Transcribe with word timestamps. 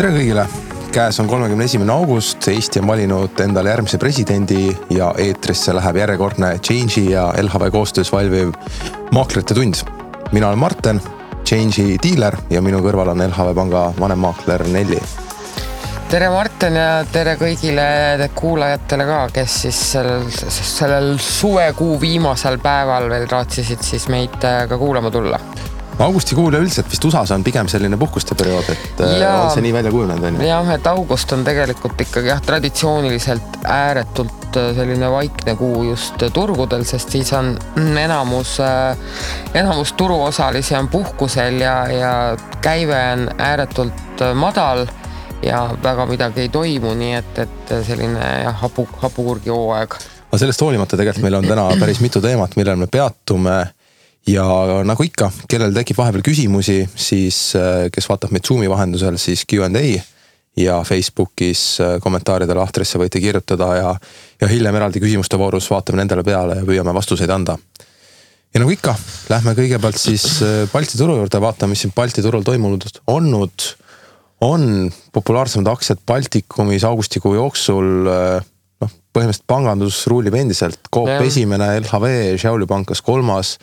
tere 0.00 0.14
kõigile, 0.14 0.46
käes 0.96 1.18
on 1.20 1.26
kolmekümne 1.28 1.66
esimene 1.68 1.92
august, 1.92 2.46
Eesti 2.48 2.80
on 2.80 2.86
valinud 2.88 3.40
endale 3.44 3.68
järgmise 3.68 3.98
presidendi 4.00 4.70
ja 4.96 5.10
eetrisse 5.20 5.74
läheb 5.76 5.98
järjekordne 6.00 6.54
Change'i 6.56 7.10
ja 7.10 7.26
LHV 7.42 7.68
koostöös 7.74 8.08
valmiv 8.12 8.54
maaklerite 9.12 9.54
tund. 9.54 9.82
mina 10.32 10.48
olen 10.48 10.58
Marten, 10.58 11.02
Change'i 11.44 11.98
diiler 12.02 12.36
ja 12.50 12.62
minu 12.64 12.80
kõrval 12.80 13.12
on 13.12 13.20
LHV 13.26 13.52
panga 13.54 13.82
vanemmaakler 14.00 14.64
Nelli. 14.72 15.02
tere, 16.08 16.30
Martin 16.32 16.80
ja 16.80 17.04
tere 17.12 17.36
kõigile 17.36 18.30
kuulajatele 18.34 19.04
ka, 19.04 19.18
kes 19.34 19.62
siis 19.66 19.82
sellel, 19.92 20.24
sellel 20.48 21.18
suvekuu 21.18 22.00
viimasel 22.00 22.56
päeval 22.58 23.10
veel 23.10 23.28
raatsisid 23.28 23.84
siis 23.84 24.08
meid 24.08 24.40
ka 24.40 24.78
kuulama 24.78 25.10
tulla 25.10 25.40
augustikuu 26.04 26.48
üleüldiselt 26.48 26.90
vist 26.90 27.04
USA-s 27.04 27.32
on 27.34 27.44
pigem 27.44 27.68
selline 27.68 27.96
puhkuste 28.00 28.34
periood, 28.38 28.68
et 28.72 29.02
äh, 29.04 29.16
ja, 29.20 29.32
on 29.44 29.50
see 29.54 29.64
nii 29.64 29.72
välja 29.74 29.92
kujunenud, 29.92 30.26
on 30.28 30.38
ju? 30.38 30.46
jah, 30.48 30.70
et 30.74 30.86
august 30.90 31.32
on 31.36 31.44
tegelikult 31.46 32.00
ikkagi 32.00 32.32
jah, 32.32 32.40
traditsiooniliselt 32.44 33.60
ääretult 33.64 34.56
äh, 34.60 34.70
selline 34.76 35.10
vaikne 35.12 35.56
kuu 35.60 35.84
just 35.90 36.22
turgudel, 36.36 36.84
sest 36.88 37.12
siis 37.16 37.32
on 37.36 37.52
enamus, 38.00 38.56
äh, 38.64 38.96
enamus 39.54 39.92
turuosalisi 39.98 40.76
on 40.78 40.88
puhkusel 40.88 41.60
ja, 41.60 41.76
ja 41.92 42.14
käive 42.64 43.02
on 43.12 43.28
ääretult 43.38 44.24
madal 44.34 44.86
ja 45.42 45.64
väga 45.82 46.06
midagi 46.06 46.46
ei 46.46 46.48
toimu, 46.52 46.94
nii 46.94 47.12
et, 47.18 47.44
et 47.44 47.74
selline 47.86 48.32
jah, 48.44 48.56
hapu, 48.62 48.88
hapukurgi 49.02 49.52
hooaeg. 49.52 50.00
aga 50.30 50.40
sellest 50.44 50.64
hoolimata 50.64 50.96
tegelikult 50.96 51.24
meil 51.28 51.40
on 51.40 51.52
täna 51.52 51.68
päris 51.80 52.00
mitu 52.00 52.20
teemat, 52.24 52.56
millel 52.60 52.80
me 52.80 52.88
peatume 52.90 53.60
ja 54.30 54.46
nagu 54.86 55.04
ikka, 55.04 55.30
kellel 55.50 55.74
tekib 55.74 55.98
vahepeal 56.00 56.24
küsimusi, 56.24 56.82
siis 56.98 57.38
äh, 57.58 57.88
kes 57.92 58.08
vaatab 58.10 58.34
meid 58.34 58.46
Zoom'i 58.46 58.70
vahendusel, 58.70 59.18
siis 59.20 59.44
Q 59.48 59.64
and 59.66 59.80
A 59.80 59.84
ja 60.60 60.80
Facebookis 60.86 61.62
äh, 61.82 61.96
kommentaaride 62.02 62.54
lahtrisse 62.56 63.00
võite 63.00 63.22
kirjutada 63.22 63.70
ja, 63.78 63.94
ja 64.40 64.50
hiljem 64.50 64.76
eraldi 64.80 65.02
küsimuste 65.02 65.38
voorus 65.40 65.70
vaatame 65.72 66.02
nendele 66.02 66.24
peale 66.26 66.60
ja 66.60 66.66
püüame 66.66 66.94
vastuseid 66.94 67.30
anda. 67.30 67.56
ja 68.54 68.62
nagu 68.62 68.72
ikka, 68.74 68.94
lähme 69.32 69.54
kõigepealt 69.58 70.00
siis 70.00 70.26
äh, 70.46 70.62
Balti 70.72 70.98
turu 70.98 71.18
juurde, 71.20 71.42
vaatame, 71.42 71.74
mis 71.74 71.86
siin 71.86 71.94
Balti 71.96 72.22
turul 72.22 72.46
toimunud 72.46 72.86
olnud 73.06 73.68
on. 74.46 74.90
populaarsemad 75.12 75.68
aktsiad 75.74 76.04
Baltikumis 76.06 76.84
augustikuu 76.88 77.34
jooksul 77.34 77.90
noh, 78.06 78.94
põhimõtteliselt 79.12 79.48
pangandus 79.50 80.06
ruulib 80.08 80.34
endiselt, 80.38 80.80
Coop 80.92 81.10
esimene, 81.20 81.74
LHV, 81.82 82.38
Šiauliu 82.40 82.68
pank 82.70 82.88
kas 82.92 83.02
kolmas 83.04 83.58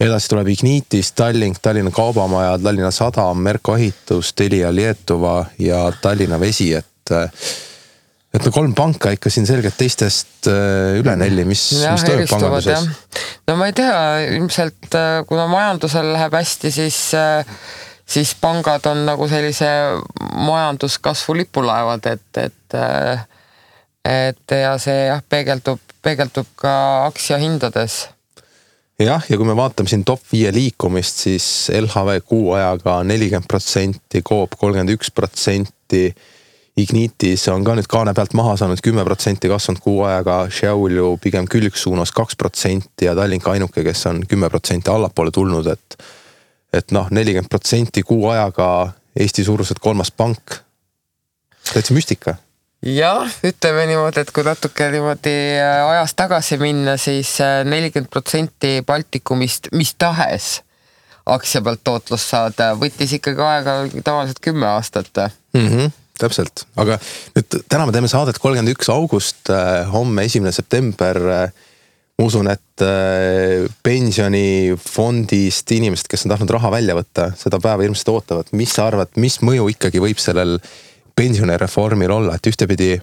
edasi 0.00 0.28
tuleb 0.28 0.48
Ignitis, 0.52 1.12
Tallink, 1.16 1.60
Tallinna 1.62 1.90
Kaubamaja, 1.94 2.58
Tallinna 2.62 2.90
Sadam, 2.90 3.38
Merko 3.42 3.76
Ehitus, 3.76 4.32
Telia 4.36 4.74
Lietuva 4.74 5.44
ja 5.58 5.86
Tallinna 6.02 6.40
Vesi, 6.40 6.72
et 6.74 7.14
et 8.36 8.44
no 8.44 8.52
kolm 8.52 8.74
panka 8.76 9.14
ikka 9.14 9.30
siin 9.32 9.46
selgelt 9.48 9.78
teistest 9.78 10.48
äh, 10.50 10.98
üle 11.00 11.14
nelli, 11.16 11.46
mis, 11.48 11.62
mis 11.80 12.04
toimub 12.04 12.28
panganduses? 12.28 12.88
no 13.48 13.56
ma 13.56 13.70
ei 13.70 13.76
tea, 13.76 13.96
ilmselt 14.36 14.96
äh, 14.98 15.22
kuna 15.28 15.46
majandusel 15.48 16.12
läheb 16.12 16.36
hästi, 16.36 16.72
siis 16.74 16.98
äh, 17.16 17.46
siis 18.06 18.34
pangad 18.40 18.84
on 18.90 19.06
nagu 19.08 19.28
sellise 19.30 19.70
majanduskasvu 20.20 21.38
lipulaevad, 21.40 22.10
et, 22.12 22.42
et 22.44 22.78
et 24.06 24.52
ja 24.60 24.76
see 24.78 25.06
jah, 25.08 25.22
peegeldub, 25.28 25.80
peegeldub 26.04 26.50
ka 26.60 26.74
aktsiahindades 27.08 28.04
jah, 29.04 29.24
ja 29.28 29.36
kui 29.36 29.46
me 29.46 29.56
vaatame 29.56 29.90
siin 29.90 30.04
top 30.06 30.22
viie 30.32 30.52
liikumist, 30.54 31.26
siis 31.26 31.46
LHV 31.74 32.20
kuu 32.24 32.52
ajaga 32.56 33.00
nelikümmend 33.04 33.48
protsenti, 33.50 34.22
Coop 34.24 34.56
kolmkümmend 34.58 34.96
üks 34.96 35.12
protsenti. 35.14 36.08
Ignitis 36.76 37.46
on 37.48 37.62
ka 37.64 37.72
nüüd 37.72 37.86
kaane 37.88 38.12
pealt 38.12 38.34
maha 38.36 38.52
saanud 38.60 38.82
kümme 38.84 39.00
protsenti 39.08 39.48
kasvanud 39.48 39.80
kuu 39.80 40.02
ajaga, 40.04 40.42
Šiauliu 40.52 41.14
pigem 41.22 41.48
külgsuunas 41.48 42.12
kaks 42.12 42.36
protsenti 42.36 43.08
ja 43.08 43.14
Tallink 43.16 43.48
ainuke, 43.48 43.80
kes 43.84 44.04
on 44.10 44.20
kümme 44.28 44.50
protsenti 44.52 44.92
allapoole 44.92 45.32
tulnud, 45.32 45.72
et. 45.72 45.98
et 46.76 46.92
noh, 46.92 47.08
nelikümmend 47.08 47.48
protsenti 47.48 48.04
kuu 48.04 48.28
ajaga 48.28 48.92
Eesti 49.16 49.44
suuruselt 49.44 49.80
kolmas 49.80 50.10
pank. 50.12 50.60
täitsa 51.72 51.94
müstika 51.96 52.36
jah, 52.84 53.26
ütleme 53.46 53.86
niimoodi, 53.90 54.22
et 54.22 54.30
kui 54.34 54.44
natuke 54.46 54.88
niimoodi 54.92 55.34
äh, 55.56 55.82
ajas 55.90 56.14
tagasi 56.18 56.58
minna 56.60 56.96
siis, 57.00 57.36
siis 57.36 57.40
äh, 57.44 57.60
nelikümmend 57.68 58.10
protsenti 58.12 58.80
Baltikumist 58.86 59.70
mis 59.72 59.94
tahes 59.98 60.60
aktsia 61.26 61.62
pealt 61.64 61.82
tootlust 61.84 62.30
saada, 62.30 62.74
võttis 62.78 63.16
ikkagi 63.16 63.42
aega 63.42 63.78
tavaliselt 64.04 64.42
kümme 64.44 64.68
aastat 64.68 65.08
mm. 65.16 65.68
-hmm, 65.68 65.94
täpselt, 66.20 66.66
aga 66.76 66.98
nüüd 67.36 67.62
täna 67.68 67.86
me 67.86 67.92
teeme 67.96 68.10
saadet 68.12 68.38
kolmkümmend 68.38 68.76
üks 68.76 68.92
august, 68.92 69.48
äh, 69.50 69.86
homme 69.92 70.28
esimene 70.28 70.52
september. 70.52 71.50
ma 72.16 72.24
usun, 72.24 72.48
et 72.48 72.80
pensionifondist 73.84 75.70
inimesed, 75.76 76.06
kes 76.08 76.24
on 76.24 76.32
tahtnud 76.32 76.50
raha 76.54 76.70
välja 76.72 76.94
võtta, 76.96 77.26
seda 77.36 77.60
päeva 77.60 77.82
hirmsasti 77.84 78.10
ootavad. 78.10 78.46
mis 78.52 78.72
sa 78.72 78.86
arvad, 78.86 79.08
mis 79.16 79.36
mõju 79.44 79.68
ikkagi 79.74 80.00
võib 80.00 80.16
sellel 80.22 80.56
pensionireformil 81.16 82.10
olla, 82.10 82.36
et 82.36 82.46
ühtepidi 82.46 82.96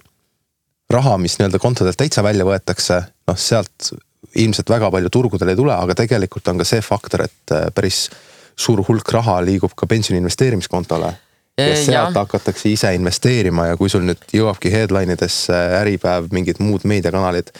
raha, 0.90 1.16
mis 1.18 1.38
nii-öelda 1.38 1.58
kontodelt 1.58 1.98
täitsa 1.98 2.22
välja 2.22 2.46
võetakse, 2.46 3.00
noh 3.28 3.38
sealt 3.40 3.90
ilmselt 4.38 4.70
väga 4.70 4.90
palju 4.90 5.10
turgudel 5.12 5.52
ei 5.52 5.58
tule, 5.58 5.74
aga 5.74 5.96
tegelikult 5.98 6.48
on 6.50 6.60
ka 6.60 6.66
see 6.68 6.82
faktor, 6.84 7.26
et 7.26 7.54
äh, 7.54 7.68
päris 7.74 8.08
suur 8.56 8.84
hulk 8.86 9.10
raha 9.12 9.40
liigub 9.44 9.74
ka 9.76 9.86
pensioni 9.90 10.20
investeerimiskontole. 10.22 11.12
ja 11.58 11.76
sealt 11.78 12.16
hakatakse 12.18 12.68
ise 12.68 12.90
investeerima 12.94 13.68
ja 13.68 13.76
kui 13.78 13.90
sul 13.90 14.02
nüüd 14.02 14.22
jõuabki 14.34 14.72
headline 14.72 15.14
idesse 15.14 15.54
Äripäev, 15.80 16.26
mingid 16.34 16.58
muud 16.58 16.84
meediakanalid. 16.84 17.52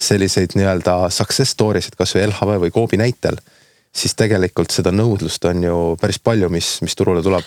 selliseid 0.00 0.56
nii-öelda 0.58 1.08
success 1.10 1.50
story 1.54 1.80
sid 1.80 1.94
kasvõi 1.96 2.26
LHV 2.26 2.56
või 2.60 2.72
Coopi 2.74 2.96
näitel, 3.00 3.36
siis 3.94 4.14
tegelikult 4.14 4.70
seda 4.74 4.90
nõudlust 4.92 5.44
on 5.48 5.62
ju 5.62 5.76
päris 6.00 6.18
palju, 6.18 6.48
mis, 6.50 6.80
mis 6.82 6.96
turule 6.98 7.22
tuleb 7.22 7.44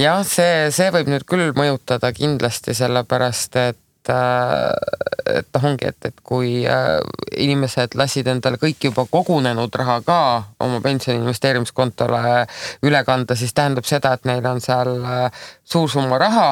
jah, 0.00 0.24
see, 0.26 0.70
see 0.74 0.90
võib 0.94 1.10
nüüd 1.12 1.26
küll 1.28 1.52
mõjutada 1.56 2.12
kindlasti 2.16 2.74
sellepärast, 2.76 3.56
et 3.60 4.12
äh, 4.12 5.00
et 5.30 5.46
noh, 5.54 5.66
ongi, 5.70 5.88
et, 5.90 6.08
et 6.08 6.22
kui 6.26 6.64
äh, 6.68 6.96
inimesed 7.38 7.94
lasid 7.98 8.28
endale 8.30 8.58
kõik 8.60 8.88
juba 8.88 9.04
kogunenud 9.10 9.74
raha 9.78 10.00
ka 10.06 10.18
oma 10.64 10.80
pensioni 10.84 11.20
investeerimiskontole 11.20 12.46
üle 12.86 13.04
kanda, 13.06 13.36
siis 13.38 13.54
tähendab 13.56 13.88
seda, 13.88 14.14
et 14.16 14.26
neil 14.28 14.46
on 14.46 14.60
seal 14.64 14.96
äh, 15.04 15.46
suur 15.64 15.90
summa 15.92 16.18
raha, 16.20 16.50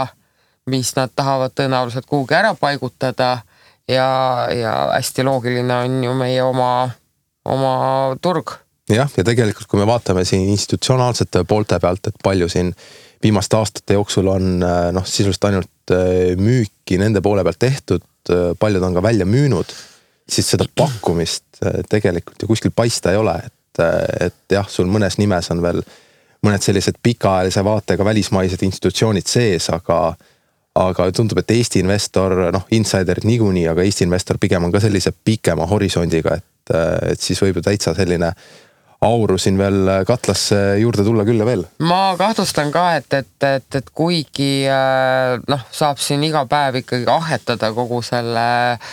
mis 0.69 0.92
nad 0.97 1.12
tahavad 1.16 1.56
tõenäoliselt 1.56 2.06
kuhugi 2.09 2.36
ära 2.36 2.54
paigutada 2.59 3.38
ja, 3.88 4.09
ja 4.53 4.72
hästi 4.92 5.25
loogiline 5.26 5.82
on 5.84 6.00
ju 6.04 6.15
meie 6.19 6.42
oma, 6.44 6.72
oma 7.48 7.75
turg. 8.22 8.59
jah, 8.92 9.10
ja 9.16 9.25
tegelikult, 9.25 9.69
kui 9.69 9.80
me 9.80 9.88
vaatame 9.88 10.25
siin 10.28 10.48
institutsionaalsete 10.53 11.44
poolte 11.48 11.80
pealt, 11.80 12.12
et 12.12 12.25
palju 12.25 12.48
siin 12.53 12.75
viimaste 13.22 13.56
aastate 13.56 13.96
jooksul 13.98 14.26
on 14.30 14.62
äh, 14.62 14.88
noh, 14.94 15.06
sisuliselt 15.06 15.44
ainult 15.50 15.94
äh, 15.94 16.34
müüki 16.38 16.98
nende 17.00 17.22
poole 17.24 17.44
pealt 17.46 17.60
tehtud, 17.62 18.04
äh, 18.30 18.50
paljud 18.58 18.82
on 18.82 18.94
ka 18.94 19.02
välja 19.02 19.26
müünud. 19.26 19.76
siis 20.28 20.50
seda 20.50 20.66
pakkumist 20.76 21.62
tegelikult 21.88 22.42
ju 22.42 22.46
kuskil 22.50 22.70
paista 22.76 23.10
ei 23.10 23.16
ole, 23.16 23.32
et, 23.46 23.80
et 24.20 24.52
jah, 24.52 24.66
sul 24.68 24.84
mõnes 24.84 25.16
nimes 25.16 25.48
on 25.50 25.62
veel 25.64 25.80
mõned 26.44 26.62
sellised 26.62 26.98
pikaajalise 27.02 27.64
vaatega 27.64 28.04
välismaised 28.04 28.62
institutsioonid 28.62 29.26
sees, 29.26 29.70
aga 29.72 30.12
aga 30.78 31.08
tundub, 31.16 31.40
et 31.40 31.50
Eesti 31.50 31.80
investor, 31.82 32.34
noh, 32.54 32.66
insiderid 32.76 33.24
niikuinii, 33.26 33.64
aga 33.72 33.82
Eesti 33.82 34.04
investor 34.06 34.38
pigem 34.38 34.68
on 34.68 34.72
ka 34.72 34.82
sellise 34.84 35.10
pikema 35.24 35.66
horisondiga, 35.66 36.36
et, 36.36 36.74
et 37.14 37.20
siis 37.24 37.40
võib 37.42 37.59
ju 37.59 37.64
täitsa 37.66 37.97
selline 37.97 38.30
auru 39.04 39.36
siin 39.39 39.59
veel 39.59 39.92
katlasse 40.06 40.56
juurde 40.80 41.04
tulla 41.06 41.27
küll 41.28 41.39
ja 41.39 41.47
veel. 41.47 41.62
ma 41.86 42.16
kahtlustan 42.18 42.72
ka, 42.74 42.89
et, 42.98 43.12
et, 43.15 43.36
et, 43.47 43.68
et 43.83 43.92
kuigi 43.95 44.66
äh, 44.66 45.36
noh, 45.48 45.68
saab 45.71 46.03
siin 46.03 46.24
iga 46.27 46.47
päev 46.50 46.83
ikkagi 46.83 47.06
ahetada 47.12 47.71
kogu 47.77 48.03
selle 48.03 48.48
äh, 48.74 48.91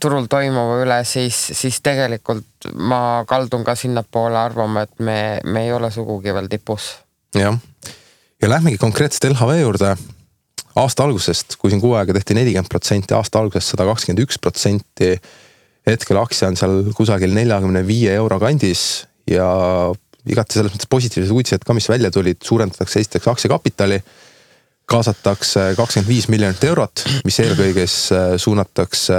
turul 0.00 0.26
toimuva 0.30 0.80
üle, 0.82 0.98
siis, 1.04 1.36
siis 1.56 1.80
tegelikult 1.84 2.70
ma 2.80 3.24
kaldun 3.28 3.64
ka 3.66 3.74
sinnapoole 3.78 4.38
arvama, 4.40 4.86
et 4.86 5.02
me, 5.04 5.18
me 5.44 5.66
ei 5.66 5.72
ole 5.72 5.90
sugugi 5.92 6.32
veel 6.34 6.48
tipus. 6.48 6.94
jah, 7.36 7.58
ja 8.42 8.48
lähmegi 8.48 8.78
konkreetselt 8.78 9.30
LHV 9.32 9.60
juurde. 9.60 9.96
aasta 10.78 11.04
algusest, 11.04 11.56
kui 11.58 11.70
siin 11.70 11.82
kuu 11.82 11.94
aega 11.98 12.14
tehti 12.16 12.38
nelikümmend 12.38 12.70
protsenti, 12.70 13.14
aasta 13.14 13.42
algusest 13.42 13.74
sada 13.74 13.84
kakskümmend 13.88 14.24
üks 14.24 14.40
protsenti 14.40 15.14
hetkel 15.88 16.20
aktsia 16.20 16.48
on 16.48 16.56
seal 16.56 16.92
kusagil 16.96 17.32
neljakümne 17.36 17.84
viie 17.86 18.14
euro 18.14 18.38
kandis 18.40 19.06
ja 19.30 19.48
igati 20.28 20.58
selles 20.58 20.74
mõttes 20.74 20.90
positiivsed 20.90 21.34
uudised 21.34 21.66
ka, 21.66 21.76
mis 21.76 21.88
välja 21.90 22.10
tulid, 22.14 22.40
suurendatakse 22.44 23.02
esiteks 23.02 23.28
aktsiakapitali. 23.34 24.00
kaasatakse 24.88 25.74
kakskümmend 25.76 26.08
viis 26.08 26.30
miljonit 26.32 26.62
eurot, 26.64 27.02
mis 27.28 27.36
eelkõige 27.44 27.84
äh, 27.84 28.30
suunatakse 28.40 29.14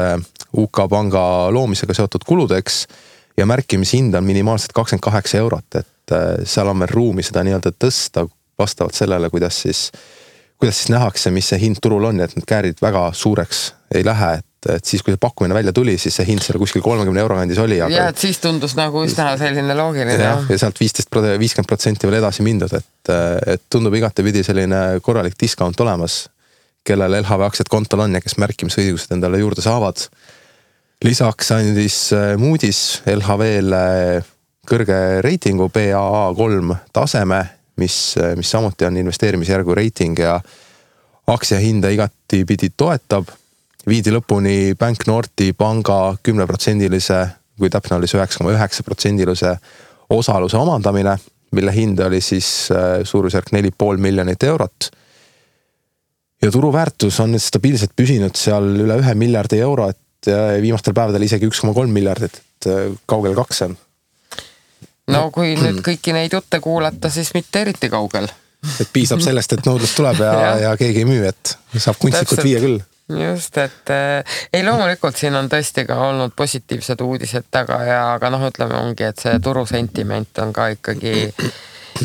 UK 0.57 0.79
panga 0.89 1.51
loomisega 1.53 1.94
seotud 1.94 2.25
kuludeks. 2.25 2.88
ja 3.38 3.45
märkimishind 3.45 4.15
on 4.15 4.23
minimaalselt 4.23 4.73
kakskümmend 4.73 5.03
kaheksa 5.03 5.38
eurot, 5.38 5.75
et 5.75 6.11
äh, 6.11 6.45
seal 6.45 6.67
on 6.67 6.79
veel 6.79 6.94
ruumi 6.94 7.23
seda 7.23 7.44
nii-öelda 7.44 7.71
tõsta 7.71 8.27
vastavalt 8.59 8.94
sellele, 8.94 9.29
kuidas 9.29 9.61
siis 9.61 9.91
kuidas 10.59 10.77
siis 10.77 10.89
nähakse, 10.91 11.31
mis 11.31 11.50
see 11.50 11.59
hind 11.61 11.79
turul 11.81 12.03
on 12.03 12.19
ja 12.19 12.27
et 12.27 12.35
need 12.35 12.47
käärid 12.47 12.81
väga 12.83 13.09
suureks 13.15 13.69
ei 13.95 14.03
lähe, 14.06 14.33
et, 14.41 14.49
et 14.67 14.85
siis, 14.85 15.03
kui 15.03 15.13
see 15.13 15.21
pakkumine 15.21 15.56
välja 15.56 15.71
tuli, 15.75 15.95
siis 16.01 16.17
see 16.19 16.25
hind 16.27 16.44
seal 16.44 16.59
kuskil 16.59 16.83
kolmekümne 16.83 17.21
euro 17.21 17.38
kandis 17.39 17.59
oli. 17.63 17.77
ja, 17.79 18.09
et 18.09 18.19
siis 18.19 18.41
tundus 18.44 18.75
nagu 18.75 19.03
üsna 19.06 19.31
selline 19.39 19.75
loogiline. 19.77 20.17
jah, 20.19 20.44
ja 20.50 20.57
sealt 20.59 20.79
viisteist, 20.81 21.15
viiskümmend 21.39 21.69
protsenti 21.69 22.09
veel 22.09 22.19
edasi 22.19 22.44
mindud, 22.44 22.73
et, 22.75 23.13
et 23.56 23.63
tundub 23.71 23.95
igatepidi 23.95 24.44
selline 24.44 25.00
korralik 25.06 25.39
discount 25.39 25.79
olemas. 25.85 26.25
kellel 26.83 27.19
LHV 27.21 27.45
aktsiad 27.45 27.69
kontol 27.69 28.06
on 28.06 28.15
ja 28.17 28.21
kes 28.23 28.38
märkimisõigused 28.41 29.11
endale 29.15 29.39
juurde 29.39 29.63
saavad. 29.63 30.07
lisaks 31.06 31.51
andis 31.56 32.01
äh, 32.13 32.35
Moody's 32.35 33.01
LHV-le 33.07 34.23
kõrge 34.69 35.21
reitingu 35.25 35.69
BAA 35.73 36.33
kolm 36.35 36.75
taseme, 36.94 37.41
mis, 37.79 38.15
mis 38.35 38.51
samuti 38.51 38.85
on 38.85 38.97
investeerimisjärgu 38.97 39.75
reiting 39.75 40.19
ja 40.19 40.39
aktsia 41.27 41.59
hinda 41.63 41.89
igatipidi 41.94 42.73
toetab 42.77 43.29
viidi 43.89 44.13
lõpuni 44.13 44.75
Banknorti 44.80 45.53
panga 45.57 46.15
kümneprotsendilise, 46.24 47.19
kui 47.59 47.71
täpne 47.71 47.97
oli 47.97 48.09
see 48.09 48.19
üheksa 48.19 48.41
koma 48.41 48.53
üheksa 48.56 48.86
protsendilise 48.86 49.56
osaluse 50.13 50.57
omandamine, 50.57 51.15
mille 51.57 51.74
hind 51.74 52.01
oli 52.06 52.21
siis 52.21 52.69
äh, 52.74 53.01
suurusjärk 53.03 53.51
neli 53.56 53.71
pool 53.75 53.97
miljonit 53.97 54.44
eurot. 54.44 54.91
ja 56.41 56.51
turuväärtus 56.51 57.19
on 57.19 57.33
nüüd 57.36 57.44
stabiilselt 57.44 57.91
püsinud 57.95 58.38
seal 58.39 58.69
üle 58.86 58.95
ühe 59.01 59.13
miljardi 59.15 59.59
euro, 59.59 59.89
et 59.89 60.30
viimastel 60.62 60.94
päevadel 60.95 61.25
isegi 61.25 61.47
üks 61.50 61.59
koma 61.59 61.74
kolm 61.74 61.92
miljardit, 61.92 62.39
et 62.39 62.69
äh, 62.69 62.83
kaugel 63.06 63.35
kaks 63.35 63.63
on. 63.68 63.77
no 65.09 65.25
kui 65.35 65.56
nüüd 65.59 65.81
kõiki 65.85 66.13
neid 66.15 66.38
jutte 66.38 66.62
kuulata, 66.63 67.09
siis 67.09 67.33
mitte 67.35 67.65
eriti 67.65 67.89
kaugel 67.89 68.30
et 68.80 68.89
piisab 68.94 69.21
sellest, 69.24 69.53
et 69.56 69.65
nõudlus 69.65 69.95
tuleb 69.97 70.21
ja, 70.24 70.31
ja., 70.44 70.56
ja 70.68 70.77
keegi 70.77 71.03
ei 71.03 71.09
müü, 71.09 71.25
et 71.27 71.57
saab 71.77 72.00
kunstlikult 72.01 72.44
viia 72.45 72.62
küll 72.63 72.80
just, 73.09 73.57
et 73.57 73.89
äh, 73.89 74.23
ei, 74.53 74.63
loomulikult 74.65 75.17
siin 75.17 75.35
on 75.35 75.50
tõesti 75.50 75.85
ka 75.89 75.97
olnud 76.09 76.35
positiivsed 76.38 77.01
uudised 77.01 77.50
taga 77.51 77.79
ja, 77.85 78.00
aga 78.13 78.31
noh, 78.33 78.45
ütleme 78.50 78.77
ongi, 78.77 79.07
et 79.09 79.21
see 79.21 79.39
turusentiment 79.44 80.41
on 80.44 80.53
ka 80.53 80.69
ikkagi, 80.75 81.29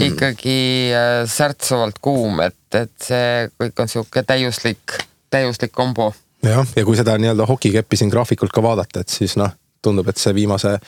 ikkagi 0.09 0.59
äh, 0.97 1.23
särtsuvalt 1.31 2.01
kuum, 2.05 2.41
et, 2.47 2.61
et 2.79 2.95
see 3.01 3.49
kõik 3.61 3.85
on 3.85 3.93
sihuke 3.93 4.25
täiuslik, 4.27 4.99
täiuslik 5.31 5.75
kombo. 5.77 6.13
jah, 6.45 6.67
ja 6.77 6.85
kui 6.85 6.97
seda 6.97 7.19
nii-öelda 7.21 7.49
hokikeppi 7.49 8.01
siin 8.01 8.13
graafikult 8.13 8.55
ka 8.55 8.65
vaadata, 8.65 9.05
et 9.05 9.13
siis 9.13 9.37
noh, 9.41 9.53
tundub, 9.85 10.09
et 10.09 10.21
see 10.21 10.35
viimase 10.37 10.79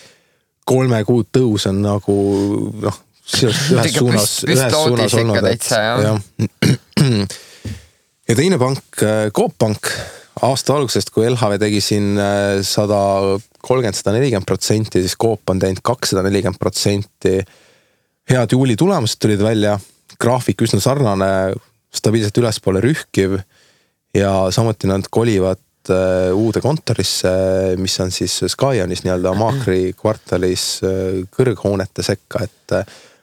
kolme 0.66 1.02
kuu 1.06 1.26
tõus 1.32 1.68
on 1.70 1.82
nagu 1.84 2.16
noh, 2.82 3.02
ühes 3.42 3.98
suunas, 3.98 4.30
ühes 4.46 4.72
suunas 4.72 5.18
olnud, 5.20 5.50
et 5.50 5.68
jah 5.70 6.00
ja 6.06 6.14
teine 8.34 8.58
pank, 8.58 9.02
äh, 9.02 9.30
Coop 9.30 9.54
Pank, 9.58 9.86
aasta 10.42 10.74
algusest, 10.74 11.12
kui 11.14 11.28
LHV 11.28 11.60
tegi 11.62 11.80
siin 11.84 12.16
äh, 12.18 12.58
sada 12.66 12.98
kolmkümmend, 13.62 13.94
sada 13.94 14.16
nelikümmend 14.16 14.48
protsenti, 14.48 15.02
siis 15.04 15.14
Coop 15.20 15.46
on 15.52 15.60
teinud 15.62 15.78
kakssada 15.86 16.24
nelikümmend 16.26 16.58
protsenti. 16.58 17.38
head 18.26 18.50
juuli 18.50 18.74
tulemused 18.76 19.20
tulid 19.22 19.38
välja, 19.38 19.76
graafik 20.18 20.64
üsna 20.66 20.80
sarnane, 20.82 21.54
stabiilselt 21.94 22.38
ülespoole 22.42 22.82
rühkiv. 22.82 23.38
Ja 24.16 24.48
samuti 24.50 24.88
nad 24.90 25.06
kolivad 25.10 25.62
äh, 25.92 26.34
uude 26.34 26.60
kontorisse, 26.64 27.30
mis 27.78 27.94
on 28.02 28.10
siis 28.10 28.40
Skyanis 28.50 29.04
nii-öelda 29.04 29.36
Maakri 29.38 29.92
kvartalis 29.94 30.80
kõrghoonete 31.30 32.02
sekka, 32.02 32.42
et 32.42 32.74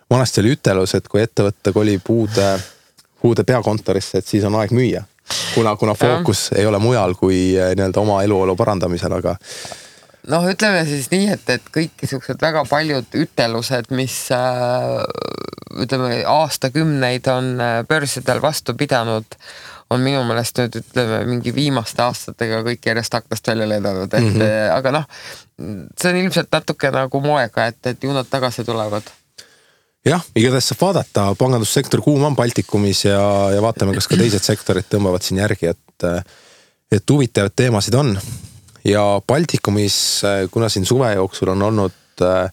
vanasti 0.07 0.39
oli 0.39 0.55
ütelus, 0.55 0.95
et 0.95 1.11
kui 1.11 1.25
ettevõte 1.25 1.75
kolib 1.75 2.07
uude 2.13 2.53
uude 3.23 3.43
peakontorisse, 3.47 4.17
et 4.17 4.27
siis 4.27 4.43
on 4.43 4.55
aeg 4.59 4.73
müüa. 4.75 5.03
kuna, 5.53 5.75
kuna 5.75 5.93
fookus 5.95 6.49
ja. 6.51 6.59
ei 6.59 6.65
ole 6.65 6.79
mujal 6.83 7.15
kui 7.15 7.55
eh, 7.55 7.71
nii-öelda 7.77 8.01
oma 8.01 8.23
eluolu 8.23 8.55
parandamisel, 8.59 9.13
aga 9.21 9.37
noh, 10.27 10.47
ütleme 10.51 10.83
siis 10.87 11.09
nii, 11.11 11.29
et, 11.35 11.49
et 11.55 11.69
kõik 11.73 12.03
siuksed 12.07 12.41
väga 12.43 12.65
paljud 12.69 13.15
ütelused, 13.23 13.91
mis 13.95 14.17
äh, 14.35 14.99
ütleme 15.83 16.21
aastakümneid 16.27 17.27
on 17.31 17.53
äh, 17.61 17.77
börsidel 17.87 18.43
vastu 18.43 18.75
pidanud, 18.79 19.39
on 19.93 20.03
minu 20.03 20.23
meelest 20.27 20.59
nüüd 20.59 20.79
ütleme 20.81 21.23
mingi 21.29 21.55
viimaste 21.55 22.03
aastatega 22.03 22.63
kõik 22.67 22.91
järjest 22.91 23.19
aknast 23.19 23.47
välja 23.47 23.67
lennanud, 23.69 24.11
et 24.11 24.19
mm 24.19 24.39
-hmm. 24.39 24.77
aga 24.77 24.95
noh, 24.99 25.09
see 25.99 26.11
on 26.11 26.21
ilmselt 26.23 26.51
natuke 26.51 26.91
nagu 26.91 27.21
moega, 27.23 27.67
et, 27.71 27.79
et 27.87 28.03
ju 28.03 28.13
nad 28.13 28.27
tagasi 28.29 28.65
tulevad 28.67 29.11
jah, 30.07 30.23
igatahes 30.35 30.69
saab 30.71 30.81
vaadata, 30.83 31.25
pangandussektor 31.39 32.01
kuum 32.03 32.25
on 32.27 32.35
Baltikumis 32.35 33.05
ja, 33.07 33.21
ja 33.53 33.61
vaatame, 33.63 33.95
kas 33.95 34.09
ka 34.11 34.19
teised 34.19 34.43
sektorid 34.43 34.87
tõmbavad 34.91 35.23
siin 35.23 35.41
järgi, 35.41 35.71
et, 35.71 36.07
et 36.91 37.15
huvitavaid 37.15 37.55
teemasid 37.55 37.97
on. 37.99 38.13
ja 38.87 39.03
Baltikumis, 39.27 39.97
kuna 40.51 40.69
siin 40.69 40.85
suve 40.85 41.13
jooksul 41.15 41.53
on 41.55 41.67
olnud 41.69 42.25
äh, 42.25 42.51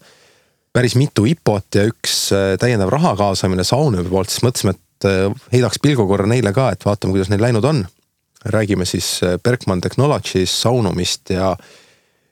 päris 0.73 0.95
mitu 0.95 1.27
IPO-t 1.27 1.81
ja 1.81 1.89
üks 1.91 2.31
äh, 2.37 2.55
täiendav 2.61 2.93
raha 2.95 3.17
kaasamine 3.19 3.67
Saunumi 3.67 4.09
poolt, 4.09 4.31
siis 4.31 4.47
mõtlesime, 4.47 4.77
et 4.77 5.11
äh, 5.11 5.47
heidaks 5.57 5.83
pilgu 5.83 6.07
korra 6.07 6.29
neile 6.31 6.55
ka, 6.55 6.71
et 6.71 6.87
vaatame, 6.87 7.17
kuidas 7.17 7.33
neil 7.33 7.43
läinud 7.43 7.67
on. 7.67 7.87
räägime 8.45 8.87
siis 8.87 9.21
Berkman 9.45 9.81
Technologies, 9.81 10.63
Saunumist 10.63 11.31
ja 11.31 11.57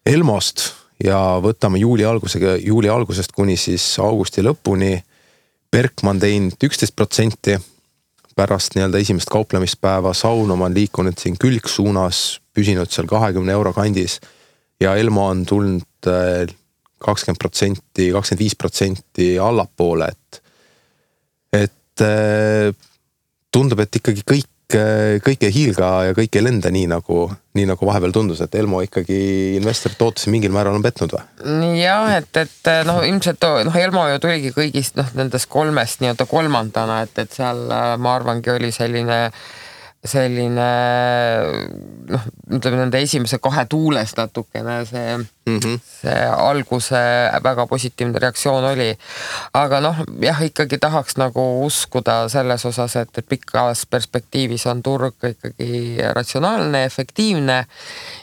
Elmost 0.06 0.70
ja 1.04 1.18
võtame 1.42 1.78
juuli 1.78 2.04
algusega, 2.04 2.56
juuli 2.56 2.88
algusest 2.88 3.32
kuni 3.32 3.56
siis 3.56 3.98
augusti 3.98 4.42
lõpuni 4.42 4.96
Berkman 5.72 6.20
teinud 6.20 6.64
üksteist 6.64 6.96
protsenti 6.96 7.58
pärast 8.38 8.76
nii-öelda 8.76 9.00
esimest 9.02 9.30
kauplemispäeva, 9.32 10.14
Saunum 10.14 10.62
on 10.62 10.74
liikunud 10.74 11.18
siin 11.18 11.36
külgsuunas, 11.40 12.38
püsinud 12.54 12.90
seal 12.92 13.08
kahekümne 13.10 13.52
euro 13.52 13.72
kandis. 13.74 14.20
ja 14.80 14.94
Elmo 14.96 15.26
on 15.26 15.46
tulnud 15.46 16.06
äh, 16.06 16.46
kakskümmend 17.02 17.38
protsenti, 17.42 18.10
kakskümmend 18.14 18.44
viis 18.44 18.54
protsenti 18.56 19.38
allapoole, 19.38 20.06
et. 20.08 20.42
et 21.52 22.04
äh, 22.06 22.70
tundub, 23.52 23.80
et 23.80 23.96
ikkagi 23.96 24.22
kõik 24.22 24.46
kõik 24.68 25.44
ei 25.46 25.52
hiilga 25.54 25.86
ja 26.10 26.16
kõik 26.16 26.34
ei 26.36 26.42
lenda 26.44 26.68
nii 26.68 26.88
nagu, 26.90 27.22
nii 27.56 27.68
nagu 27.70 27.86
vahepeal 27.88 28.12
tundus, 28.12 28.42
et 28.44 28.56
Elmo 28.60 28.82
ikkagi 28.84 29.20
investorite 29.56 30.04
ootusi 30.04 30.32
mingil 30.34 30.52
määral 30.52 30.76
on 30.76 30.84
petnud 30.84 31.14
või? 31.14 31.22
jah, 31.80 32.10
et, 32.18 32.28
et 32.36 32.72
noh, 32.84 33.00
ilmselt 33.08 33.48
noh, 33.64 33.78
Elmo 33.80 34.04
ju 34.12 34.20
tuligi 34.20 34.52
kõigist 34.56 35.00
noh, 35.00 35.08
nendest 35.16 35.48
kolmest 35.48 36.04
nii-öelda 36.04 36.28
kolmandana, 36.28 37.00
et, 37.06 37.16
et 37.24 37.32
seal 37.32 37.64
ma 37.96 38.12
arvangi, 38.18 38.52
oli 38.58 38.68
selline 38.74 39.22
äh, 39.30 39.40
selline 40.04 40.66
noh, 42.06 42.26
ütleme 42.54 42.78
nende 42.78 43.00
esimese 43.02 43.40
kahe 43.42 43.64
tuules 43.66 44.12
natukene 44.14 44.76
see 44.86 45.16
mm, 45.16 45.56
-hmm. 45.56 45.80
see 45.82 46.20
alguse 46.30 47.00
väga 47.42 47.66
positiivne 47.66 48.18
reaktsioon 48.22 48.64
oli. 48.64 48.92
aga 49.54 49.80
noh, 49.80 49.98
jah, 50.22 50.42
ikkagi 50.46 50.78
tahaks 50.78 51.18
nagu 51.18 51.64
uskuda 51.66 52.28
selles 52.28 52.64
osas, 52.66 52.96
et, 52.96 53.20
pikas 53.28 53.86
perspektiivis 53.86 54.66
on 54.66 54.82
turg 54.82 55.14
ikkagi 55.24 55.98
ratsionaalne, 56.14 56.84
efektiivne 56.84 57.64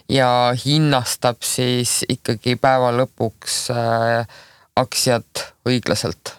ja 0.10 0.54
hinnastab 0.66 1.44
siis 1.44 2.06
ikkagi 2.10 2.56
päeva 2.56 2.94
lõpuks 2.96 3.60
äh, 3.76 4.28
aktsiat 4.76 5.52
õiglaselt. 5.68 6.36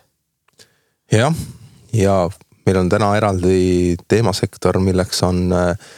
jah, 1.12 1.34
ja 1.92 2.28
meil 2.66 2.80
on 2.80 2.90
täna 2.90 3.12
eraldi 3.18 3.96
teemasektor, 4.08 4.80
milleks 4.82 5.23
on 5.26 5.46
äh, 5.54 5.92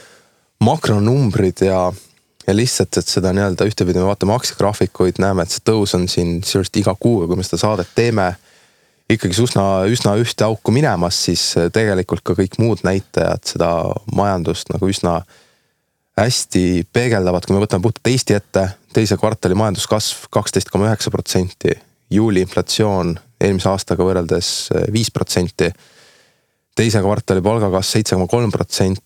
makronumbrid 0.64 1.64
ja, 1.64 1.86
ja 2.46 2.56
lihtsalt, 2.56 3.00
et 3.00 3.08
seda 3.08 3.32
nii-öelda 3.36 3.68
ühtepidi 3.68 4.00
me 4.00 4.10
vaatame 4.10 4.36
aktsiagraafikuid, 4.36 5.22
näeme, 5.22 5.44
et 5.44 5.54
see 5.54 5.64
tõus 5.64 5.96
on 5.96 6.08
siin 6.10 6.38
sisuliselt 6.44 6.82
iga 6.82 6.94
kuu 6.98 7.22
ja 7.22 7.30
kui 7.30 7.40
me 7.40 7.46
seda 7.46 7.62
saadet 7.64 7.92
teeme 7.96 8.32
ikkagi 9.08 9.40
üsna, 9.42 9.64
üsna 9.88 10.14
ühte 10.20 10.44
auku 10.44 10.72
minemas, 10.74 11.18
siis 11.28 11.50
äh, 11.56 11.70
tegelikult 11.72 12.24
ka 12.26 12.36
kõik 12.38 12.58
muud 12.60 12.84
näitajad 12.86 13.54
seda 13.54 13.72
majandust 14.14 14.72
nagu 14.74 14.90
üsna 14.92 15.22
hästi 16.18 16.84
peegeldavad, 16.92 17.46
kui 17.46 17.54
me 17.54 17.62
võtame 17.62 17.84
puhtalt 17.84 18.10
Eesti 18.10 18.34
ette, 18.36 18.64
teise 18.92 19.16
kvartali 19.16 19.56
majanduskasv 19.56 20.26
kaksteist 20.34 20.72
koma 20.72 20.90
üheksa 20.90 21.12
protsenti, 21.14 21.76
juuli 22.10 22.42
inflatsioon 22.42 23.14
eelmise 23.40 23.70
aastaga 23.70 24.04
võrreldes 24.04 24.50
äh, 24.74 24.90
viis 24.92 25.12
protsenti 25.14 25.70
teise 26.78 27.02
kvartali 27.02 27.42
palgakasv 27.44 27.96
seitse 27.96 28.16
koma 28.16 28.28
kolm 28.30 28.54
protsenti, 28.54 29.04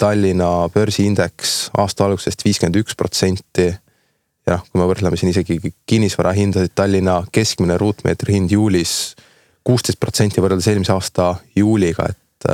Tallinna 0.00 0.50
börsiindeks 0.74 1.70
aasta 1.78 2.06
algusest 2.08 2.44
viiskümmend 2.44 2.80
üks 2.80 2.96
protsenti. 2.98 3.68
ja 4.46 4.56
noh, 4.56 4.64
kui 4.66 4.80
me 4.80 4.86
võrdleme 4.88 5.18
siin 5.20 5.30
isegi 5.30 5.60
kinnisvara 5.86 6.32
hindasid, 6.34 6.72
Tallinna 6.74 7.20
keskmine 7.32 7.76
ruutmeetri 7.78 8.38
hind 8.38 8.54
juulis 8.56 9.14
kuusteist 9.66 10.00
protsenti 10.00 10.40
võrreldes 10.40 10.70
eelmise 10.72 10.96
aasta 10.96 11.34
juuliga, 11.56 12.08
et. 12.08 12.50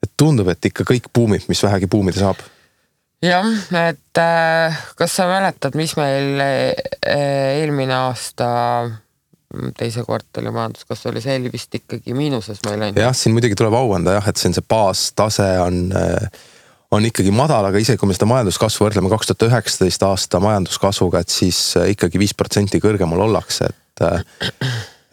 et 0.00 0.12
tundub, 0.16 0.48
et 0.48 0.64
ikka 0.64 0.86
kõik 0.88 1.10
buumib, 1.12 1.44
mis 1.50 1.60
vähegi 1.60 1.88
buumida 1.90 2.22
saab 2.22 2.38
jah, 3.20 3.46
et 3.82 4.20
äh, 4.20 4.80
kas 4.96 5.16
sa 5.18 5.26
mäletad, 5.28 5.76
mis 5.76 5.92
meil 5.98 6.40
äh, 6.40 6.72
eelmine 7.60 7.94
aasta 8.06 8.48
teise 9.78 10.04
kvartali 10.06 10.52
majanduskasv 10.54 11.10
oli, 11.10 11.22
see 11.24 11.36
oli 11.40 11.50
vist 11.52 11.74
ikkagi 11.74 12.14
miinuses 12.14 12.60
meil 12.66 12.84
on 12.86 12.94
ju. 12.94 13.02
jah, 13.02 13.16
siin 13.16 13.34
muidugi 13.34 13.58
tuleb 13.58 13.74
au 13.74 13.96
anda 13.96 14.14
jah, 14.18 14.28
et 14.30 14.38
siin 14.38 14.54
see 14.54 14.66
baastase 14.70 15.48
on, 15.62 15.80
on 16.94 17.08
ikkagi 17.08 17.34
madal, 17.34 17.66
aga 17.66 17.82
isegi 17.82 17.98
kui 18.00 18.10
me 18.10 18.16
seda 18.16 18.28
majanduskasvu 18.30 18.86
võrdleme 18.86 19.10
kaks 19.10 19.32
tuhat 19.32 19.48
üheksateist 19.48 20.06
aasta 20.06 20.40
majanduskasvuga, 20.44 21.24
et 21.24 21.34
siis 21.34 21.60
ikkagi 21.94 22.22
viis 22.22 22.36
protsenti 22.38 22.82
kõrgemal 22.82 23.26
ollakse, 23.26 23.70
et. 23.70 24.06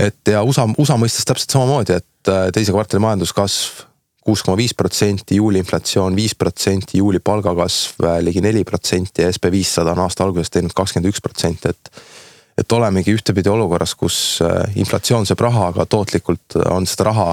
et 0.07 0.33
ja 0.33 0.45
USA, 0.45 0.67
USA 0.77 0.99
mõistes 1.01 1.25
täpselt 1.25 1.57
samamoodi, 1.57 1.97
et 1.97 2.33
teise 2.53 2.75
kvartali 2.75 3.01
majanduskasv 3.01 3.87
kuus 4.27 4.43
koma 4.43 4.57
viis 4.59 4.73
protsenti, 4.75 5.37
juuli 5.39 5.61
inflatsioon 5.63 6.15
viis 6.15 6.33
protsenti, 6.35 6.99
juuli 6.99 7.21
palgakasv 7.23 8.03
ligi 8.25 8.41
neli 8.43 8.65
protsenti 8.67 9.23
ja 9.23 9.31
SB 9.31 9.53
viissada 9.53 9.93
on 9.95 10.01
aasta 10.03 10.25
alguses 10.25 10.51
teinud 10.51 10.75
kakskümmend 10.75 11.07
üks 11.13 11.23
protsenti, 11.23 11.71
et 11.71 11.91
et 12.67 12.75
olemegi 12.75 13.13
ühtepidi 13.15 13.47
olukorras, 13.49 13.93
kus 13.95 14.41
äh, 14.43 14.75
inflatsioon 14.75 15.25
sööb 15.25 15.39
raha, 15.45 15.69
aga 15.71 15.85
tootlikult 15.87 16.57
on 16.67 16.87
seda 16.89 17.07
raha 17.07 17.29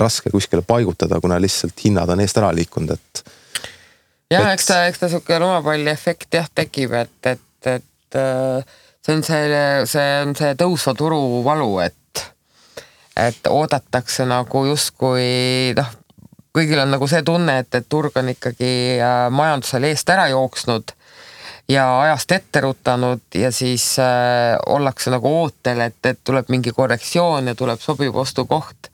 raske 0.00 0.30
kuskile 0.32 0.62
paigutada, 0.62 1.18
kuna 1.20 1.36
lihtsalt 1.42 1.84
hinnad 1.84 2.08
on 2.08 2.22
eest 2.24 2.38
ära 2.40 2.48
liikunud, 2.56 2.94
et. 2.94 3.22
jah 4.32 4.48
eks 4.54 4.70
ta, 4.70 4.80
eks 4.88 5.02
ta 5.02 5.10
sihuke 5.12 5.38
lumepalli 5.42 5.90
efekt 5.92 6.38
jah 6.38 6.48
tekib, 6.54 6.94
et, 6.96 7.18
et, 7.34 7.70
et 7.74 8.16
äh, 8.16 8.76
see 9.04 9.18
on 9.18 9.24
see, 9.26 9.62
see 9.92 10.10
on 10.24 10.36
see 10.38 10.56
tõusva 10.62 10.96
turu 10.96 11.20
valu, 11.44 11.72
et, 11.84 12.24
et 13.28 13.52
oodatakse 13.52 14.24
nagu 14.30 14.64
justkui 14.70 15.74
noh, 15.76 15.96
kõigil 16.56 16.80
on 16.80 16.96
nagu 16.96 17.10
see 17.10 17.20
tunne, 17.26 17.60
et, 17.60 17.74
et 17.74 17.90
turg 17.92 18.16
on 18.16 18.32
ikkagi 18.32 18.72
äh, 18.96 19.26
majandusel 19.34 19.90
eest 19.90 20.16
ära 20.16 20.30
jooksnud 20.32 20.96
ja 21.68 22.00
ajast 22.00 22.32
ette 22.32 22.60
rutanud 22.60 23.20
ja 23.34 23.52
siis 23.52 23.98
äh, 23.98 24.56
ollakse 24.66 25.10
nagu 25.12 25.30
ootel, 25.42 25.80
et, 25.84 26.00
et 26.06 26.20
tuleb 26.24 26.48
mingi 26.48 26.72
korrektsioon 26.72 27.52
ja 27.52 27.54
tuleb 27.54 27.80
sobiv 27.80 28.16
ostukoht. 28.16 28.88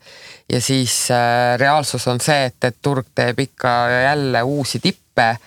ja 0.49 0.61
siis 0.61 1.11
äh, 1.11 1.57
reaalsus 1.59 2.07
on 2.07 2.19
see, 2.21 2.45
et, 2.45 2.63
et 2.63 2.77
turg 2.81 3.07
teeb 3.15 3.39
ikka 3.39 3.75
jälle 3.89 4.43
uusi 4.43 4.79
tippe 4.79 5.37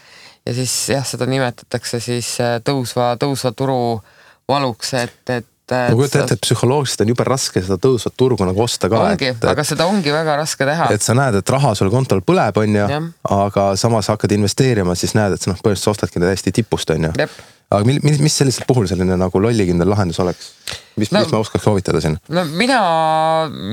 ja 0.47 0.55
siis 0.55 0.89
jah, 0.89 1.05
seda 1.07 1.27
nimetatakse 1.27 2.01
siis 2.01 2.39
äh, 2.41 2.59
tõusva, 2.65 3.15
tõusva 3.21 3.53
turu 3.53 4.01
valuks, 4.49 4.95
et, 4.95 5.23
et 5.31 5.47
ma 5.75 5.97
kujutan 5.97 6.25
ette, 6.25 6.39
et 6.39 6.45
psühholoogiliselt 6.45 7.05
on 7.05 7.13
jube 7.13 7.27
raske 7.29 7.63
seda 7.65 7.79
tõusvat 7.83 8.15
turgu 8.19 8.47
nagu 8.49 8.63
osta 8.65 8.91
ka. 8.93 9.03
ongi, 9.11 9.33
aga 9.53 9.67
seda 9.67 9.89
ongi 9.91 10.15
väga 10.15 10.39
raske 10.41 10.69
teha. 10.69 10.89
et 10.95 11.05
sa 11.05 11.17
näed, 11.19 11.41
et 11.41 11.55
raha 11.55 11.75
sul 11.79 11.93
kontol 11.93 12.23
põleb, 12.27 12.63
on 12.63 12.81
ju, 12.81 12.89
aga 13.37 13.69
samas 13.81 14.11
hakkad 14.13 14.35
investeerima, 14.39 14.97
siis 14.99 15.15
näed, 15.19 15.37
et 15.37 15.45
sa 15.45 15.53
noh, 15.53 15.61
põhimõtteliselt 15.61 15.95
ostadki 15.95 16.23
täiesti 16.25 16.55
tipust, 16.61 16.91
on 16.95 17.09
ju. 17.09 17.29
aga 17.69 17.83
mil, 17.89 18.01
mis, 18.05 18.21
mis 18.25 18.39
sellisel 18.41 18.69
puhul 18.69 18.89
selline 18.91 19.19
nagu 19.21 19.43
lollikindel 19.45 19.91
lahendus 19.93 20.21
oleks? 20.25 20.53
mis 20.99 21.13
no,, 21.13 21.21
mis 21.23 21.33
me 21.33 21.39
oskaks 21.39 21.65
soovitada 21.65 22.01
siin? 22.05 22.17
no 22.35 22.45
mina, 22.49 22.81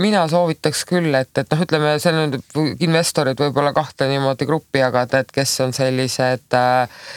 mina 0.01 0.25
soovitaks 0.31 0.83
küll, 0.89 1.13
et, 1.17 1.31
et 1.41 1.53
noh, 1.53 1.63
ütleme 1.65 1.95
seal 2.03 2.19
on 2.25 2.35
investorid 2.83 3.39
võib-olla 3.39 3.73
kahte 3.75 4.09
niimoodi 4.11 4.47
gruppi 4.49 4.83
jagada, 4.83 5.23
et 5.23 5.33
kes 5.33 5.57
on 5.65 5.73
sellised 5.75 6.59
äh, 6.59 7.07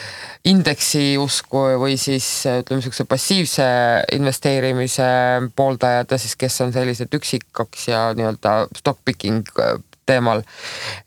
indeksi 0.47 1.17
usku 1.19 1.65
või 1.81 1.97
siis 1.99 2.25
ütleme, 2.47 2.79
niisuguse 2.79 3.05
passiivse 3.09 3.67
investeerimise 4.15 5.09
pooldajad 5.55 6.15
ja 6.15 6.19
siis, 6.21 6.35
kes 6.39 6.61
on 6.63 6.73
sellised 6.73 7.13
üksikaks 7.15 7.89
ja 7.91 8.09
nii-öelda 8.15 8.53
stock 8.77 9.01
picking 9.05 9.43
äh, 9.59 9.75
teemal. 10.05 10.43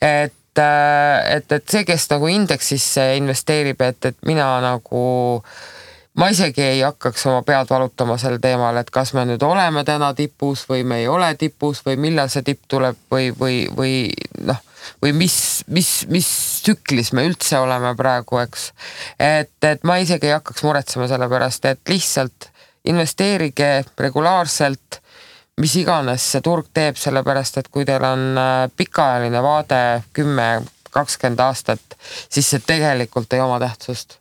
et, 0.01 0.59
äh, 0.59 1.37
et, 1.37 1.53
et 1.53 1.69
see, 1.69 1.85
kes 1.89 2.09
nagu 2.13 2.29
indeksisse 2.29 3.15
investeerib, 3.17 3.81
et, 3.81 4.13
et 4.13 4.19
mina 4.29 4.49
nagu 4.61 5.05
ma 6.21 6.29
isegi 6.29 6.63
ei 6.63 6.83
hakkaks 6.85 7.25
oma 7.31 7.41
pead 7.49 7.71
valutama 7.71 8.19
sel 8.21 8.37
teemal, 8.43 8.77
et 8.77 8.91
kas 8.93 9.15
me 9.17 9.25
nüüd 9.31 9.43
oleme 9.49 9.85
täna 9.89 10.13
tipus 10.15 10.67
või 10.69 10.85
me 10.85 11.01
ei 11.01 11.09
ole 11.09 11.33
tipus 11.41 11.81
või 11.87 11.97
millal 11.97 12.29
see 12.29 12.45
tipp 12.45 12.69
tuleb 12.69 13.01
või, 13.11 13.33
või, 13.33 13.65
või 13.73 13.97
noh 14.45 14.61
või 15.03 15.13
mis, 15.17 15.37
mis, 15.67 15.91
mis 16.09 16.29
tsüklis 16.63 17.13
me 17.17 17.27
üldse 17.29 17.59
oleme 17.59 17.95
praegu, 17.99 18.39
eks. 18.43 18.71
et, 19.19 19.57
et 19.69 19.85
ma 19.89 19.99
isegi 20.03 20.31
ei 20.31 20.37
hakkaks 20.37 20.65
muretsema 20.67 21.09
selle 21.11 21.29
pärast, 21.33 21.67
et 21.71 21.81
lihtsalt 21.89 22.49
investeerige 22.89 23.85
regulaarselt, 23.99 24.99
mis 25.61 25.75
iganes 25.79 26.25
see 26.35 26.43
turg 26.45 26.71
teeb, 26.75 26.97
sellepärast 26.99 27.61
et 27.61 27.69
kui 27.73 27.87
teil 27.87 28.05
on 28.07 28.41
äh, 28.41 28.65
pikaajaline 28.77 29.43
vaade 29.45 29.83
kümme, 30.17 30.49
kakskümmend 30.93 31.41
aastat, 31.41 31.97
siis 32.29 32.51
see 32.53 32.65
tegelikult 32.67 33.33
ei 33.33 33.41
oma 33.41 33.61
tähtsust. 33.63 34.19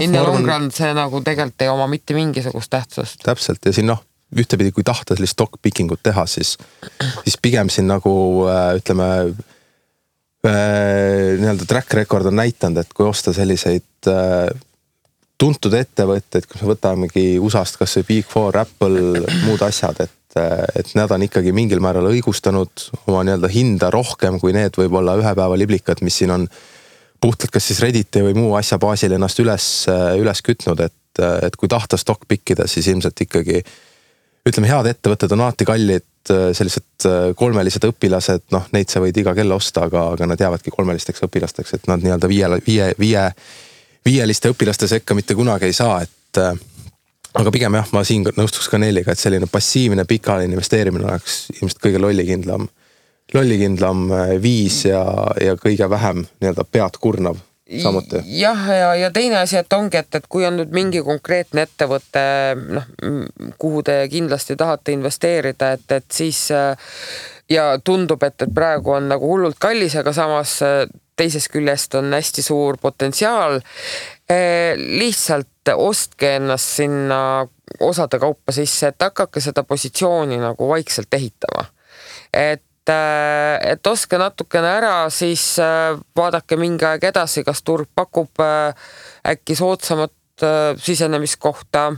in 0.00 0.10
the 0.12 0.20
long 0.20 0.46
run 0.46 0.70
see 0.74 0.90
nagu 0.94 1.20
tegelikult 1.22 1.62
ei 1.62 1.68
oma 1.68 1.86
mitte 1.86 2.14
mingisugust 2.14 2.70
tähtsust. 2.70 3.22
täpselt 3.22 3.64
ja 3.64 3.72
siin 3.72 3.86
noh 3.86 4.02
ühtepidi, 4.34 4.72
kui 4.74 4.84
tahta 4.84 5.14
sellist 5.14 5.36
stock 5.36 5.60
picking 5.62 5.92
ut 5.92 6.02
teha, 6.02 6.26
siis, 6.26 6.56
siis 7.22 7.36
pigem 7.42 7.70
siin 7.70 7.86
nagu 7.86 8.12
äh, 8.50 8.74
ütleme 8.80 9.08
nii-öelda 10.44 11.66
track 11.68 11.94
record 11.94 12.26
on 12.26 12.36
näidanud, 12.38 12.82
et 12.82 12.92
kui 12.94 13.06
osta 13.06 13.32
selliseid 13.34 14.10
äh, 14.10 14.50
tuntud 15.38 15.74
ettevõtteid, 15.76 16.46
kus 16.48 16.62
me 16.62 16.72
võtamegi 16.74 17.26
USA-st 17.42 17.80
kasvõi 17.80 18.06
Big 18.08 18.28
Four, 18.30 18.56
Apple, 18.60 19.24
muud 19.44 19.64
asjad, 19.66 20.00
et, 20.04 20.38
äh, 20.38 20.64
et 20.80 20.92
nad 20.98 21.12
on 21.12 21.26
ikkagi 21.26 21.54
mingil 21.56 21.82
määral 21.84 22.08
õigustanud 22.12 22.88
oma 23.06 23.24
nii-öelda 23.26 23.50
hinda 23.52 23.90
rohkem 23.94 24.40
kui 24.42 24.54
need 24.56 24.78
võib-olla 24.78 25.16
ühe 25.20 25.34
päeva 25.38 25.58
liblikad, 25.58 26.02
mis 26.06 26.20
siin 26.22 26.34
on 26.36 26.48
puhtalt 27.20 27.52
kas 27.54 27.66
siis 27.70 27.80
Redditi 27.82 28.22
või 28.24 28.36
muu 28.36 28.54
asja 28.58 28.78
baasil 28.78 29.16
ennast 29.16 29.40
üles, 29.42 29.66
üles 30.20 30.42
kütnud, 30.44 30.80
et, 30.84 31.22
et 31.46 31.56
kui 31.56 31.68
tahta 31.68 31.96
stock 31.96 32.28
pick 32.28 32.52
ida, 32.52 32.68
siis 32.68 32.86
ilmselt 32.92 33.24
ikkagi 33.24 33.62
ütleme, 34.46 34.68
head 34.68 34.92
ettevõtted 34.92 35.32
on 35.34 35.46
alati 35.46 35.66
kallid 35.66 36.04
Äh, 36.30 36.50
sellised 36.56 37.06
äh, 37.06 37.34
kolmelised 37.38 37.84
õpilased, 37.86 38.48
noh, 38.54 38.64
neid 38.74 38.90
sa 38.90 38.98
võid 39.02 39.16
iga 39.20 39.34
kell 39.36 39.52
osta, 39.54 39.84
aga, 39.86 40.08
aga 40.16 40.26
nad 40.26 40.40
jäävadki 40.40 40.72
kolmelisteks 40.74 41.22
õpilasteks, 41.26 41.76
et 41.76 41.84
nad 41.90 42.02
nii-öelda 42.02 42.30
viie, 42.30 42.48
viie, 42.66 42.88
viie, 42.98 43.26
viieliste 44.06 44.50
õpilaste 44.50 44.88
sekka 44.90 45.14
mitte 45.14 45.36
kunagi 45.38 45.68
ei 45.68 45.76
saa, 45.76 46.00
et. 46.02 46.40
Äh, 46.42 46.56
aga 47.36 47.52
pigem 47.52 47.76
jah, 47.78 47.90
ma 47.92 48.02
siin 48.08 48.24
nõustuks 48.24 48.66
ka 48.72 48.80
Nelliga, 48.80 49.12
et 49.12 49.20
selline 49.20 49.46
passiivne 49.50 50.06
pikaajaline 50.08 50.56
investeerimine 50.56 51.04
oleks 51.04 51.34
ilmselt 51.58 51.82
kõige 51.84 52.00
lollikindlam, 52.00 52.64
lollikindlam 53.36 54.06
viis 54.40 54.86
ja, 54.88 55.02
ja 55.42 55.52
kõige 55.60 55.86
vähem 55.92 56.24
nii-öelda 56.24 56.64
pead 56.64 56.96
kurnav 57.02 57.36
samuti. 57.82 58.22
jah, 58.40 58.66
ja, 58.68 58.94
ja 58.94 59.10
teine 59.10 59.40
asi, 59.40 59.56
et 59.56 59.72
ongi, 59.72 59.96
et, 59.96 60.14
et 60.14 60.26
kui 60.28 60.46
on 60.46 60.58
nüüd 60.60 60.74
mingi 60.74 61.02
konkreetne 61.06 61.66
ettevõte, 61.66 62.26
noh, 62.78 62.86
kuhu 63.58 63.82
te 63.86 63.98
kindlasti 64.12 64.56
tahate 64.56 64.94
investeerida, 64.96 65.72
et, 65.78 65.96
et 65.98 66.06
siis 66.12 66.46
ja 67.50 67.66
tundub, 67.84 68.22
et, 68.26 68.38
et 68.42 68.54
praegu 68.54 68.96
on 68.96 69.10
nagu 69.10 69.32
hullult 69.34 69.58
kallis, 69.62 69.96
aga 69.98 70.14
samas 70.16 70.60
teisest 71.16 71.50
küljest 71.52 71.94
on 71.96 72.12
hästi 72.12 72.42
suur 72.44 72.76
potentsiaal. 72.80 73.60
lihtsalt 74.76 75.72
ostke 75.74 76.34
ennast 76.36 76.76
sinna 76.76 77.20
osade 77.80 78.18
kaupa 78.18 78.52
sisse, 78.52 78.92
et 78.92 79.02
hakake 79.02 79.40
seda 79.40 79.64
positsiooni 79.64 80.36
nagu 80.38 80.68
vaikselt 80.68 81.14
ehitama. 81.14 81.64
et 82.32 82.62
äh, 82.92 83.72
et 83.72 83.86
ostke 83.86 84.18
natukene 84.20 84.70
ära, 84.78 84.94
siis 85.12 85.56
äh, 85.62 85.96
vaadake 86.16 86.58
mingi 86.60 86.86
aeg 86.88 87.08
edasi, 87.10 87.44
kas 87.46 87.62
turg 87.66 87.88
pakub 87.94 88.42
äh, 88.42 88.88
äkki 89.34 89.56
soodsamat 89.58 90.12
sisenemiskohta. 90.76 91.94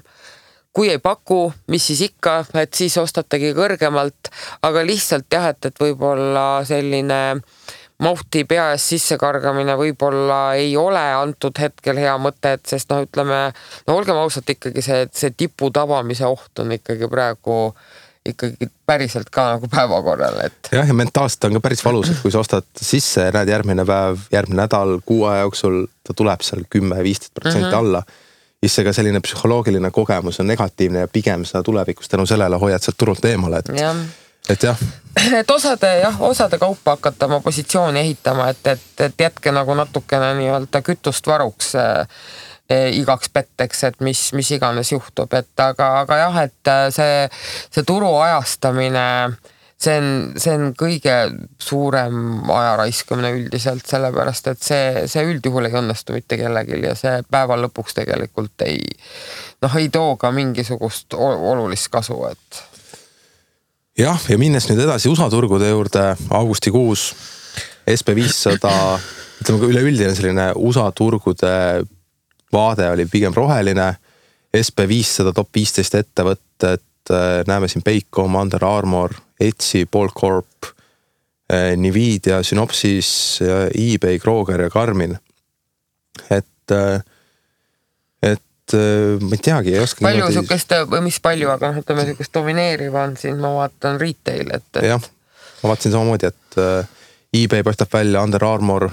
kui 0.72 0.92
ei 0.92 0.98
paku, 1.02 1.52
mis 1.74 1.86
siis 1.86 2.04
ikka, 2.04 2.44
et 2.54 2.74
siis 2.74 2.94
ostategi 3.00 3.50
kõrgemalt, 3.56 4.28
aga 4.62 4.84
lihtsalt 4.86 5.26
jah, 5.32 5.48
et, 5.50 5.66
et 5.66 5.80
võib-olla 5.80 6.62
selline 6.68 7.18
mahti 7.98 8.44
pea 8.46 8.68
ees 8.76 8.84
sissekargamine 8.92 9.74
võib-olla 9.74 10.54
ei 10.54 10.76
ole 10.78 11.02
antud 11.18 11.58
hetkel 11.58 11.98
hea 11.98 12.14
mõte, 12.22 12.52
et 12.54 12.70
sest 12.70 12.92
noh, 12.94 13.02
ütleme 13.08 13.40
no 13.88 13.96
olgem 13.96 14.20
ausad, 14.22 14.46
ikkagi 14.46 14.84
see, 14.86 15.08
see 15.10 15.34
tipu 15.34 15.72
tabamise 15.74 16.30
oht 16.30 16.62
on 16.62 16.76
ikkagi 16.78 17.10
praegu 17.10 17.58
äh, 17.72 17.98
ikkagi 18.32 18.68
päriselt 18.86 19.30
ka 19.34 19.44
nagu 19.54 19.70
päevakorral, 19.72 20.38
et. 20.46 20.70
jah, 20.72 20.86
ja 20.88 20.94
mentaalselt 20.96 21.48
on 21.48 21.58
ka 21.58 21.64
päris 21.68 21.84
valus, 21.84 22.12
et 22.12 22.22
kui 22.22 22.32
sa 22.34 22.42
ostad 22.42 22.68
sisse 22.76 23.28
ja 23.28 23.34
näed 23.34 23.50
järgmine 23.52 23.84
päev, 23.88 24.24
järgmine 24.32 24.62
nädal, 24.62 24.98
kuu 25.06 25.24
aja 25.30 25.44
jooksul 25.46 25.84
ta 26.06 26.16
tuleb 26.16 26.44
seal 26.46 26.64
kümme, 26.70 27.02
viisteist 27.04 27.34
protsenti 27.34 27.68
mhm. 27.68 27.78
alla. 27.78 28.02
siis 28.60 28.74
see 28.74 28.86
ka 28.86 28.92
selline 28.92 29.20
psühholoogiline 29.22 29.90
kogemus 29.94 30.40
on 30.42 30.48
negatiivne 30.50 31.04
ja 31.04 31.08
pigem 31.08 31.44
sa 31.46 31.62
tulevikus 31.62 32.08
tänu 32.08 32.26
sellele 32.26 32.56
hoiad 32.58 32.82
sealt 32.82 32.98
turult 32.98 33.24
eemale, 33.24 33.62
et 33.62 33.78
ja 33.80 33.94
et 34.48 34.62
jah. 34.62 34.78
et 35.38 35.50
osade 35.50 35.90
jah, 36.00 36.20
osade 36.22 36.58
kaupa 36.58 36.96
hakata 36.96 37.26
oma 37.26 37.40
positsiooni 37.40 38.00
ehitama, 38.00 38.48
et, 38.48 38.66
et, 38.66 39.00
et 39.00 39.20
jätke 39.20 39.52
nagu 39.52 39.74
natukene 39.74 40.32
nii-öelda 40.40 40.82
kütust 40.82 41.26
varuks 41.26 41.74
äh, 41.76 42.06
igaks 42.68 43.30
petteks, 43.32 43.84
et 43.88 44.00
mis, 44.04 44.20
mis 44.36 44.50
iganes 44.52 44.92
juhtub, 44.92 45.32
et 45.32 45.62
aga, 45.62 45.92
aga 46.02 46.18
jah, 46.20 46.42
et 46.44 46.70
äh, 46.72 46.88
see, 46.92 47.22
see 47.72 47.86
turu 47.88 48.10
ajastamine, 48.20 49.04
see 49.80 49.96
on, 49.96 50.10
see 50.36 50.56
on 50.58 50.74
kõige 50.76 51.16
suurem 51.62 52.50
aja 52.52 52.76
raiskamine 52.82 53.32
üldiselt, 53.38 53.86
sellepärast 53.88 54.52
et 54.52 54.62
see, 54.64 55.06
see 55.08 55.24
üldjuhul 55.30 55.70
ei 55.70 55.78
õnnestu 55.80 56.18
mitte 56.18 56.36
kellelgi 56.40 56.82
ja 56.84 56.94
see 56.98 57.22
päeva 57.30 57.56
lõpuks 57.62 57.96
tegelikult 58.02 58.66
ei 58.68 58.82
noh, 59.64 59.80
ei 59.80 59.88
too 59.94 60.18
ka 60.20 60.32
mingisugust 60.34 61.16
olulist 61.16 61.88
kasu, 61.92 62.20
et. 62.28 62.64
Jah, 63.98 64.20
ja 64.30 64.36
minnes 64.38 64.68
nüüd 64.68 64.84
edasi 64.84 65.08
USA 65.10 65.26
turgude 65.32 65.72
juurde, 65.72 66.10
augustikuus 66.36 67.10
SB 67.88 68.12
viissada, 68.14 68.70
ütleme 69.40 69.62
ka 69.62 69.70
üleüldine 69.72 70.12
selline 70.14 70.50
USA 70.60 70.90
turgude 70.92 71.54
vaade 72.52 72.90
oli 72.90 73.06
pigem 73.06 73.34
roheline. 73.34 73.94
SB 74.56 74.86
viissada 74.88 75.32
top 75.36 75.50
viisteist 75.54 75.94
ettevõtet, 75.94 77.12
näeme 77.46 77.68
siin 77.68 77.84
Paycom, 77.84 78.34
Under 78.40 78.64
Armour, 78.64 79.12
Etsy, 79.40 79.84
Ballcorp, 79.92 80.70
Nvidia, 81.76 82.42
Synopsys, 82.42 83.40
eBay, 83.74 84.18
Kroger 84.18 84.60
ja 84.66 84.70
Garmin. 84.70 85.18
et, 86.30 86.72
et 88.22 88.74
ma 89.20 89.36
ei 89.36 89.44
teagi, 89.44 89.72
ei 89.76 89.80
oska. 89.84 90.04
palju 90.04 90.32
sihukest, 90.32 90.74
või 90.90 91.04
mis 91.06 91.20
palju, 91.24 91.48
aga 91.52 91.72
noh, 91.72 91.82
ütleme 91.84 92.08
sihukest 92.08 92.34
domineeriv 92.34 92.96
on 93.00 93.16
siin, 93.20 93.38
ma 93.40 93.54
vaatan 93.60 94.00
retail, 94.00 94.50
et, 94.56 94.68
et.... 94.74 94.88
jah, 94.90 95.08
ma 95.62 95.72
vaatasin 95.72 95.94
samamoodi, 95.94 96.32
et 96.32 96.60
eBay 97.38 97.64
paistab 97.64 97.92
välja, 97.92 98.24
Under 98.24 98.44
Armour, 98.44 98.88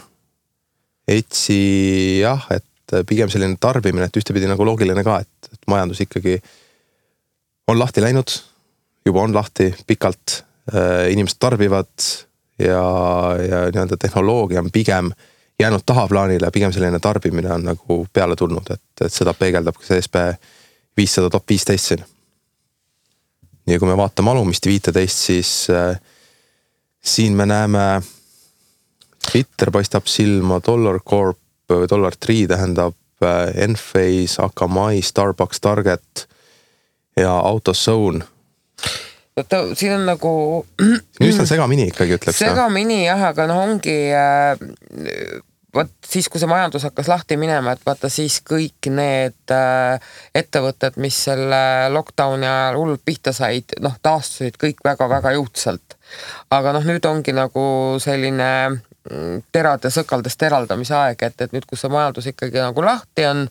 Etsy 1.08 2.22
jah, 2.22 2.48
et 2.56 2.64
pigem 3.08 3.30
selline 3.32 3.58
tarbimine, 3.60 4.08
et 4.08 4.18
ühtepidi 4.20 4.50
nagu 4.50 4.66
loogiline 4.68 5.04
ka, 5.06 5.20
et, 5.24 5.50
et 5.54 5.70
majandus 5.72 6.02
ikkagi 6.06 6.38
on 7.68 7.80
lahti 7.80 8.04
läinud, 8.04 8.34
juba 9.06 9.22
on 9.22 9.34
lahti 9.34 9.72
pikalt, 9.88 10.44
äh, 10.74 11.12
inimesed 11.14 11.40
tarbivad 11.40 12.10
ja, 12.60 12.84
ja 13.42 13.64
nii-öelda 13.72 13.98
tehnoloogia 13.98 14.62
on 14.62 14.72
pigem 14.72 15.12
jäänud 15.60 15.86
tahaplaanile, 15.86 16.52
pigem 16.54 16.74
selline 16.74 17.00
tarbimine 17.00 17.54
on 17.54 17.64
nagu 17.64 18.08
peale 18.14 18.36
tulnud, 18.36 18.70
et, 18.70 19.06
et 19.06 19.14
seda 19.14 19.34
peegeldab 19.34 19.78
ka 19.80 19.88
see 19.88 20.02
SB 20.04 20.26
viissada 20.98 21.30
top 21.30 21.50
viisteist 21.50 21.92
siin. 21.92 22.04
ja 23.68 23.80
kui 23.80 23.88
me 23.88 23.98
vaatame 23.98 24.32
alumist 24.32 24.68
viiteist, 24.68 25.26
siis 25.30 25.54
äh, 25.70 25.98
siin 27.02 27.34
me 27.34 27.46
näeme 27.46 28.02
Twitter 29.32 29.72
paistab 29.72 30.06
silma, 30.06 30.62
Dollar 30.68 31.00
Corp 31.00 31.40
Dollar 31.70 32.16
Tree 32.20 32.48
tähendab 32.48 32.96
äh, 33.24 33.64
Enphase, 33.64 34.42
Akamai, 34.44 35.02
Starbucks, 35.02 35.62
Target 35.62 36.28
ja 37.18 37.40
AutoZone. 37.40 38.26
oota, 39.38 39.76
siin 39.76 39.94
on 39.94 40.06
nagu. 40.06 40.32
üsna 41.24 41.46
segamini 41.46 41.90
ikkagi 41.92 42.18
ütleks. 42.20 42.40
segamini 42.40 43.06
jah, 43.06 43.30
aga 43.32 43.48
noh, 43.52 43.64
ongi 43.66 43.98
äh, 44.14 44.60
vot 45.76 45.92
siis, 46.08 46.28
kui 46.32 46.42
see 46.42 46.50
majandus 46.50 46.86
hakkas 46.88 47.10
lahti 47.12 47.38
minema, 47.40 47.76
et 47.76 47.84
vaata 47.88 48.10
siis 48.12 48.40
kõik 48.48 48.90
need 48.94 49.54
äh, 49.54 50.12
ettevõtted, 50.36 51.00
mis 51.04 51.18
selle 51.28 51.62
lockdown'i 51.94 52.48
ajal 52.48 52.80
hullult 52.80 53.04
pihta 53.06 53.34
said, 53.36 53.78
noh 53.84 53.98
taastusid 54.04 54.60
kõik 54.62 54.84
väga-väga 54.86 55.36
jõudsalt. 55.38 55.98
aga 56.56 56.76
noh, 56.76 56.86
nüüd 56.88 57.06
ongi 57.10 57.36
nagu 57.36 57.66
selline 58.04 58.52
terade 59.52 59.90
sõkaldest 59.94 60.42
eraldamise 60.48 60.96
aeg, 60.98 61.22
et, 61.28 61.42
et 61.46 61.52
nüüd, 61.54 61.66
kus 61.70 61.84
see 61.84 61.92
majandus 61.94 62.26
ikkagi 62.32 62.58
nagu 62.58 62.86
lahti 62.86 63.28
on 63.30 63.44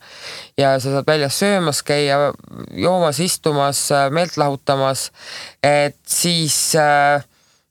ja 0.58 0.74
sa 0.82 0.96
saad 0.96 1.06
väljas 1.06 1.38
söömas 1.38 1.82
käia, 1.86 2.32
joomas, 2.74 3.20
istumas, 3.22 3.86
meelt 4.10 4.34
lahutamas, 4.40 5.10
et 5.62 6.00
siis 6.10 6.56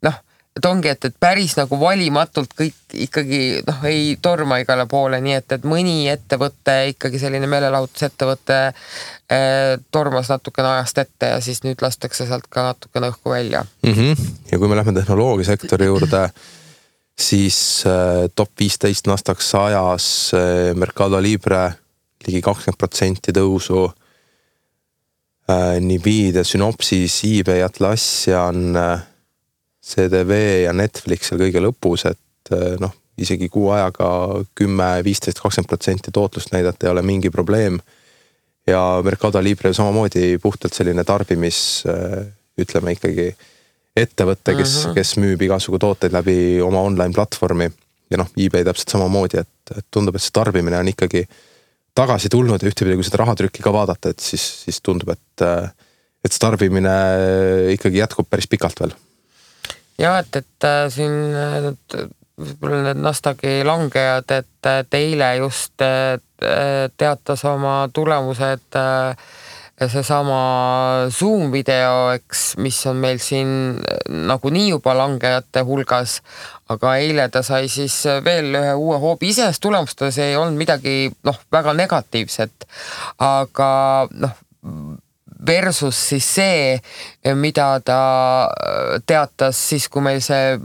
noh, 0.07 0.21
et 0.55 0.69
ongi, 0.69 0.93
et, 0.93 1.09
et 1.09 1.19
päris 1.19 1.57
nagu 1.59 1.79
valimatult 1.81 2.55
kõik 2.55 2.95
ikkagi 3.07 3.41
noh, 3.67 3.83
ei 3.89 4.15
torma 4.21 4.61
igale 4.63 4.85
poole, 4.87 5.19
nii 5.23 5.37
et, 5.41 5.57
et 5.57 5.67
mõni 5.67 6.07
ettevõte 6.13 6.77
ikkagi 6.93 7.19
selline 7.19 7.51
meelelahutusettevõte 7.51 8.59
eh, 8.69 9.75
tormas 9.91 10.31
natukene 10.31 10.75
ajast 10.77 11.03
ette 11.03 11.35
ja 11.35 11.39
siis 11.43 11.65
nüüd 11.67 11.83
lastakse 11.83 12.29
sealt 12.29 12.47
ka 12.53 12.69
natukene 12.69 13.11
õhku 13.11 13.33
välja 13.33 13.65
mm. 13.83 13.93
-hmm. 13.93 14.27
ja 14.51 14.59
kui 14.59 14.71
me 14.71 14.79
lähme 14.79 14.95
tehnoloogiasektori 15.01 15.91
juurde 15.91 16.29
siis 17.19 17.83
äh, 17.85 18.27
top 18.35 18.51
viisteist 18.59 19.07
Nasdaq 19.07 19.41
sajas 19.41 20.33
äh, 20.33 20.73
Mercado 20.75 21.21
Libre 21.21 21.69
ligi 22.27 22.41
kakskümmend 22.41 22.79
protsenti 22.79 23.35
tõusu 23.35 23.85
äh,. 25.49 25.79
Nvidia, 25.83 26.43
Synopsys, 26.47 27.19
eBay, 27.27 27.61
Atlassian 27.65 28.77
CDV 29.83 30.37
ja 30.63 30.71
Netflix 30.73 31.27
seal 31.27 31.41
kõige 31.41 31.59
lõpus, 31.59 32.05
et 32.07 32.53
noh, 32.79 32.93
isegi 33.19 33.49
kuu 33.51 33.67
ajaga 33.75 34.07
kümme, 34.55 34.87
viisteist, 35.03 35.41
kakskümmend 35.43 35.67
protsenti 35.73 36.13
tootlust 36.15 36.53
näidata 36.55 36.87
ei 36.87 36.93
ole 36.93 37.03
mingi 37.03 37.29
probleem. 37.29 37.81
ja 38.67 39.01
Mercado 39.03 39.43
Libre 39.43 39.73
samamoodi 39.73 40.37
puhtalt 40.39 40.73
selline 40.73 41.03
tarbimis, 41.03 41.83
ütleme 42.55 42.95
ikkagi 42.95 43.33
ettevõte, 43.95 44.55
kes 44.57 44.73
mm, 44.73 44.83
-hmm. 44.83 44.93
kes 44.97 45.15
müüb 45.21 45.41
igasugu 45.45 45.79
tooteid 45.79 46.13
läbi 46.13 46.61
oma 46.61 46.81
online 46.81 47.13
platvormi. 47.13 47.71
ja 48.11 48.17
noh, 48.17 48.29
eBay 48.37 48.63
täpselt 48.63 48.89
samamoodi, 48.93 49.39
et, 49.41 49.77
et 49.77 49.85
tundub, 49.91 50.15
et 50.15 50.21
see 50.21 50.33
tarbimine 50.33 50.77
on 50.77 50.87
ikkagi 50.87 51.23
tagasi 51.97 52.29
tulnud 52.29 52.61
ja 52.61 52.69
ühtepidi, 52.69 52.97
kui 52.99 53.05
seda 53.07 53.23
rahatrükki 53.23 53.63
ka 53.63 53.73
vaadata, 53.73 54.11
et 54.13 54.19
siis, 54.19 54.43
siis 54.65 54.81
tundub, 54.85 55.09
et, 55.09 55.45
et 56.25 56.31
see 56.33 56.41
tarbimine 56.41 56.93
ikkagi 57.73 58.01
jätkub 58.03 58.29
päris 58.29 58.49
pikalt 58.49 58.83
veel. 58.83 58.93
ja 59.97 60.17
et, 60.19 60.35
et 60.35 60.67
äh, 60.69 60.85
siin 60.93 61.15
võib-olla 62.37 62.81
need 62.89 63.01
Nasdaqi 63.01 63.61
langejad, 63.65 64.31
et 64.35 64.97
eile 64.97 65.35
just 65.37 65.81
äh, 65.85 66.17
teatas 66.97 67.45
oma 67.49 67.87
tulemused 67.93 68.77
äh, 68.77 69.33
seesama 69.91 71.07
Zoom 71.13 71.51
video, 71.53 72.11
eks, 72.15 72.53
mis 72.63 72.77
on 72.89 72.99
meil 73.03 73.19
siin 73.23 73.49
nagunii 74.29 74.69
juba 74.71 74.95
langejate 74.97 75.63
hulgas, 75.67 76.19
aga 76.73 76.95
eile 77.01 77.27
ta 77.33 77.43
sai 77.45 77.67
siis 77.71 77.95
veel 78.25 78.53
ühe 78.59 78.73
uue 78.79 78.99
hoobi, 79.01 79.31
iseenesest 79.33 79.63
tulemustes 79.63 80.19
ei 80.23 80.37
olnud 80.39 80.59
midagi 80.59 81.11
noh, 81.27 81.39
väga 81.53 81.75
negatiivset, 81.77 82.67
aga 83.23 83.71
noh, 84.11 84.39
versus 85.47 85.99
siis 86.09 86.27
see, 86.37 87.33
mida 87.35 87.75
ta 87.85 87.99
teatas 89.05 89.59
siis, 89.69 89.89
kui 89.91 90.03
meil 90.05 90.21
see 90.23 90.57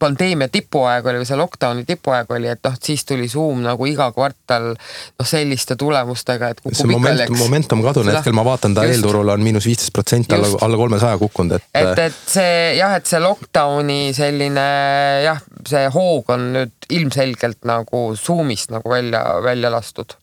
pandeemia 0.00 0.48
tipuaeg 0.52 1.06
oli 1.10 1.20
või 1.20 1.28
see 1.28 1.38
lockdown'i 1.38 1.84
tipuaeg 1.88 2.30
oli, 2.34 2.48
et 2.50 2.62
noh, 2.64 2.76
siis 2.82 3.04
tuli 3.08 3.28
Zoom 3.30 3.62
nagu 3.64 3.88
iga 3.88 4.10
kvartal 4.16 4.70
noh, 4.72 5.28
selliste 5.28 5.76
tulemustega, 5.80 6.52
et 6.54 6.62
kukub 6.64 6.94
ikka 6.96 7.14
läks. 7.18 7.36
momentum 7.38 7.84
kadunud, 7.84 8.12
hetkel 8.14 8.36
ma 8.36 8.44
vaatan, 8.46 8.76
ta 8.76 8.86
eelturul 8.88 9.34
on 9.34 9.44
miinus 9.44 9.68
viisteist 9.68 9.94
protsenti 9.96 10.36
alla, 10.36 10.52
alla 10.66 10.80
kolmesaja 10.80 11.20
kukkunud, 11.20 11.58
et. 11.58 11.68
et, 11.82 12.02
et 12.06 12.22
see 12.34 12.56
jah, 12.78 12.96
et 12.96 13.10
see 13.10 13.20
lockdown'i 13.22 14.00
selline 14.16 14.66
jah, 15.26 15.44
see 15.68 15.84
hoog 15.94 16.34
on 16.36 16.50
nüüd 16.56 16.90
ilmselgelt 16.90 17.68
nagu 17.68 18.08
Zoom'ist 18.18 18.72
nagu 18.74 18.90
välja, 18.90 19.22
välja 19.44 19.70
lastud 19.72 20.16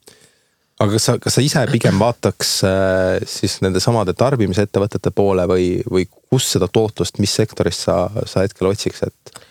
aga 0.77 0.93
kas 0.93 1.07
sa, 1.09 1.17
kas 1.21 1.37
sa 1.37 1.43
ise 1.43 1.63
pigem 1.71 1.97
vaataks 2.01 2.53
äh, 2.67 3.25
siis 3.29 3.59
nende 3.65 3.81
samade 3.83 4.13
tarbimisettevõtete 4.17 5.13
poole 5.15 5.47
või, 5.49 5.69
või 5.89 6.05
kus 6.29 6.51
seda 6.53 6.69
tootlust, 6.69 7.21
mis 7.23 7.33
sektorist 7.39 7.87
sa, 7.87 8.03
sa 8.29 8.45
hetkel 8.45 8.69
otsiks, 8.69 9.05
et? 9.07 9.45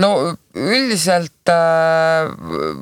No 0.00 0.10
üldiselt 0.54 1.50
äh, 1.52 2.30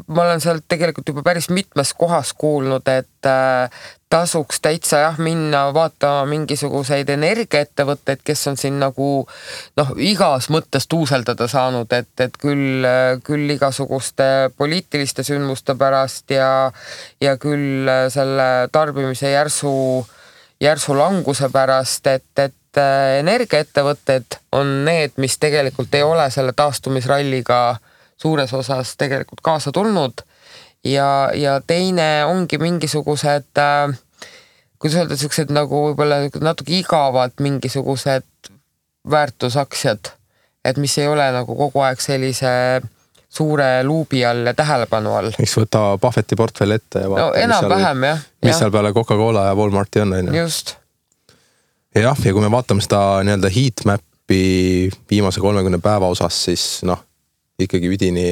ma 0.07 0.24
olen 0.24 0.42
sealt 0.42 0.64
tegelikult 0.70 1.11
juba 1.11 1.24
päris 1.26 1.50
mitmes 1.50 1.92
kohas 1.98 2.33
kuulnud, 2.38 2.87
et 2.88 3.28
äh, 3.28 3.81
tasuks 4.09 4.62
täitsa 4.64 5.02
jah 5.02 5.18
minna 5.20 5.66
vaatama 5.76 6.24
mingisuguseid 6.31 7.11
energiaettevõtteid, 7.12 8.22
kes 8.24 8.46
on 8.48 8.57
siin 8.61 8.78
nagu 8.81 9.09
noh, 9.76 9.90
igas 10.00 10.48
mõttes 10.54 10.88
tuuseldada 10.88 11.48
saanud, 11.50 11.92
et, 11.92 12.12
et 12.24 12.38
küll, 12.40 12.87
küll 13.26 13.57
igasuguste 13.57 14.48
poliitiliste 14.57 15.26
sündmuste 15.26 15.76
pärast 15.78 16.33
ja, 16.33 16.70
ja 17.20 17.37
küll 17.40 17.90
selle 18.14 18.48
tarbimise 18.72 19.35
järsu, 19.35 19.74
järsu 20.61 20.96
languse 20.96 21.52
pärast, 21.52 22.07
et, 22.09 22.33
et 22.40 22.57
et 22.68 22.81
äh, 22.81 23.18
energiaettevõtted 23.20 24.38
on 24.52 24.85
need, 24.85 25.16
mis 25.16 25.38
tegelikult 25.40 25.94
ei 25.94 26.02
ole 26.02 26.28
selle 26.31 26.52
taastumisralliga 26.57 27.78
suures 28.20 28.52
osas 28.54 28.96
tegelikult 28.96 29.40
kaasa 29.42 29.72
tulnud. 29.72 30.22
ja, 30.85 31.31
ja 31.35 31.61
teine 31.66 32.24
ongi 32.24 32.59
mingisugused 32.59 33.59
äh, 33.59 33.96
kuidas 34.78 34.98
öelda, 35.00 35.16
siuksed 35.16 35.50
nagu 35.50 35.88
võib-olla 35.88 36.28
natuke 36.40 36.78
igavad 36.78 37.35
mingisugused 37.40 38.52
väärtusaktsiad, 39.11 40.12
et 40.64 40.76
mis 40.76 40.98
ei 40.98 41.09
ole 41.09 41.26
nagu 41.33 41.57
kogu 41.57 41.83
aeg 41.83 42.00
sellise 42.00 42.83
suure 43.28 43.85
luubi 43.85 44.24
all 44.24 44.46
ja 44.46 44.54
tähelepanu 44.54 45.14
all. 45.14 45.33
eks 45.38 45.57
võta 45.59 45.83
Buffetti 46.00 46.37
portfell 46.37 46.76
ette 46.78 47.04
ja 47.04 47.11
vaata 47.11 47.26
no,, 47.26 47.33
enam-vähem 47.44 48.04
jah. 48.04 48.22
mis 48.42 48.54
ja. 48.54 48.59
seal 48.62 48.72
peale 48.72 48.92
Coca-Cola 48.96 49.48
ja 49.50 49.57
Walmarti 49.59 50.00
on, 50.04 50.14
on 50.16 50.31
ju. 50.31 50.44
just 50.44 50.76
jah, 51.96 52.24
ja 52.24 52.33
kui 52.33 52.44
me 52.44 52.51
vaatame 52.53 52.85
seda 52.85 53.01
nii-öelda 53.24 53.51
heat 53.55 53.85
map'i 53.88 54.90
viimase 55.11 55.40
kolmekümne 55.40 55.81
päeva 55.83 56.11
osas, 56.12 56.44
siis 56.48 56.64
noh, 56.88 57.01
ikkagi 57.59 57.90
üdini, 57.90 58.31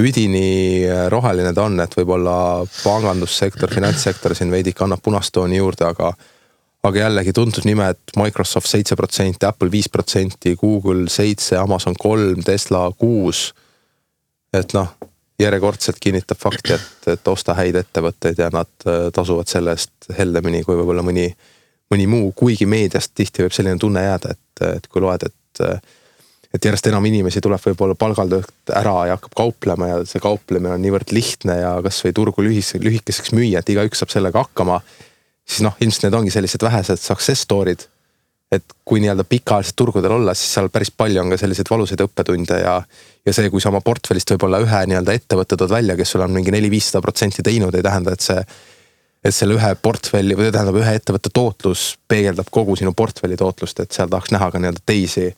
üdini 0.00 0.86
roheline 1.12 1.52
ta 1.54 1.66
on, 1.66 1.78
et 1.82 1.94
võib-olla 1.98 2.38
pangandussektor, 2.82 3.72
finantssektor 3.74 4.36
siin 4.38 4.52
veidike 4.54 4.84
annab 4.86 5.02
punast 5.04 5.34
tooni 5.34 5.60
juurde, 5.60 5.88
aga 5.88 6.12
aga 6.86 7.00
jällegi 7.02 7.32
tuntud 7.34 7.66
nimed 7.66 7.98
Microsoft 8.16 8.70
seitse 8.70 8.96
protsenti, 8.96 9.46
Apple 9.46 9.70
viis 9.70 9.88
protsenti, 9.90 10.54
Google 10.56 11.08
seitse, 11.10 11.56
Amazon 11.58 11.96
kolm, 11.98 12.42
Tesla 12.46 12.86
kuus. 12.98 13.52
et 14.54 14.72
noh, 14.72 14.94
järjekordselt 15.38 15.98
kinnitab 16.00 16.38
fakti, 16.40 16.72
et, 16.72 17.08
et 17.12 17.28
osta 17.28 17.54
häid 17.58 17.76
ettevõtteid 17.76 18.38
ja 18.40 18.48
nad 18.54 18.70
äh, 18.86 19.10
tasuvad 19.14 19.50
selle 19.50 19.74
eest 19.76 20.08
heldemini 20.16 20.62
kui 20.64 20.78
võib-olla 20.78 21.04
mõni, 21.04 21.28
mõni 21.92 22.06
muu, 22.10 22.32
kuigi 22.36 22.66
meediast 22.68 23.14
tihti 23.16 23.44
võib 23.44 23.54
selline 23.56 23.80
tunne 23.80 24.02
jääda, 24.04 24.34
et, 24.34 24.64
et 24.76 24.90
kui 24.92 25.02
loed, 25.04 25.24
et 25.28 25.34
et 26.54 26.64
järjest 26.64 26.86
enam 26.88 27.04
inimesi 27.04 27.42
tuleb 27.44 27.60
võib-olla 27.60 27.96
palgaltöölt 27.98 28.72
ära 28.76 28.94
ja 29.10 29.18
hakkab 29.18 29.34
kauplema 29.36 29.90
ja 29.90 29.98
see 30.08 30.22
kauplemine 30.22 30.72
on 30.76 30.82
niivõrd 30.82 31.12
lihtne 31.12 31.58
ja 31.60 31.74
kasvõi 31.84 32.14
turgu 32.16 32.44
lühis, 32.46 32.72
lühikeseks 32.80 33.34
müüa, 33.36 33.60
et 33.60 33.72
igaüks 33.74 34.00
saab 34.00 34.14
sellega 34.14 34.46
hakkama. 34.46 34.80
siis 35.48 35.64
noh, 35.64 35.76
ilmselt 35.80 36.08
need 36.08 36.16
ongi 36.16 36.32
sellised 36.32 36.64
vähesed 36.64 37.00
success 37.00 37.44
story'd. 37.44 37.84
et 38.52 38.64
kui 38.84 39.00
nii-öelda 39.04 39.26
pikaajaliselt 39.28 39.76
turgudel 39.76 40.12
olla, 40.12 40.32
siis 40.34 40.54
seal 40.54 40.70
päris 40.72 40.90
palju 40.90 41.20
on 41.20 41.30
ka 41.30 41.36
selliseid 41.36 41.68
valusaid 41.70 42.00
õppetunde 42.00 42.60
ja. 42.62 42.80
ja 43.26 43.32
see, 43.32 43.50
kui 43.52 43.60
sa 43.60 43.68
oma 43.68 43.82
portfellist 43.84 44.32
võib-olla 44.32 44.62
ühe 44.64 44.80
nii-öelda 44.88 45.12
ettevõtte 45.12 45.56
tood 45.56 45.70
välja, 45.70 45.96
kes 45.96 46.16
sul 46.16 46.24
on 46.24 46.32
mingi 46.32 46.54
neli-viissada 46.54 47.04
protsenti 47.04 47.44
teinud, 47.44 47.76
ei 47.76 47.84
tähenda, 47.84 48.16
et 48.16 48.24
see 48.24 48.40
et 49.24 49.34
selle 49.34 49.58
ühe 49.58 49.74
portfelli 49.82 50.36
või 50.38 50.52
tähendab 50.54 50.78
ühe 50.78 50.94
ettevõtte 50.98 51.32
tootlus 51.34 51.90
peegeldab 52.08 52.50
kogu 52.54 52.76
sinu 52.78 52.94
portfelli 52.96 53.36
tootlust, 53.36 53.80
et 53.82 53.92
seal 53.92 54.10
tahaks 54.10 54.32
näha 54.34 54.50
ka 54.52 54.62
nii-öelda 54.62 54.84
teisi 54.86 55.32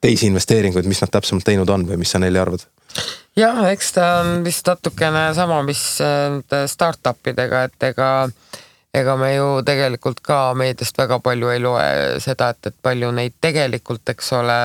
teisi 0.00 0.30
investeeringuid, 0.30 0.88
mis 0.88 1.00
nad 1.02 1.12
täpsemalt 1.12 1.44
teinud 1.44 1.68
on 1.68 1.84
või 1.88 2.00
mis 2.00 2.12
sa 2.14 2.20
neile 2.22 2.40
arvad? 2.40 2.64
jah, 3.36 3.60
eks 3.70 3.92
ta 3.94 4.06
on 4.22 4.40
vist 4.44 4.66
natukene 4.66 5.28
sama, 5.36 5.60
mis 5.62 5.82
nende 6.02 6.64
startup 6.68 7.30
idega, 7.30 7.64
et 7.68 7.90
ega 7.92 8.10
ega 8.94 9.14
me 9.16 9.34
ju 9.34 9.50
tegelikult 9.66 10.18
ka 10.26 10.38
meediast 10.58 10.98
väga 10.98 11.20
palju 11.22 11.52
ei 11.52 11.60
loe 11.62 11.84
seda, 12.22 12.50
et, 12.50 12.72
et 12.72 12.76
palju 12.82 13.12
neid 13.14 13.36
tegelikult, 13.40 14.02
eks 14.10 14.32
ole, 14.40 14.58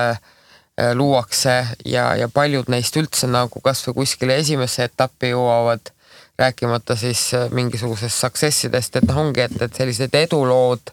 luuakse 0.98 1.54
ja, 1.88 2.10
ja 2.18 2.28
paljud 2.28 2.68
neist 2.68 2.96
üldse 3.00 3.30
nagu 3.30 3.62
kasvõi 3.64 3.94
kuskile 4.02 4.36
esimesse 4.42 4.84
etappi 4.90 5.30
jõuavad, 5.30 5.92
rääkimata 6.38 6.96
siis 6.96 7.30
mingisugusest 7.50 8.16
success 8.16 8.64
idest, 8.64 8.96
et 8.96 9.06
noh, 9.08 9.22
ongi, 9.24 9.40
et, 9.40 9.62
et 9.62 9.74
sellised 9.74 10.14
edulood 10.14 10.92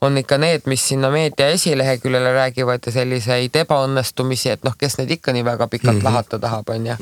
on 0.00 0.18
ikka 0.18 0.36
need, 0.38 0.66
mis 0.68 0.82
sinna 0.88 1.10
meedia 1.10 1.48
esileheküljele 1.48 2.32
räägivad 2.32 2.84
ja 2.86 2.92
selliseid 2.92 3.56
ebaõnnestumisi, 3.56 4.50
et 4.52 4.64
noh, 4.64 4.76
kes 4.78 4.98
neid 5.00 5.10
ikka 5.16 5.32
nii 5.32 5.44
väga 5.44 5.66
pikalt 5.72 5.94
mm 5.94 6.00
-hmm. 6.00 6.04
lahata 6.04 6.38
tahab, 6.38 6.68
on 6.68 6.86
ju. 6.86 6.96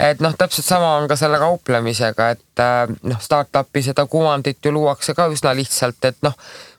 et 0.00 0.20
noh, 0.20 0.34
täpselt 0.38 0.66
sama 0.66 0.96
on 0.96 1.08
ka 1.08 1.16
selle 1.16 1.38
kauplemisega, 1.38 2.30
et 2.30 2.60
äh, 2.60 2.96
noh, 3.02 3.20
startup'i 3.20 3.82
seda 3.82 4.06
kuvandit 4.06 4.58
ju 4.64 4.72
luuakse 4.72 5.14
ka 5.14 5.28
üsna 5.28 5.54
lihtsalt, 5.54 6.04
et 6.04 6.16
noh 6.22 6.34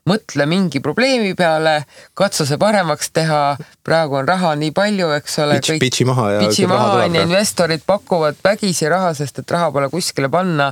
mõtle 0.08 0.48
mingi 0.50 0.82
probleemi 0.84 1.34
peale, 1.38 1.82
katsu 2.17 2.46
see 2.48 2.60
paremaks 2.62 3.12
teha, 3.15 3.41
praegu 3.86 4.20
on 4.22 4.30
raha 4.30 4.54
nii 4.60 4.72
palju, 4.76 5.10
eks 5.17 5.39
ole. 5.43 5.60
pitsi 5.82 6.08
maha 6.08 6.30
ja. 6.36 6.43
pitsi 6.46 6.67
maha 6.70 7.04
on 7.04 7.17
ju, 7.17 7.26
investorid 7.28 7.84
pakuvad 7.88 8.39
vägisi 8.43 8.89
raha, 8.91 9.13
sest 9.17 9.43
et 9.43 9.56
raha 9.56 9.72
pole 9.76 9.89
kuskile 9.93 10.32
panna. 10.34 10.72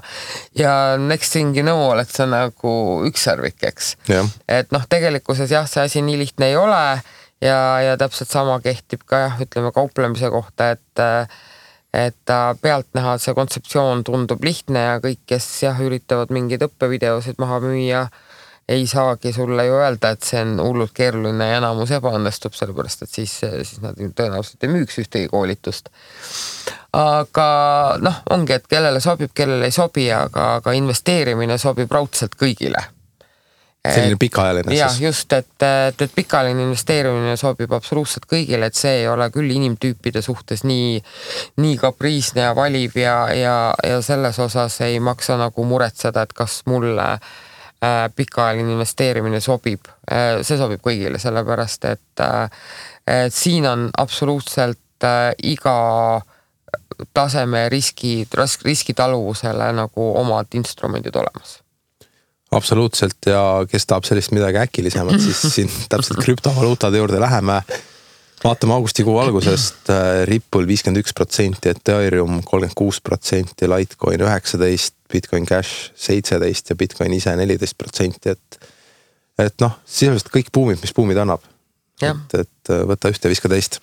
ja 0.56 0.95
next 1.02 1.36
thing 1.36 1.56
you 1.58 1.65
know 1.65 1.89
oled 1.89 2.10
sa 2.12 2.28
nagu 2.30 2.76
ükssarvik, 3.10 3.60
eks. 3.71 3.95
et 4.48 4.71
noh, 4.76 4.88
tegelikkuses 4.89 5.52
jah, 5.52 5.67
see 5.69 5.84
asi 5.84 6.06
nii 6.06 6.19
lihtne 6.24 6.52
ei 6.54 6.58
ole 6.60 6.84
ja, 7.41 7.60
ja 7.82 7.98
täpselt 8.00 8.32
sama 8.32 8.60
kehtib 8.63 9.04
ka 9.08 9.26
jah, 9.28 9.43
ütleme 9.43 9.74
kauplemise 9.76 10.32
kohta, 10.34 10.74
et 10.76 11.06
et 11.95 12.32
pealtnäha 12.62 13.13
see 13.24 13.32
kontseptsioon 13.38 14.02
tundub 14.04 14.43
lihtne 14.43 14.82
ja 14.84 14.95
kõik, 15.04 15.21
kes 15.32 15.45
jah, 15.63 15.78
üritavad 15.80 16.34
mingeid 16.36 16.65
õppevideosid 16.67 17.39
maha 17.39 17.62
müüa 17.63 18.02
ei 18.69 18.88
saagi 18.88 19.34
sulle 19.34 19.65
ju 19.65 19.73
öelda, 19.78 20.10
et 20.10 20.23
see 20.25 20.41
on 20.41 20.58
hullult 20.60 20.93
keeruline 20.97 21.49
ja 21.51 21.60
enamus 21.60 21.91
ebaõnnestub, 21.99 22.56
sellepärast 22.58 23.06
et 23.06 23.12
siis, 23.13 23.36
siis 23.43 23.78
nad 23.84 23.99
tõenäoliselt 23.99 24.65
ei 24.65 24.73
müüks 24.73 24.97
ühtegi 25.04 25.30
koolitust. 25.30 25.91
aga 26.97 27.47
noh, 28.01 28.23
ongi, 28.34 28.58
et 28.58 28.67
kellele 28.67 28.99
sobib, 29.04 29.36
kellele 29.38 29.69
ei 29.69 29.75
sobi, 29.75 30.10
aga, 30.12 30.56
aga 30.60 30.73
investeerimine 30.73 31.60
sobib 31.62 31.91
raudselt 31.91 32.38
kõigile 32.41 32.82
selline 33.86 34.17
pikaajaline 34.17 34.71
siis? 34.71 34.80
jah, 34.80 34.99
just, 35.04 35.34
et, 35.34 35.62
et, 35.62 36.01
et 36.01 36.13
pikaajaline 36.15 36.65
investeerimine 36.65 37.38
sobib 37.38 37.73
absoluutselt 37.78 38.25
kõigile, 38.25 38.65
et 38.65 38.78
see 38.78 39.04
ei 39.04 39.08
ole 39.08 39.30
küll 39.30 39.51
inimtüüpide 39.54 40.25
suhtes 40.25 40.65
nii, 40.65 40.97
nii 41.62 41.78
kapriisne 41.78 42.47
ja 42.47 42.56
valiv 42.58 42.97
ja, 42.97 43.17
ja, 43.38 43.58
ja 43.86 44.01
selles 44.01 44.41
osas 44.41 44.82
ei 44.82 44.97
maksa 44.99 45.38
nagu 45.38 45.69
muretseda, 45.69 46.25
et 46.25 46.34
kas 46.34 46.63
mulle 46.65 47.12
Äh, 47.13 47.44
pikaajaline 48.15 48.76
investeerimine 48.76 49.41
sobib, 49.43 49.89
äh, 50.12 50.39
see 50.45 50.58
sobib 50.60 50.84
kõigile, 50.86 51.19
sellepärast 51.21 51.89
et, 51.91 52.24
äh, 52.24 52.50
et 53.08 53.34
siin 53.34 53.67
on 53.69 53.89
absoluutselt 53.98 54.80
iga 55.43 55.78
taseme 57.13 57.65
riski, 57.69 58.24
riskitaluvusele 58.63 59.67
nagu 59.76 60.06
omad 60.17 60.56
instrumendid 60.58 61.15
olemas. 61.19 61.60
Absoluutselt 62.56 63.28
ja 63.28 63.41
kes 63.69 63.86
tahab 63.86 64.08
sellist 64.08 64.32
midagi 64.32 64.62
äkilisemat, 64.63 65.19
siis 65.21 65.41
siin 65.58 65.71
täpselt 65.91 66.24
krüptovaluutade 66.24 66.98
juurde 66.98 67.19
läheme 67.19 67.60
vaatame 68.45 68.73
augustikuu 68.73 69.17
algusest 69.19 69.89
äh, 69.89 70.23
Ripple 70.29 70.67
viiskümmend 70.69 71.01
üks 71.01 71.13
protsenti, 71.17 71.71
Ethereum 71.73 72.41
kolmkümmend 72.45 72.77
kuus 72.77 73.01
protsenti, 73.01 73.69
Litecoin 73.69 74.21
üheksateist, 74.21 74.95
Bitcoin 75.12 75.47
Cash 75.49 75.91
seitseteist 76.08 76.69
ja 76.69 76.77
Bitcoin 76.77 77.13
ise 77.17 77.36
neliteist 77.38 77.77
protsenti, 77.77 78.36
et. 78.36 78.60
et 79.41 79.55
noh, 79.63 79.79
sisuliselt 79.86 80.31
kõik 80.34 80.51
buumid, 80.53 80.81
mis 80.84 80.93
buumid 80.95 81.19
annab. 81.21 81.43
et, 82.01 82.38
et 82.38 82.73
äh, 82.73 82.86
võta 82.88 83.12
ühte, 83.13 83.31
viska 83.31 83.51
teist. 83.51 83.79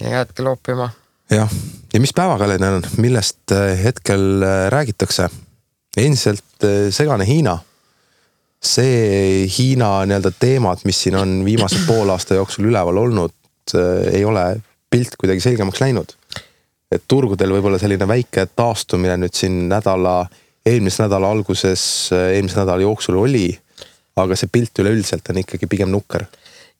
ja 0.00 0.18
jäädki 0.18 0.46
loopima. 0.46 0.90
jah, 1.30 1.54
ja 1.92 2.02
mis 2.02 2.14
päevakalender 2.16 2.80
on, 2.80 2.90
millest 2.98 3.54
äh, 3.54 3.76
hetkel 3.84 4.44
räägitakse? 4.74 5.30
endiselt 5.98 6.64
segane 6.94 7.24
Hiina 7.26 7.56
see 8.62 9.46
Hiina 9.50 10.04
nii-öelda 10.06 10.30
teemad, 10.38 10.82
mis 10.86 11.02
siin 11.02 11.16
on 11.18 11.40
viimase 11.46 11.78
poole 11.86 12.12
aasta 12.14 12.36
jooksul 12.38 12.68
üleval 12.70 12.96
olnud, 13.02 13.34
äh, 13.76 14.08
ei 14.18 14.24
ole 14.24 14.44
pilt 14.90 15.16
kuidagi 15.20 15.44
selgemaks 15.44 15.80
läinud. 15.82 16.14
et 16.92 17.02
turgudel 17.08 17.52
võib-olla 17.52 17.76
selline 17.78 18.06
väike 18.08 18.46
taastumine 18.56 19.18
nüüd 19.20 19.34
siin 19.36 19.66
nädala, 19.68 20.22
eelmise 20.64 21.04
nädala 21.04 21.30
alguses, 21.30 21.82
äh, 22.16 22.34
eelmise 22.36 22.62
nädala 22.62 22.82
jooksul 22.86 23.20
oli. 23.20 23.50
aga 24.18 24.36
see 24.36 24.50
pilt 24.50 24.78
üleüldiselt 24.82 25.28
on 25.30 25.38
ikkagi 25.44 25.68
pigem 25.70 25.92
nukker 25.94 26.24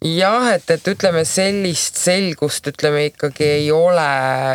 jah, 0.03 0.49
et, 0.55 0.71
et 0.71 0.89
ütleme 0.89 1.25
sellist 1.27 1.99
selgust 1.99 2.67
ütleme 2.71 3.05
ikkagi 3.11 3.45
ei 3.45 3.71
ole, 3.75 4.09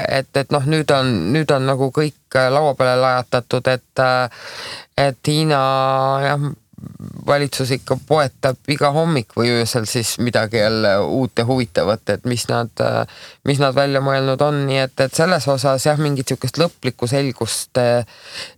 et, 0.07 0.31
et 0.39 0.51
noh, 0.55 0.65
nüüd 0.67 0.91
on, 0.95 1.09
nüüd 1.35 1.51
on 1.51 1.67
nagu 1.67 1.89
kõik 1.95 2.37
laua 2.49 2.73
peale 2.79 3.01
lajatatud, 3.01 3.67
et, 3.67 4.03
et 4.97 5.31
Hiina 5.31 5.63
jah 6.23 6.51
valitsus 7.25 7.71
ikka 7.71 7.97
poetab 8.07 8.71
iga 8.71 8.91
hommik 8.95 9.35
või 9.37 9.51
öösel 9.53 9.85
siis 9.89 10.15
midagi 10.19 10.57
jälle 10.57 10.95
uut 10.99 11.37
ja 11.37 11.45
huvitavat, 11.45 12.09
et 12.09 12.25
mis 12.25 12.47
nad, 12.49 12.83
mis 13.47 13.61
nad 13.61 13.75
välja 13.75 14.01
mõelnud 14.03 14.41
on, 14.43 14.63
nii 14.67 14.81
et, 14.85 14.95
et 15.05 15.13
selles 15.15 15.47
osas 15.47 15.85
jah, 15.87 15.99
mingit 15.99 16.27
sihukest 16.27 16.59
lõplikku 16.61 17.07
selgust 17.09 17.79
eh, 17.81 18.03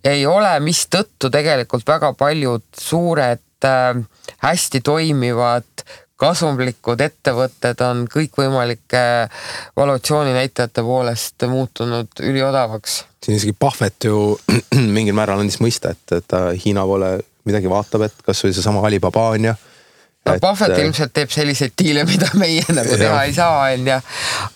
ei 0.04 0.26
ole, 0.26 0.50
mistõttu 0.64 1.30
tegelikult 1.32 1.86
väga 1.88 2.12
paljud 2.18 2.66
suured 2.80 3.70
eh, 3.70 4.02
hästi 4.42 4.82
toimivad 4.86 5.86
kasumlikud 6.16 7.00
ettevõtted 7.04 7.80
on 7.84 8.06
kõikvõimalike 8.08 9.02
valuatsiooninäitajate 9.76 10.82
poolest 10.82 11.44
muutunud 11.48 12.24
üliodavaks. 12.24 13.04
siin 13.22 13.36
isegi 13.36 13.52
Pahvet 13.58 14.08
ju 14.08 14.38
mingil 14.96 15.14
määral 15.14 15.44
andis 15.44 15.60
mõista, 15.60 15.92
et, 15.92 16.16
et 16.16 16.38
Hiina 16.64 16.86
poole 16.88 17.18
midagi 17.46 17.70
vaatab, 17.70 18.08
et 18.08 18.26
kasvõi 18.26 18.54
seesama 18.56 18.84
Alibaba 18.86 19.30
on 19.36 19.50
ju 19.50 19.56
no 20.26 20.34
et... 20.34 20.40
Buffett 20.42 20.74
äh, 20.74 20.84
ilmselt 20.84 21.12
teeb 21.16 21.32
selliseid 21.32 21.74
diile, 21.78 22.04
mida 22.08 22.28
meie 22.38 22.64
nagu 22.78 22.98
teha 22.98 23.22
ei 23.28 23.34
saa, 23.36 23.68
on 23.72 23.90
ju. 23.90 23.98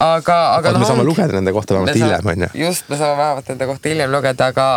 aga, 0.07 0.38
aga 0.59 0.74
noh. 0.74 0.83
me 0.83 0.88
saame 0.88 1.07
lugeda 1.07 1.37
nende 1.38 1.55
kohta 1.57 1.76
vähemalt 1.76 2.00
hiljem, 2.00 2.33
on 2.33 2.46
ju. 2.46 2.50
just, 2.66 2.88
me 2.90 2.98
saame 3.00 3.18
vähemalt 3.20 3.53
nende 3.53 3.70
kohta 3.70 3.92
hiljem 3.92 4.14
lugeda, 4.14 4.50
aga, 4.50 4.68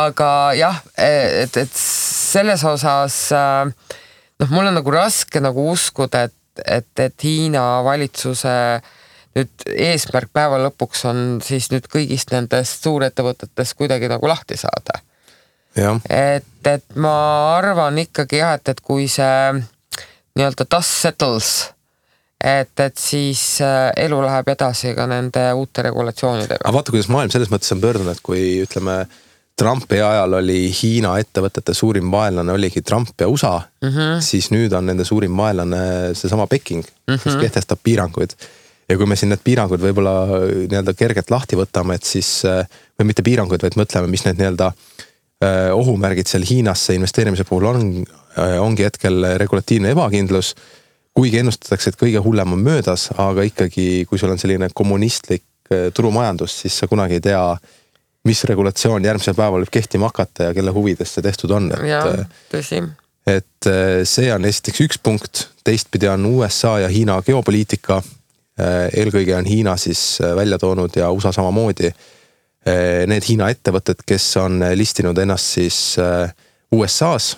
aga 0.00 0.32
jah, 0.58 0.82
et, 1.06 1.56
et 1.62 1.80
selles 1.80 2.66
osas 2.68 3.20
äh, 3.36 3.96
noh, 4.42 4.52
mul 4.52 4.68
on 4.68 4.78
nagu 4.80 4.94
raske 4.94 5.42
nagu 5.42 5.70
uskuda, 5.72 6.26
et, 6.28 6.62
et, 6.64 6.92
et 7.08 7.26
Hiina 7.26 7.66
valitsuse 7.86 8.54
nüüd 9.36 9.66
eesmärk 9.68 10.30
päeva 10.32 10.56
lõpuks 10.62 11.02
on 11.10 11.18
siis 11.44 11.68
nüüd 11.72 11.88
kõigist 11.92 12.32
nendest 12.32 12.86
suurettevõtetest 12.86 13.76
kuidagi 13.76 14.08
nagu 14.08 14.28
lahti 14.30 14.56
saada 14.56 15.02
et, 16.10 16.66
et 16.66 16.84
ma 16.96 17.16
arvan 17.56 17.98
ikkagi 17.98 18.40
jah, 18.40 18.56
et, 18.58 18.68
et 18.68 18.80
kui 18.80 19.08
see 19.12 19.62
nii-öelda 20.36 20.66
dust 20.70 21.02
settles, 21.02 21.50
et, 22.40 22.72
et 22.80 22.98
siis 23.00 23.60
äh, 23.64 23.90
elu 24.06 24.18
läheb 24.24 24.50
edasi 24.52 24.94
ka 24.96 25.06
nende 25.10 25.44
uute 25.56 25.84
regulatsioonidega. 25.86 26.64
aga 26.64 26.74
vaata, 26.76 26.94
kuidas 26.94 27.08
maailm 27.12 27.32
selles 27.32 27.52
mõttes 27.52 27.72
on 27.74 27.80
pöördunud, 27.84 28.12
et 28.12 28.24
kui 28.24 28.42
ütleme 28.64 29.04
Trumpi 29.56 30.02
ajal 30.04 30.36
oli 30.36 30.66
Hiina 30.68 31.14
ettevõtete 31.22 31.72
suurim 31.74 32.10
vaenlane 32.12 32.52
oligi 32.52 32.82
Trump 32.84 33.14
ja 33.20 33.28
USA 33.28 33.54
mm, 33.56 33.88
-hmm. 33.88 34.20
siis 34.20 34.50
nüüd 34.52 34.76
on 34.76 34.84
nende 34.86 35.04
suurim 35.04 35.36
vaenlane 35.36 36.12
seesama 36.14 36.46
Peking 36.46 36.84
mm, 36.84 37.14
-hmm. 37.14 37.22
kes 37.22 37.32
mhm. 37.32 37.40
kehtestab 37.40 37.80
piiranguid. 37.82 38.36
ja 38.88 38.96
kui 38.96 39.06
me 39.06 39.16
siin 39.16 39.32
need 39.32 39.40
piirangud 39.44 39.80
võib-olla 39.80 40.12
nii-öelda 40.68 40.94
kergelt 40.94 41.30
lahti 41.30 41.56
võtame, 41.56 41.94
et 41.94 42.04
siis 42.04 42.44
või 42.98 43.08
mitte 43.08 43.22
piiranguid, 43.22 43.62
vaid 43.62 43.74
mõtleme, 43.80 44.06
mis 44.06 44.24
need 44.24 44.38
nii-öelda 44.38 44.72
ohumärgid 45.44 46.30
seal 46.30 46.46
Hiinasse 46.48 46.94
investeerimise 46.96 47.44
puhul 47.44 47.66
on, 47.68 47.80
ongi 48.60 48.86
hetkel 48.86 49.26
regulatiivne 49.36 49.90
ebakindlus 49.92 50.54
kuigi 51.16 51.42
ennustatakse, 51.42 51.92
et 51.92 51.98
kõige 52.00 52.22
hullem 52.24 52.54
on 52.56 52.62
möödas, 52.64 53.10
aga 53.20 53.44
ikkagi, 53.44 54.06
kui 54.08 54.20
sul 54.20 54.32
on 54.32 54.40
selline 54.40 54.70
kommunistlik 54.72 55.44
turumajandus, 55.96 56.54
siis 56.62 56.78
sa 56.80 56.88
kunagi 56.88 57.18
ei 57.18 57.24
tea 57.28 57.42
mis 58.26 58.44
regulatsioon 58.48 59.04
järgmisel 59.06 59.36
päeval 59.38 59.64
võib 59.64 59.72
kehtima 59.78 60.10
hakata 60.10 60.50
ja 60.50 60.54
kelle 60.56 60.74
huvides 60.74 61.14
see 61.14 61.24
tehtud 61.24 61.52
on, 61.56 61.70
et. 61.74 61.86
äh, 62.02 62.42
tõsi. 62.52 62.82
et 63.30 63.70
äh, 63.70 64.02
see 64.08 64.32
on 64.34 64.46
esiteks 64.48 64.82
üks 64.86 65.00
punkt, 65.02 65.46
teistpidi 65.66 66.10
on 66.10 66.26
USA 66.32 66.76
ja 66.84 66.90
Hiina 66.92 67.20
geopoliitika. 67.26 68.00
Äh, 68.56 68.86
eelkõige 69.02 69.36
on 69.36 69.48
Hiina 69.48 69.76
siis 69.76 70.18
välja 70.36 70.58
toonud 70.58 70.96
ja 70.96 71.10
USA 71.12 71.32
samamoodi. 71.36 71.92
Need 72.66 73.22
Hiina 73.28 73.46
ettevõtted, 73.54 74.00
kes 74.02 74.24
on 74.42 74.58
listinud 74.74 75.18
ennast 75.22 75.52
siis 75.54 75.76
USA-s 76.74 77.36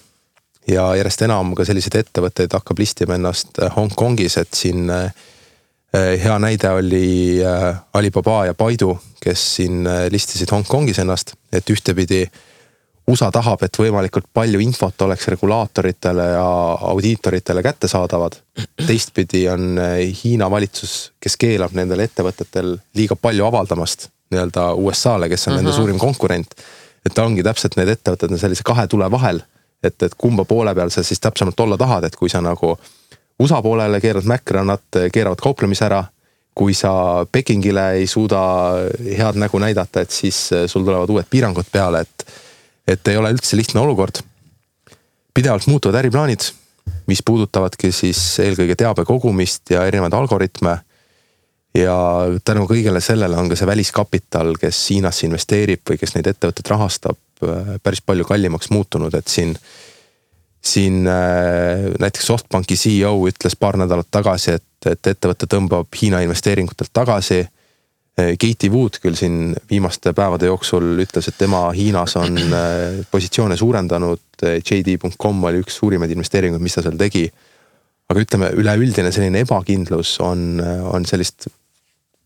ja 0.72 0.86
järjest 0.96 1.26
enam 1.26 1.50
ka 1.56 1.66
selliseid 1.68 1.98
ettevõtteid 2.00 2.56
hakkab 2.56 2.80
listima 2.80 3.18
ennast 3.18 3.60
Hongkongis, 3.76 4.38
et 4.40 4.56
siin 4.56 4.88
Eh, 5.94 6.20
hea 6.20 6.38
näide 6.38 6.68
oli 6.70 7.40
eh, 7.40 7.76
Alibaba 7.92 8.42
ja 8.46 8.54
Baidu, 8.54 8.92
kes 9.20 9.44
siin 9.56 9.86
eh, 9.86 10.10
listisid 10.12 10.50
Hongkongis 10.52 10.98
ennast, 11.00 11.32
et 11.52 11.70
ühtepidi 11.72 12.26
USA 13.08 13.30
tahab, 13.32 13.62
et 13.64 13.78
võimalikult 13.80 14.26
palju 14.36 14.60
infot 14.60 15.06
oleks 15.06 15.30
regulaatoritele 15.32 16.26
ja 16.34 16.44
audiitoritele 16.90 17.62
kättesaadavad. 17.64 18.36
teistpidi 18.86 19.46
on 19.48 19.80
Hiina 20.22 20.50
valitsus, 20.50 21.14
kes 21.20 21.38
keelab 21.40 21.72
nendel 21.72 22.04
ettevõtetel 22.04 22.74
liiga 22.94 23.16
palju 23.16 23.48
avaldamast 23.48 24.10
nii-öelda 24.30 24.72
USA-le, 24.74 25.28
kes 25.28 25.48
on 25.48 25.52
uh 25.52 25.54
-huh. 25.54 25.62
nende 25.62 25.70
mhm. 25.70 25.76
suurim 25.76 25.98
konkurent. 25.98 26.54
et 27.06 27.14
ta 27.14 27.24
ongi 27.24 27.42
täpselt 27.42 27.76
need 27.76 27.88
ettevõtted 27.88 28.32
on 28.32 28.38
sellise 28.38 28.62
kahe 28.64 28.86
tule 28.86 29.10
vahel, 29.10 29.40
et, 29.82 30.02
et 30.02 30.14
kumba 30.18 30.44
poole 30.44 30.74
peal 30.74 30.90
sa 30.90 31.02
siis 31.02 31.20
täpsemalt 31.20 31.60
olla 31.60 31.76
tahad, 31.76 32.04
et 32.04 32.16
kui 32.16 32.28
sa 32.28 32.40
nagu 32.40 32.76
USA 33.40 33.62
poolele 33.62 34.00
keerad 34.00 34.26
mäkra, 34.26 34.64
nad 34.64 34.98
keeravad 35.12 35.40
kauplemise 35.40 35.84
ära. 35.84 36.04
kui 36.58 36.74
sa 36.74 37.24
Pekingile 37.32 37.92
ei 37.92 38.06
suuda 38.06 38.40
head 39.18 39.36
nägu 39.38 39.58
näidata, 39.62 40.00
et 40.00 40.10
siis 40.10 40.50
sul 40.66 40.82
tulevad 40.82 41.10
uued 41.10 41.26
piirangud 41.30 41.68
peale, 41.72 42.00
et, 42.00 42.24
et 42.88 43.08
ei 43.08 43.16
ole 43.16 43.30
üldse 43.30 43.56
lihtne 43.56 43.80
olukord. 43.80 44.18
pidevalt 45.34 45.66
muutuvad 45.66 45.94
äriplaanid, 45.94 46.40
mis 47.06 47.22
puudutavadki 47.22 47.92
siis 47.92 48.40
eelkõige 48.42 48.74
teabe 48.74 49.04
kogumist 49.04 49.70
ja 49.70 49.86
erinevaid 49.86 50.12
algoritme 50.12 50.80
ja 51.74 51.96
tänu 52.44 52.64
kõigele 52.70 53.00
sellele 53.04 53.36
on 53.36 53.50
ka 53.50 53.58
see 53.58 53.68
väliskapital, 53.68 54.54
kes 54.60 54.80
Hiinasse 54.90 55.26
investeerib 55.26 55.84
või 55.90 56.00
kes 56.00 56.14
neid 56.16 56.30
ettevõtteid 56.30 56.72
rahastab, 56.72 57.18
päris 57.82 58.00
palju 58.02 58.24
kallimaks 58.26 58.70
muutunud, 58.74 59.14
et 59.14 59.28
siin 59.28 59.54
siin 60.62 61.06
äh, 61.06 61.94
näiteks 62.00 62.26
Softbanki 62.26 62.76
CEO 62.76 63.14
ütles 63.28 63.56
paar 63.56 63.76
nädalat 63.78 64.08
tagasi, 64.10 64.56
et, 64.58 64.90
et 64.90 65.10
ettevõte 65.12 65.46
tõmbab 65.50 66.00
Hiina 66.00 66.20
investeeringutelt 66.24 66.90
tagasi. 66.92 67.40
Äh, 68.18 68.32
Katie 68.40 68.70
Wood 68.72 68.98
küll 69.02 69.16
siin 69.18 69.54
viimaste 69.70 70.12
päevade 70.16 70.50
jooksul 70.50 70.98
ütles, 71.04 71.30
et 71.30 71.38
tema 71.38 71.68
Hiinas 71.76 72.16
on 72.20 72.38
äh, 72.38 73.04
positsioone 73.10 73.56
suurendanud. 73.56 74.24
JD.com 74.42 75.44
oli 75.44 75.62
üks 75.64 75.80
suurimaid 75.80 76.12
investeeringuid, 76.14 76.62
mis 76.62 76.78
ta 76.78 76.84
seal 76.84 76.98
tegi. 76.98 77.28
Aga 78.08 78.24
ütleme, 78.24 78.52
üleüldine 78.56 79.12
selline 79.12 79.44
ebakindlus 79.44 80.16
on, 80.24 80.62
on 80.92 81.04
sellist 81.08 81.48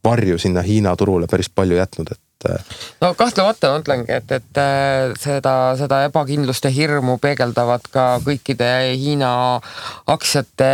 varju 0.03 0.39
sinna 0.39 0.63
Hiina 0.67 0.95
turule 0.99 1.29
päris 1.31 1.51
palju 1.51 1.79
jätnud, 1.79 2.13
et 2.15 2.23
et. 2.51 2.75
no 3.03 3.13
kahtlemata 3.19 3.71
ma 3.73 3.81
ütlengi, 3.83 4.11
et, 4.15 4.33
et 4.35 4.61
äh, 4.61 5.13
seda, 5.21 5.55
seda 5.79 6.03
ebakindlust 6.09 6.67
ja 6.67 6.73
hirmu 6.75 7.17
peegeldavad 7.23 7.87
ka 7.93 8.07
kõikide 8.25 8.69
Hiina 8.99 9.33
aktsiate 10.13 10.71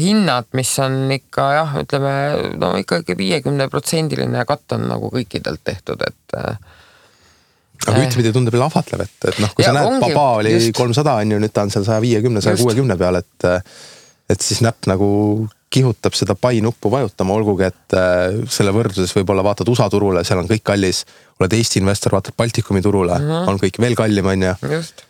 hinnad, 0.00 0.50
mis 0.56 0.72
on 0.82 1.02
ikka 1.16 1.46
jah, 1.56 1.78
ütleme 1.84 2.14
no 2.60 2.74
ikkagi 2.80 3.16
viiekümne 3.18 3.68
protsendiline 3.72 4.44
katt 4.48 4.76
on 4.76 4.86
nagu 4.90 5.12
kõikidelt 5.12 5.64
tehtud, 5.66 6.02
et 6.06 6.38
äh, 6.38 6.58
aga 7.86 8.02
ühtepidi 8.04 8.34
tundub 8.34 8.56
jälle 8.56 8.68
ahvatlev, 8.68 9.06
et, 9.06 9.16
et 9.32 9.40
noh, 9.42 9.54
kui 9.54 9.64
ja, 9.64 9.72
sa 9.72 9.78
näed, 9.78 10.02
Baba 10.04 10.26
oli 10.42 10.58
kolmsada 10.76 11.18
on 11.22 11.36
ju, 11.36 11.40
nüüd 11.42 11.54
ta 11.54 11.66
on 11.66 11.72
seal 11.74 11.86
saja 11.88 12.02
viiekümne, 12.04 12.42
saja 12.44 12.60
kuuekümne 12.60 12.98
peal, 13.00 13.22
et. 13.22 13.50
Et 14.30 14.44
siis 14.44 14.62
näpp 14.64 14.88
nagu 14.90 15.10
kihutab 15.70 16.16
seda 16.18 16.34
pai 16.34 16.60
nuppu 16.64 16.90
vajutama, 16.90 17.36
olgugi 17.38 17.68
et 17.68 17.94
äh, 17.98 18.40
selle 18.50 18.72
võrdluses 18.74 19.12
võib-olla 19.14 19.44
vaatad 19.46 19.68
USA 19.70 19.86
turule, 19.90 20.24
seal 20.26 20.42
on 20.42 20.48
kõik 20.50 20.64
kallis. 20.66 21.04
oled 21.38 21.54
Eesti 21.56 21.78
investor, 21.82 22.16
vaatad 22.16 22.34
Baltikumi 22.36 22.82
turule 22.82 23.18
mm, 23.18 23.30
-hmm. 23.30 23.48
on 23.48 23.62
kõik 23.62 23.78
veel 23.80 23.94
kallim, 23.98 24.26
on 24.26 24.42
ju. 24.48 24.56
just 24.74 25.06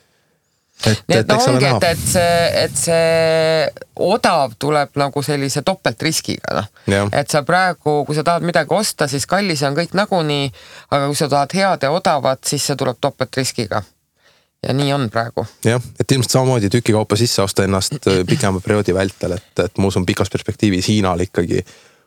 et, 0.87 1.03
nii 1.09 1.19
et 1.19 1.29
noh, 1.29 1.43
ongi, 1.49 1.67
et, 1.69 1.85
et 1.91 2.05
see, 2.13 2.65
et 2.65 2.77
see 2.77 3.69
odav 4.01 4.55
tuleb 4.59 4.97
nagu 5.01 5.23
sellise 5.23 5.63
topeltriskiga 5.67 6.57
noh. 6.57 7.09
et 7.13 7.31
sa 7.31 7.43
praegu, 7.47 8.01
kui 8.09 8.17
sa 8.17 8.25
tahad 8.25 8.47
midagi 8.47 8.75
osta, 8.75 9.09
siis 9.09 9.27
kallis 9.29 9.63
on 9.69 9.77
kõik 9.77 9.97
nagunii, 9.97 10.51
aga 10.91 11.07
kui 11.07 11.21
sa 11.21 11.29
tahad 11.29 11.57
head 11.57 11.89
ja 11.89 11.93
odavat, 11.93 12.45
siis 12.49 12.65
see 12.65 12.79
tuleb 12.81 13.01
topeltriskiga 13.01 13.83
ja 14.67 14.73
nii 14.73 14.93
on 14.93 15.11
praegu. 15.11 15.47
jah, 15.65 15.83
et 16.01 16.13
ilmselt 16.13 16.31
samamoodi 16.31 16.71
tükikaupa 16.71 17.17
sisse 17.17 17.43
osta 17.43 17.65
ennast 17.65 17.93
äh, 18.07 18.25
pikema 18.33 18.61
perioodi 18.61 18.95
vältel, 18.95 19.33
et, 19.33 19.65
et 19.65 19.79
ma 19.79 19.87
usun, 19.87 20.07
pikas 20.07 20.31
perspektiivis 20.31 20.89
Hiinal 20.89 21.21
ikkagi 21.21 21.65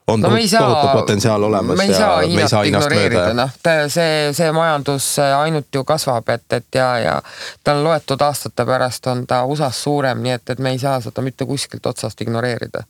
on 0.07 0.21
no, 0.21 0.29
tohutu 0.29 0.87
potentsiaal 0.93 1.43
olemas. 1.43 1.77
me 1.77 1.83
ei 1.83 1.93
saa 1.93 2.21
Hiinat 2.21 2.65
ignoreerida, 2.65 3.33
noh, 3.33 3.51
see, 3.87 4.33
see 4.33 4.51
majandus 4.51 5.15
ainult 5.19 5.67
ju 5.73 5.83
kasvab, 5.83 6.29
et, 6.29 6.45
et 6.53 6.75
ja, 6.75 6.89
ja 6.99 7.21
tal 7.63 7.83
loetud 7.83 8.21
aastate 8.21 8.65
pärast 8.65 9.07
on 9.07 9.27
ta 9.27 9.43
USA-s 9.45 9.83
suurem, 9.83 10.21
nii 10.23 10.37
et, 10.37 10.49
et 10.49 10.59
me 10.59 10.75
ei 10.75 10.79
saa 10.79 10.99
seda 11.01 11.21
mitte 11.25 11.45
kuskilt 11.45 11.85
otsast 11.85 12.21
ignoreerida. 12.21 12.83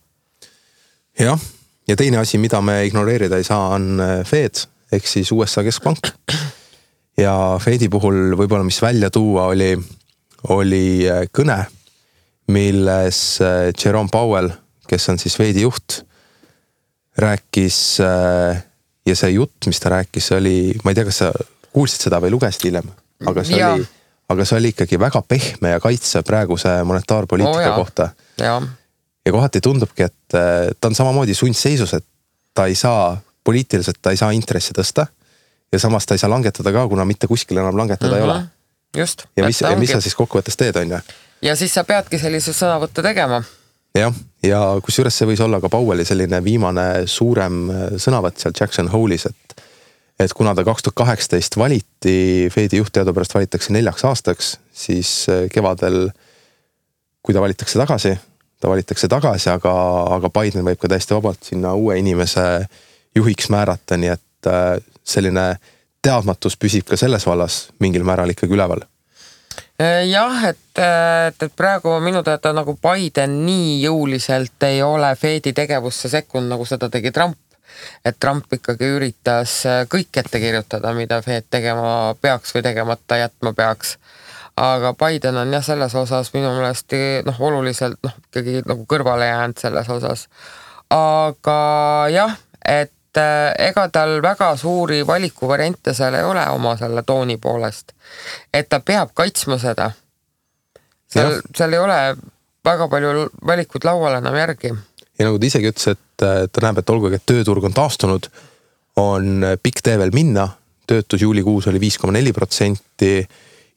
jah, 1.20 1.40
ja 1.88 1.96
teine 1.96 2.18
asi, 2.18 2.38
mida 2.38 2.60
me 2.60 2.84
ignoreerida 2.84 3.36
ei 3.36 3.44
saa, 3.44 3.68
on 3.78 4.00
äh, 4.00 4.24
Fed 4.26 4.66
ehk 4.92 5.06
siis 5.08 5.32
USA 5.32 5.62
keskpank 5.62 6.10
ja 7.20 7.34
Fedi 7.62 7.88
puhul 7.92 8.34
võib-olla, 8.38 8.66
mis 8.66 8.80
välja 8.82 9.10
tuua, 9.14 9.48
oli, 9.52 9.72
oli 10.54 10.84
äh, 11.08 11.24
kõne, 11.34 11.60
milles 12.52 13.20
äh, 13.44 13.70
Jerome 13.72 14.12
Powell, 14.12 14.50
kes 14.90 15.08
on 15.12 15.20
siis 15.22 15.36
Fedi 15.38 15.64
juht, 15.64 16.02
rääkis 17.20 17.80
äh, 18.02 18.62
ja 19.06 19.16
see 19.18 19.34
jutt, 19.36 19.68
mis 19.70 19.80
ta 19.82 19.94
rääkis, 19.94 20.32
oli, 20.38 20.56
ma 20.84 20.92
ei 20.92 20.98
tea, 20.98 21.08
kas 21.08 21.22
sa 21.22 21.32
kuulsid 21.74 22.08
seda 22.08 22.20
või 22.22 22.34
lugesid 22.34 22.68
hiljem, 22.68 22.88
aga 23.30 23.44
see 23.46 23.60
ja. 23.60 23.74
oli, 23.74 23.86
aga 24.34 24.46
see 24.48 24.60
oli 24.60 24.72
ikkagi 24.74 24.98
väga 25.00 25.22
pehme 25.28 25.74
ja 25.74 25.82
kaitsev 25.82 26.24
praeguse 26.26 26.76
monetaarpoliitika 26.86 27.74
oh, 27.74 27.82
kohta. 27.82 28.10
ja 29.24 29.32
kohati 29.32 29.62
tundubki, 29.64 30.06
et 30.08 30.34
ta 30.34 30.90
on 30.90 30.96
samamoodi 30.96 31.34
sundseisus, 31.36 31.94
et 31.96 32.06
ta 32.54 32.66
ei 32.70 32.74
saa, 32.78 33.14
poliitiliselt 33.44 33.98
ta 34.02 34.12
ei 34.14 34.18
saa 34.20 34.34
intressi 34.36 34.74
tõsta 34.76 35.06
ja 35.72 35.78
samas 35.78 36.06
ta 36.06 36.14
ei 36.14 36.22
saa 36.22 36.30
langetada 36.30 36.72
ka, 36.72 36.86
kuna 36.88 37.04
mitte 37.04 37.26
kuskil 37.30 37.58
enam 37.58 37.76
langetada 37.78 38.14
mm 38.14 38.20
-hmm. 38.20 38.24
ei 38.24 38.30
ole. 38.30 38.38
Mhm. 38.38 39.00
just. 39.00 39.24
ja 39.36 39.46
mis, 39.46 39.60
ja 39.60 39.76
mis 39.76 39.90
sa 39.90 40.00
siis 40.00 40.14
kokkuvõttes 40.14 40.56
teed, 40.56 40.76
on 40.76 40.90
ju. 40.90 40.98
ja 41.42 41.56
siis 41.56 41.74
sa 41.74 41.84
peadki 41.84 42.18
selliseid 42.18 42.56
sõnavõtte 42.56 43.02
tegema. 43.02 43.42
jah, 43.98 44.14
ja 44.42 44.60
kusjuures 44.82 45.18
see 45.18 45.28
võis 45.28 45.40
olla 45.40 45.60
ka 45.60 45.68
Powelli 45.68 46.04
selline 46.04 46.44
viimane 46.44 47.06
suurem 47.06 47.70
äh, 47.70 47.88
sõnavõtt 47.96 48.38
seal 48.38 48.54
Jackson 48.60 48.88
Hole'is, 48.88 49.26
et 49.26 49.62
et 50.20 50.32
kuna 50.32 50.54
ta 50.54 50.64
kaks 50.64 50.82
tuhat 50.82 50.94
kaheksateist 50.94 51.56
valiti, 51.58 52.48
Fedi 52.54 52.78
juht 52.78 52.92
teadupärast 52.94 53.34
valitakse 53.34 53.72
neljaks 53.72 54.04
aastaks, 54.04 54.58
siis 54.72 55.26
äh, 55.28 55.48
kevadel, 55.52 56.10
kui 57.22 57.34
ta 57.34 57.40
valitakse 57.40 57.78
tagasi, 57.78 58.14
ta 58.60 58.70
valitakse 58.70 59.08
tagasi, 59.08 59.50
aga, 59.50 59.72
aga 60.16 60.30
Biden 60.30 60.64
võib 60.64 60.78
ka 60.78 60.88
täiesti 60.88 61.16
vabalt 61.16 61.42
sinna 61.42 61.74
uue 61.74 61.98
inimese 61.98 62.66
juhiks 63.16 63.50
määrata, 63.50 63.98
nii 64.00 64.14
et 64.14 64.22
äh, 64.46 64.80
selline 65.04 65.54
teadmatus 66.04 66.56
püsib 66.60 66.88
ka 66.88 66.98
selles 67.00 67.26
vallas 67.26 67.68
mingil 67.80 68.04
määral 68.06 68.32
ikkagi 68.32 68.56
üleval 68.56 68.84
äh, 69.80 70.04
jah, 70.08 70.44
et, 70.50 70.80
et, 70.80 71.46
et 71.46 71.56
praegu 71.56 71.96
minu 72.04 72.22
teada 72.26 72.52
nagu 72.56 72.76
Biden 72.80 73.40
nii 73.46 73.78
jõuliselt 73.84 74.68
ei 74.68 74.82
ole 74.82 75.14
Fedi 75.20 75.54
tegevusse 75.56 76.10
sekkunud, 76.12 76.50
nagu 76.52 76.66
seda 76.68 76.90
tegi 76.92 77.12
Trump. 77.12 77.38
et 78.04 78.18
Trump 78.20 78.52
ikkagi 78.52 78.90
üritas 78.96 79.62
äh, 79.66 79.84
kõik 79.90 80.20
ette 80.22 80.40
kirjutada, 80.40 80.92
mida 80.94 81.20
Fed 81.22 81.48
tegema 81.50 82.14
peaks 82.20 82.54
või 82.54 82.62
tegemata 82.66 83.18
jätma 83.18 83.52
peaks. 83.52 83.96
aga 84.56 84.94
Biden 84.94 85.36
on 85.36 85.52
jah, 85.52 85.64
selles 85.64 85.94
osas 85.94 86.32
minu 86.34 86.52
meelest 86.58 86.92
noh, 87.26 87.40
oluliselt 87.40 87.98
noh, 88.02 88.18
ikkagi 88.28 88.60
nagu 88.66 88.86
kõrvale 88.86 89.30
jäänud 89.30 89.58
selles 89.58 89.88
osas. 89.90 90.28
aga 90.90 91.62
jah, 92.12 92.36
et 92.64 92.92
et 93.14 93.20
äh, 93.22 93.68
ega 93.68 93.88
tal 93.92 94.18
väga 94.22 94.54
suuri 94.58 95.04
valikuvariante 95.06 95.94
seal 95.94 96.14
ei 96.18 96.24
ole 96.26 96.42
oma 96.50 96.74
selle 96.76 97.02
tooni 97.06 97.36
poolest. 97.38 97.92
et 98.52 98.68
ta 98.68 98.80
peab 98.80 99.12
kaitsma 99.14 99.58
seda. 99.58 99.90
seal, 101.06 101.40
seal 101.56 101.72
ei 101.72 101.78
ole 101.78 101.98
väga 102.64 102.88
palju 102.88 103.28
valikuid 103.46 103.84
laual 103.84 104.18
enam 104.18 104.34
järgi. 104.34 104.72
ja 105.18 105.28
nagu 105.28 105.38
ta 105.38 105.46
isegi 105.46 105.70
ütles, 105.70 105.94
et 105.94 106.50
ta 106.50 106.66
näeb, 106.66 106.78
et 106.78 106.90
olgugi, 106.90 107.20
et 107.20 107.26
tööturg 107.26 107.64
on 107.64 107.74
taastunud, 107.74 108.28
on 108.96 109.46
pikk 109.62 109.82
tee 109.82 109.98
veel 109.98 110.14
minna. 110.14 110.48
töötus 110.86 111.22
juulikuus 111.22 111.66
oli 111.70 111.80
viis 111.80 111.98
koma 111.98 112.12
neli 112.12 112.32
protsenti. 112.32 113.26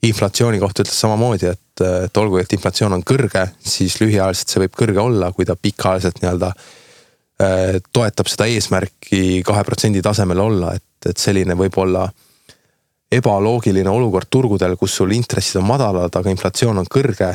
inflatsiooni 0.02 0.58
kohta 0.58 0.82
ütles 0.82 0.98
samamoodi, 1.00 1.46
et, 1.46 1.80
et 2.04 2.16
olgugi, 2.16 2.42
et 2.42 2.52
inflatsioon 2.52 2.92
on 2.92 3.02
kõrge, 3.02 3.48
siis 3.58 4.00
lühiajaliselt 4.00 4.48
see 4.50 4.60
võib 4.62 4.76
kõrge 4.78 5.00
olla, 5.02 5.32
kui 5.32 5.46
ta 5.46 5.56
pikaajaliselt 5.58 6.22
nii-öelda 6.22 6.52
äh, 6.54 6.76
toetab 7.38 8.26
seda 8.26 8.48
eesmärki 8.50 9.44
kahe 9.46 9.62
protsendi 9.62 10.00
tasemel 10.02 10.40
olla, 10.42 10.72
et, 10.74 11.06
et 11.06 11.20
selline 11.22 11.54
võib-olla 11.54 12.08
ebaloogiline 13.12 13.90
olukord 13.90 14.28
turgudel, 14.30 14.76
kus 14.76 14.98
sul 14.98 15.14
intressid 15.16 15.60
on 15.60 15.68
madalad, 15.68 16.12
aga 16.14 16.32
inflatsioon 16.32 16.82
on 16.82 16.88
kõrge. 16.90 17.30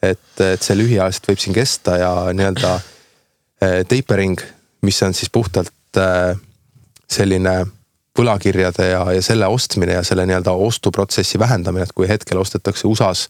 Et, 0.00 0.28
et 0.40 0.62
see 0.64 0.78
lühiajaliselt 0.78 1.26
võib 1.28 1.40
siin 1.42 1.56
kesta 1.56 1.98
ja 2.00 2.10
nii-öelda 2.32 2.70
äh, 2.76 3.80
tapering, 3.88 4.40
mis 4.86 5.00
on 5.04 5.12
siis 5.16 5.28
puhtalt 5.32 6.00
äh, 6.00 6.38
selline 7.10 7.58
võlakirjade 8.16 8.86
ja, 8.94 9.02
ja 9.12 9.22
selle 9.24 9.48
ostmine 9.52 9.98
ja 9.98 10.04
selle 10.06 10.24
nii-öelda 10.28 10.54
ostuprotsessi 10.68 11.38
vähendamine, 11.38 11.84
et 11.84 11.92
kui 11.96 12.08
hetkel 12.08 12.40
ostetakse 12.40 12.88
USA-s 12.88 13.28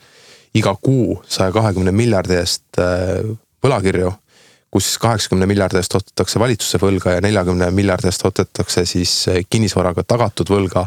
iga 0.54 0.76
kuu 0.78 1.18
saja 1.26 1.50
kahekümne 1.54 1.94
miljardi 1.94 2.38
eest 2.38 2.78
äh, 2.78 3.18
võlakirju, 3.64 4.12
kus 4.70 4.92
kaheksakümne 5.02 5.46
miljardi 5.50 5.80
eest 5.80 5.94
ostetakse 5.98 6.38
valitsuse 6.38 6.78
võlga 6.78 7.16
ja 7.16 7.22
neljakümne 7.24 7.70
miljardi 7.74 8.06
eest 8.10 8.24
ostetakse 8.24 8.84
siis 8.86 9.14
kinnisvaraga 9.50 10.04
tagatud 10.06 10.50
võlga. 10.50 10.86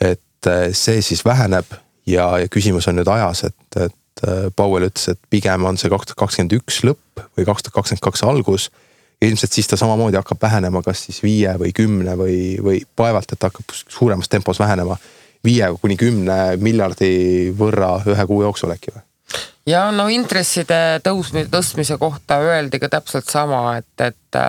et 0.00 0.50
see 0.72 1.02
siis 1.02 1.24
väheneb 1.24 1.64
ja, 2.06 2.26
ja 2.38 2.48
küsimus 2.48 2.88
on 2.88 2.98
nüüd 2.98 3.08
ajas, 3.08 3.44
et, 3.48 3.78
et 3.80 3.94
Äh, 4.24 4.48
Powell 4.56 4.86
ütles, 4.88 5.10
et 5.12 5.20
pigem 5.28 5.66
on 5.68 5.76
see 5.76 5.90
kaks 5.92 6.08
tuhat 6.08 6.20
kakskümmend 6.22 6.54
üks 6.56 6.80
lõpp 6.88 7.20
või 7.36 7.44
kaks 7.44 7.66
tuhat 7.66 7.74
kakskümmend 7.76 8.04
kaks 8.06 8.22
algus. 8.24 8.70
ilmselt 9.20 9.52
siis 9.52 9.68
ta 9.68 9.76
samamoodi 9.76 10.16
hakkab 10.16 10.40
vähenema, 10.42 10.82
kas 10.84 11.06
siis 11.06 11.22
viie 11.24 11.52
või 11.60 11.72
kümne 11.72 12.16
või, 12.16 12.56
või 12.62 12.80
vaevalt, 12.98 13.32
et 13.32 13.42
hakkab 13.42 13.72
suuremas 13.72 14.28
tempos 14.28 14.58
vähenema. 14.58 14.96
viie 15.44 15.68
kuni 15.80 15.96
kümne 15.96 16.56
miljardi 16.56 17.52
võrra 17.58 18.00
ühe 18.08 18.26
kuu 18.26 18.42
jooksul 18.42 18.72
äkki 18.72 18.94
või? 18.94 19.04
Ja 19.66 19.86
no 19.94 20.08
intresside 20.12 21.00
tõusmise, 21.04 21.50
tõstmise 21.52 21.98
kohta 22.00 22.40
öeldi 22.44 22.80
ka 22.82 22.90
täpselt 22.92 23.30
sama, 23.30 23.76
et, 23.80 24.00
et, 24.00 24.40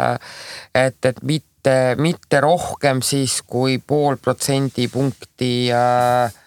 et, 0.76 1.12
et 1.12 1.22
mitte, 1.24 1.78
mitte 2.02 2.42
rohkem 2.44 3.02
siis 3.06 3.40
kui 3.42 3.78
pool 3.80 4.20
protsendipunkti 4.22 5.54
äh, 5.74 6.38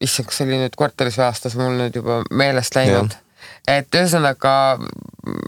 issand, 0.00 0.28
kas 0.28 0.40
see 0.40 0.48
oli 0.48 0.60
nüüd 0.62 0.76
kvartalis 0.78 1.18
või 1.18 1.26
aastas, 1.26 1.56
mul 1.58 1.76
nüüd 1.78 1.98
juba 2.00 2.20
meelest 2.30 2.76
läinud. 2.76 3.16
et 3.68 3.94
ühesõnaga, 3.94 4.54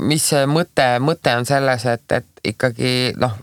mis 0.08 0.28
see 0.32 0.44
mõte, 0.46 0.86
mõte 1.00 1.34
on 1.38 1.48
selles, 1.48 1.86
et, 1.88 2.04
et 2.12 2.52
ikkagi 2.52 3.12
noh, 3.20 3.34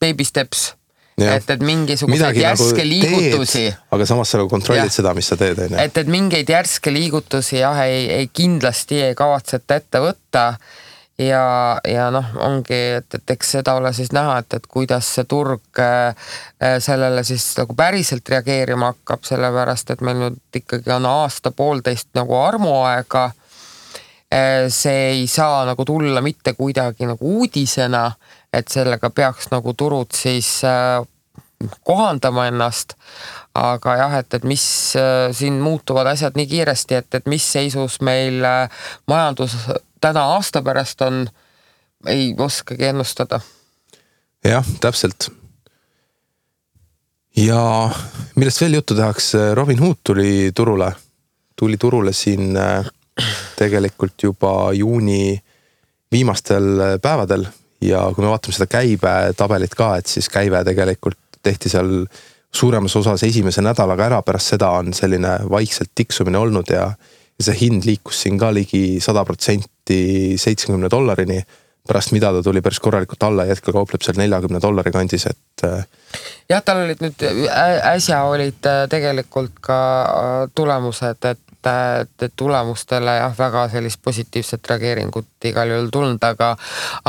baby 0.00 0.24
steps. 0.24 0.72
Et, 1.18 1.50
et 1.50 1.62
mingisuguseid 1.62 2.38
järske 2.40 2.78
nagu 2.78 2.88
liigutusi. 2.88 3.66
aga 3.94 4.06
samas 4.06 4.32
sa 4.32 4.40
nagu 4.40 4.50
kontrollid 4.50 4.90
ja. 4.90 4.96
seda, 5.00 5.14
mis 5.14 5.28
sa 5.30 5.38
teed, 5.38 5.60
on 5.66 5.76
ju. 5.76 5.82
et, 5.84 6.00
et 6.02 6.10
mingeid 6.10 6.50
järske 6.50 6.94
liigutusi 6.94 7.60
jah, 7.60 7.84
ei, 7.86 8.08
ei 8.22 8.32
kindlasti 8.32 9.02
ei 9.10 9.14
kavatseta 9.18 9.78
ette 9.82 10.02
võtta 10.02 10.48
ja, 11.18 11.80
ja 11.88 12.08
noh, 12.10 12.26
ongi, 12.42 12.80
et, 12.98 13.14
et 13.14 13.34
eks 13.36 13.54
seda 13.58 13.76
ole 13.78 13.92
siis 13.94 14.10
näha, 14.14 14.38
et, 14.42 14.58
et 14.58 14.66
kuidas 14.70 15.12
see 15.16 15.26
turg 15.30 15.82
äh, 15.82 16.10
äh, 16.58 16.76
sellele 16.82 17.24
siis 17.26 17.46
nagu 17.58 17.76
päriselt 17.78 18.28
reageerima 18.28 18.92
hakkab, 18.92 19.24
sellepärast 19.26 19.94
et 19.94 20.04
meil 20.04 20.20
nüüd 20.20 20.60
ikkagi 20.62 20.94
on 20.96 21.06
aasta-poolteist 21.10 22.12
nagu 22.18 22.38
armuaega. 22.40 23.28
Äh, 24.34 24.66
see 24.74 25.10
ei 25.12 25.26
saa 25.30 25.62
nagu 25.68 25.86
tulla 25.86 26.22
mitte 26.24 26.56
kuidagi 26.58 27.06
nagu 27.06 27.38
uudisena, 27.38 28.08
et 28.54 28.68
sellega 28.70 29.10
peaks 29.10 29.50
nagu 29.52 29.74
turud 29.74 30.14
siis 30.14 30.60
kohandama 31.84 32.48
ennast 32.50 32.94
aga 33.54 33.94
jah, 33.96 34.16
et, 34.18 34.34
et 34.34 34.44
mis 34.44 34.64
siin 35.32 35.60
muutuvad 35.62 36.08
asjad 36.10 36.34
nii 36.36 36.46
kiiresti, 36.50 36.98
et, 36.98 37.14
et 37.14 37.28
mis 37.30 37.44
seisus 37.52 38.00
meil 38.02 38.42
majandus 39.10 39.54
täna 40.04 40.24
aasta 40.34 40.62
pärast 40.62 41.02
on, 41.06 41.24
ei 42.06 42.34
oskagi 42.38 42.84
ennustada. 42.84 43.40
jah, 44.44 44.66
täpselt. 44.80 45.30
ja 47.36 47.90
millest 48.34 48.60
veel 48.60 48.74
juttu 48.74 48.94
tehakse, 48.94 49.54
Robin 49.54 49.80
Hood 49.80 50.02
tuli 50.04 50.50
turule, 50.54 50.92
tuli 51.56 51.76
turule 51.76 52.12
siin 52.12 52.56
äh, 52.56 52.90
tegelikult 53.56 54.22
juba 54.22 54.72
juuni 54.72 55.42
viimastel 56.12 56.80
äh, 56.80 56.96
päevadel 57.02 57.46
ja 57.88 58.04
kui 58.14 58.24
me 58.24 58.30
vaatame 58.32 58.56
seda 58.56 58.68
käibetabelit 58.70 59.74
ka, 59.78 59.96
et 59.98 60.10
siis 60.10 60.28
käive 60.32 60.62
tegelikult 60.64 61.20
tehti 61.44 61.72
seal 61.72 62.06
suuremas 62.54 62.94
osas 62.96 63.22
esimese 63.26 63.62
nädalaga 63.64 64.06
ära, 64.06 64.22
pärast 64.22 64.54
seda 64.54 64.70
on 64.78 64.94
selline 64.94 65.36
vaikselt 65.50 65.90
tiksumine 65.94 66.38
olnud 66.38 66.70
ja 66.70 66.92
ja 67.38 67.48
see 67.48 67.58
hind 67.64 67.86
liikus 67.86 68.22
siin 68.24 68.38
ka 68.38 68.52
ligi 68.54 69.00
sada 69.02 69.24
protsenti 69.26 70.38
seitsmekümne 70.38 70.90
dollarini. 70.90 71.42
pärast 71.84 72.14
mida 72.16 72.30
ta 72.32 72.40
tuli 72.42 72.62
päris 72.64 72.78
korralikult 72.80 73.22
alla 73.22 73.44
ja 73.44 73.52
hetkel 73.52 73.74
kaupleb 73.76 74.00
seal 74.00 74.16
neljakümne 74.16 74.56
dollari 74.62 74.88
kandis, 74.92 75.26
et. 75.28 75.64
Äh, 75.68 75.82
jah, 76.48 76.62
tal 76.64 76.80
olid 76.80 77.02
nüüd 77.04 77.24
äsja 77.90 78.22
olid 78.24 78.64
äh, 78.70 78.86
tegelikult 78.88 79.60
ka 79.60 79.76
äh, 80.04 80.38
tulemused, 80.56 81.28
et 81.28 81.43
et 81.66 82.32
tulemustele 82.36 83.16
jah, 83.18 83.34
väga 83.38 83.66
sellist 83.72 84.00
positiivset 84.04 84.70
reageeringut 84.70 85.48
igal 85.50 85.72
juhul 85.72 85.90
tulnud, 85.92 86.22
aga, 86.24 86.54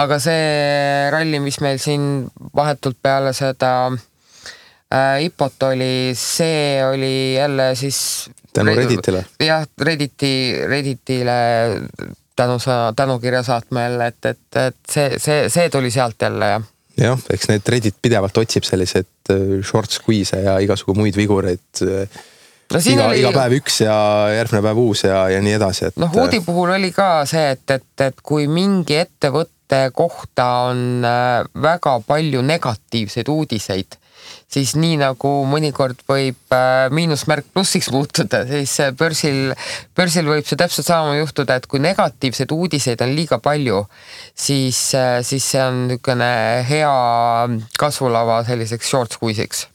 aga 0.02 0.20
see 0.24 1.10
ralli, 1.13 1.39
mis 1.44 1.60
meil 1.63 1.80
siin 1.82 2.26
vahetult 2.56 2.98
peale 3.04 3.34
seda 3.36 3.72
äh, 3.91 5.24
IPO-t 5.28 5.70
oli, 5.70 5.96
see 6.20 6.84
oli 6.86 7.15
jälle 7.36 7.72
siis 7.76 8.30
tänu 8.54 8.76
Redditile. 8.76 9.26
jah, 9.39 9.65
Redditi, 9.82 10.34
Redditile 10.68 11.39
tänusõna, 12.36 12.94
tänukirja 12.96 13.44
saatma 13.44 13.88
jälle, 13.88 14.08
et, 14.08 14.26
et, 14.26 14.62
et 14.68 14.78
see, 14.91 15.20
see, 15.20 15.50
see 15.50 15.70
tuli 15.70 15.91
sealt 15.91 16.22
jälle 16.22 16.52
jah. 16.56 16.70
jah, 17.02 17.28
eks 17.34 17.52
need 17.52 17.74
Reddit 17.76 18.00
pidevalt 18.02 18.38
otsib 18.44 18.68
selliseid 18.68 19.34
äh, 19.34 19.60
short 19.63 19.91
squeeze'e 19.96 20.44
ja 20.48 20.60
igasugu 20.63 20.96
muid 20.98 21.18
vigureid 21.20 21.84
äh, 22.73 22.78
no, 22.78 22.93
iga 22.93 23.10
oli..., 23.10 23.19
iga 23.23 23.34
päev 23.36 23.58
üks 23.60 23.82
ja 23.86 23.97
järgmine 24.36 24.63
päev 24.65 24.80
uus 24.86 25.06
ja, 25.08 25.25
ja 25.34 25.41
nii 25.43 25.58
edasi, 25.58 25.89
et. 25.89 25.99
noh, 26.01 26.13
Woodi 26.15 26.41
puhul 26.45 26.75
oli 26.78 26.91
ka 26.95 27.10
see, 27.30 27.51
et, 27.58 27.65
et, 27.78 27.91
et 28.08 28.23
kui 28.25 28.47
mingi 28.51 28.97
ettevõtte 29.04 29.86
kohta 29.93 30.49
on 30.71 31.06
äh, 31.06 31.43
väga 31.62 31.99
palju 32.08 32.41
negatiivseid 32.45 33.32
uudiseid 33.32 33.99
siis 34.51 34.73
nii 34.78 34.97
nagu 35.01 35.32
mõnikord 35.49 35.99
võib 36.10 36.56
äh, 36.56 36.88
miinusmärk 36.93 37.47
plussiks 37.54 37.89
muutuda, 37.93 38.43
siis 38.49 38.73
börsil, 38.97 39.54
börsil 39.97 40.30
võib 40.30 40.47
see 40.47 40.60
täpselt 40.60 40.88
sama 40.88 41.15
juhtuda, 41.19 41.60
et 41.60 41.67
kui 41.69 41.82
negatiivseid 41.84 42.54
uudiseid 42.56 43.04
on 43.06 43.15
liiga 43.17 43.39
palju, 43.43 43.84
siis, 44.32 44.80
äh, 44.97 45.19
siis 45.25 45.51
see 45.54 45.63
on 45.63 45.86
niisugune 45.89 46.32
hea 46.69 46.95
kasvulava 47.80 48.41
selliseks 48.47 48.89
short 48.89 49.17
squeeze'iks 49.17 49.65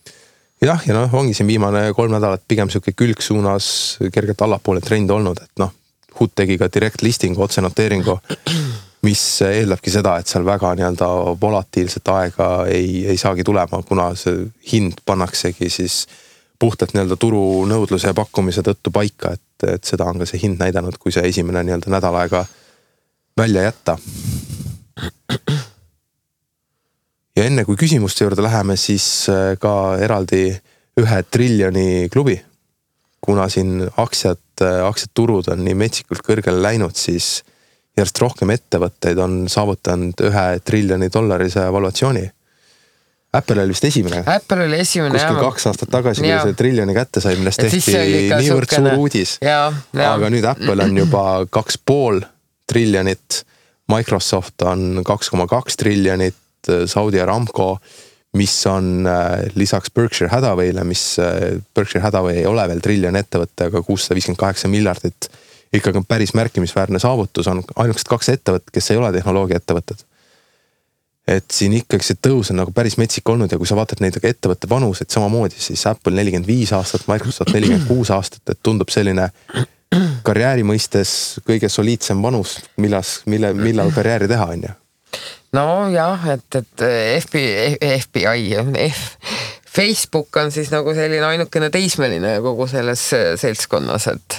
jah, 0.64 0.83
ja 0.87 0.96
noh, 0.96 1.14
ongi 1.20 1.35
siin 1.37 1.49
viimane 1.49 1.90
kolm 1.96 2.12
nädalat 2.14 2.44
pigem 2.49 2.70
sihuke 2.70 2.92
külgsuunas 2.96 3.99
kergelt 4.12 4.42
allapoole 4.44 4.83
trend 4.85 5.11
olnud, 5.11 5.40
et 5.42 5.62
noh, 5.62 5.73
HUT 6.20 6.33
tegi 6.37 6.59
ka 6.59 6.66
direct 6.73 7.05
listing'u, 7.07 7.40
otsenoteeringu 7.46 8.18
mis 9.07 9.20
eeldabki 9.46 9.92
seda, 9.92 10.16
et 10.20 10.29
seal 10.29 10.44
väga 10.44 10.75
nii-öelda 10.77 11.07
volatiilset 11.40 12.09
aega 12.12 12.49
ei, 12.68 13.07
ei 13.09 13.16
saagi 13.20 13.44
tulema, 13.46 13.81
kuna 13.88 14.11
see 14.18 14.44
hind 14.73 15.01
pannaksegi 15.09 15.70
siis 15.73 16.03
puhtalt 16.61 16.93
nii-öelda 16.93 17.16
turu 17.16 17.43
nõudluse 17.70 18.11
ja 18.11 18.16
pakkumise 18.16 18.64
tõttu 18.66 18.93
paika, 18.93 19.32
et, 19.39 19.68
et 19.76 19.89
seda 19.89 20.09
on 20.11 20.20
ka 20.20 20.28
see 20.28 20.43
hind 20.43 20.61
näidanud, 20.61 21.01
kui 21.01 21.14
see 21.14 21.24
esimene 21.30 21.64
nii-öelda 21.64 21.95
nädal 21.97 22.20
aega 22.20 22.45
välja 23.41 23.64
jätta. 23.70 23.97
Ja 27.37 27.47
enne 27.47 27.64
kui 27.64 27.78
küsimuste 27.78 28.24
juurde 28.26 28.43
läheme, 28.45 28.76
siis 28.81 29.05
äh, 29.31 29.55
ka 29.61 29.97
eraldi 30.03 30.45
ühe 31.01 31.22
triljoni 31.31 32.09
klubi. 32.12 32.41
kuna 33.20 33.49
siin 33.53 33.85
aktsiad, 34.01 34.41
äh, 34.64 34.81
aktsiaturud 34.87 35.51
on 35.53 35.64
nii 35.64 35.76
metsikult 35.76 36.24
kõrgele 36.24 36.62
läinud, 36.62 36.97
siis 36.97 37.43
järjest 37.99 38.20
rohkem 38.22 38.51
ettevõtteid 38.55 39.18
on 39.20 39.43
saavutanud 39.49 40.22
ühe 40.24 40.45
triljoni 40.64 41.11
dollarise 41.12 41.66
valuatsiooni. 41.72 42.31
Apple 43.33 43.62
oli 43.62 43.70
vist 43.70 43.85
esimene. 43.85 44.22
Apple 44.26 44.64
oli 44.64 44.81
esimene. 44.83 45.12
kuskil 45.14 45.37
jah. 45.37 45.45
kaks 45.45 45.66
aastat 45.70 45.91
tagasi, 45.93 46.24
kui 46.24 46.33
see 46.43 46.57
triljoni 46.59 46.97
kätte 46.97 47.22
sai, 47.22 47.37
millest 47.39 47.62
tehti 47.62 47.95
niivõrd 48.41 48.74
suur 48.74 48.97
uudis. 48.97 49.37
aga 49.45 50.33
nüüd 50.33 50.49
Apple 50.51 50.89
on 50.89 50.99
juba 50.99 51.24
kaks 51.51 51.78
pool 51.78 52.24
triljonit. 52.66 53.45
Microsoft 53.91 54.62
on 54.70 55.03
kaks 55.07 55.31
koma 55.31 55.49
kaks 55.51 55.76
triljonit 55.78 56.37
äh, 56.69 56.85
Saudi 56.91 57.21
Aramco, 57.21 57.79
mis 58.37 58.55
on 58.67 59.07
äh, 59.07 59.49
lisaks 59.55 59.91
Berkshire 59.91 60.31
Hathaway'le, 60.31 60.85
mis 60.85 61.17
Berkshire 61.75 62.05
Hathaway 62.05 62.43
ei 62.43 62.47
ole 62.47 62.67
veel 62.69 62.85
triljoni 62.85 63.23
ettevõte, 63.23 63.71
aga 63.71 63.83
kuussada 63.87 64.19
viiskümmend 64.19 64.41
kaheksa 64.41 64.71
miljardit 64.71 65.31
ikkagi 65.73 66.01
on 66.01 66.07
päris 66.07 66.35
märkimisväärne 66.35 66.99
saavutus, 66.99 67.47
on 67.47 67.63
ainukesed 67.79 68.09
kaks 68.11 68.33
ettevõtet, 68.33 68.73
kes 68.75 68.91
ei 68.91 68.99
ole 68.99 69.13
tehnoloogiaettevõtted 69.15 70.03
et 71.31 71.53
siin 71.55 71.75
ikkagi 71.79 72.07
see 72.07 72.19
tõus 72.23 72.51
on 72.51 72.59
nagu 72.61 72.73
päris 72.75 72.97
metsik 73.01 73.29
olnud 73.31 73.53
ja 73.53 73.59
kui 73.61 73.69
sa 73.69 73.77
vaatad 73.79 74.03
neid 74.03 74.17
ettevõtte 74.19 74.69
vanuseid 74.71 75.13
samamoodi, 75.13 75.59
siis 75.63 75.85
Apple 75.87 76.15
nelikümmend 76.17 76.49
viis 76.49 76.73
aastat, 76.77 77.07
Microsoft 77.11 77.55
nelikümmend 77.55 77.87
kuus 77.89 78.11
aastat, 78.15 78.43
et 78.51 78.61
tundub 78.63 78.91
selline 78.91 79.29
karjääri 80.27 80.65
mõistes 80.67 81.13
kõige 81.47 81.71
soliidsem 81.71 82.23
vanus, 82.23 82.59
millas, 82.81 83.21
mille, 83.31 83.53
millal 83.59 83.93
karjääri 83.95 84.31
teha, 84.31 84.49
on 84.57 84.69
ju. 84.69 84.77
Nojah, 85.57 86.28
et, 86.34 86.61
et 86.61 86.84
FBI, 87.24 87.78
FBI, 88.01 88.55
F, 88.90 89.16
Facebook 89.70 90.36
on 90.36 90.53
siis 90.55 90.70
nagu 90.74 90.94
selline 90.94 91.26
ainukene 91.26 91.70
teismeline 91.70 92.36
kogu 92.44 92.66
selles 92.70 93.03
seltskonnas, 93.40 94.07
et 94.14 94.38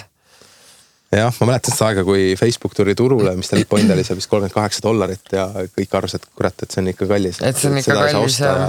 jah, 1.11 1.33
ma 1.41 1.49
mäletan 1.51 1.75
seda 1.75 1.91
aega, 1.91 2.05
kui 2.07 2.31
Facebook 2.39 2.75
tuli 2.77 2.95
turule, 2.95 3.35
mis 3.39 3.51
ta 3.51 3.59
lõpp-hind 3.59 3.95
oli 3.95 4.05
seal 4.07 4.19
vist 4.19 4.31
kolmkümmend 4.31 4.55
kaheksa 4.55 4.85
dollarit 4.85 5.35
ja 5.35 5.49
kõik 5.75 5.99
arvasid, 5.99 6.23
et 6.23 6.35
kurat, 6.37 6.63
et 6.63 6.71
see 6.71 6.83
on 6.83 6.91
ikka 6.93 7.07
kallis. 7.11 7.41
et 7.43 7.59
see 7.59 7.71
on 7.71 7.79
ikka 7.81 7.97
kallis 7.99 8.39
jah. 8.39 8.65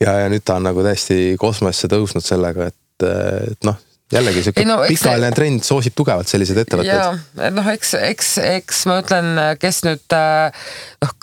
ja, 0.00 0.06
ja, 0.06 0.16
ja 0.24 0.30
nüüd 0.32 0.44
ta 0.44 0.58
on 0.60 0.68
nagu 0.68 0.84
täiesti 0.84 1.36
kosmosesse 1.40 1.92
tõusnud 1.92 2.24
sellega, 2.24 2.70
et, 2.72 3.08
et 3.52 3.68
noh 3.68 3.80
jällegi 4.12 4.42
sihuke 4.44 4.64
no, 4.66 4.78
pikaajaline 4.86 5.34
trend 5.34 5.64
soosib 5.66 5.96
tugevalt 5.98 6.30
selliseid 6.30 6.60
ettevõtteid. 6.62 7.50
noh, 7.56 7.70
eks, 7.72 7.94
eks, 8.06 8.36
eks 8.44 8.84
ma 8.90 9.00
ütlen, 9.02 9.32
kes 9.62 9.82
nüüd 9.86 10.16
noh, 10.16 11.16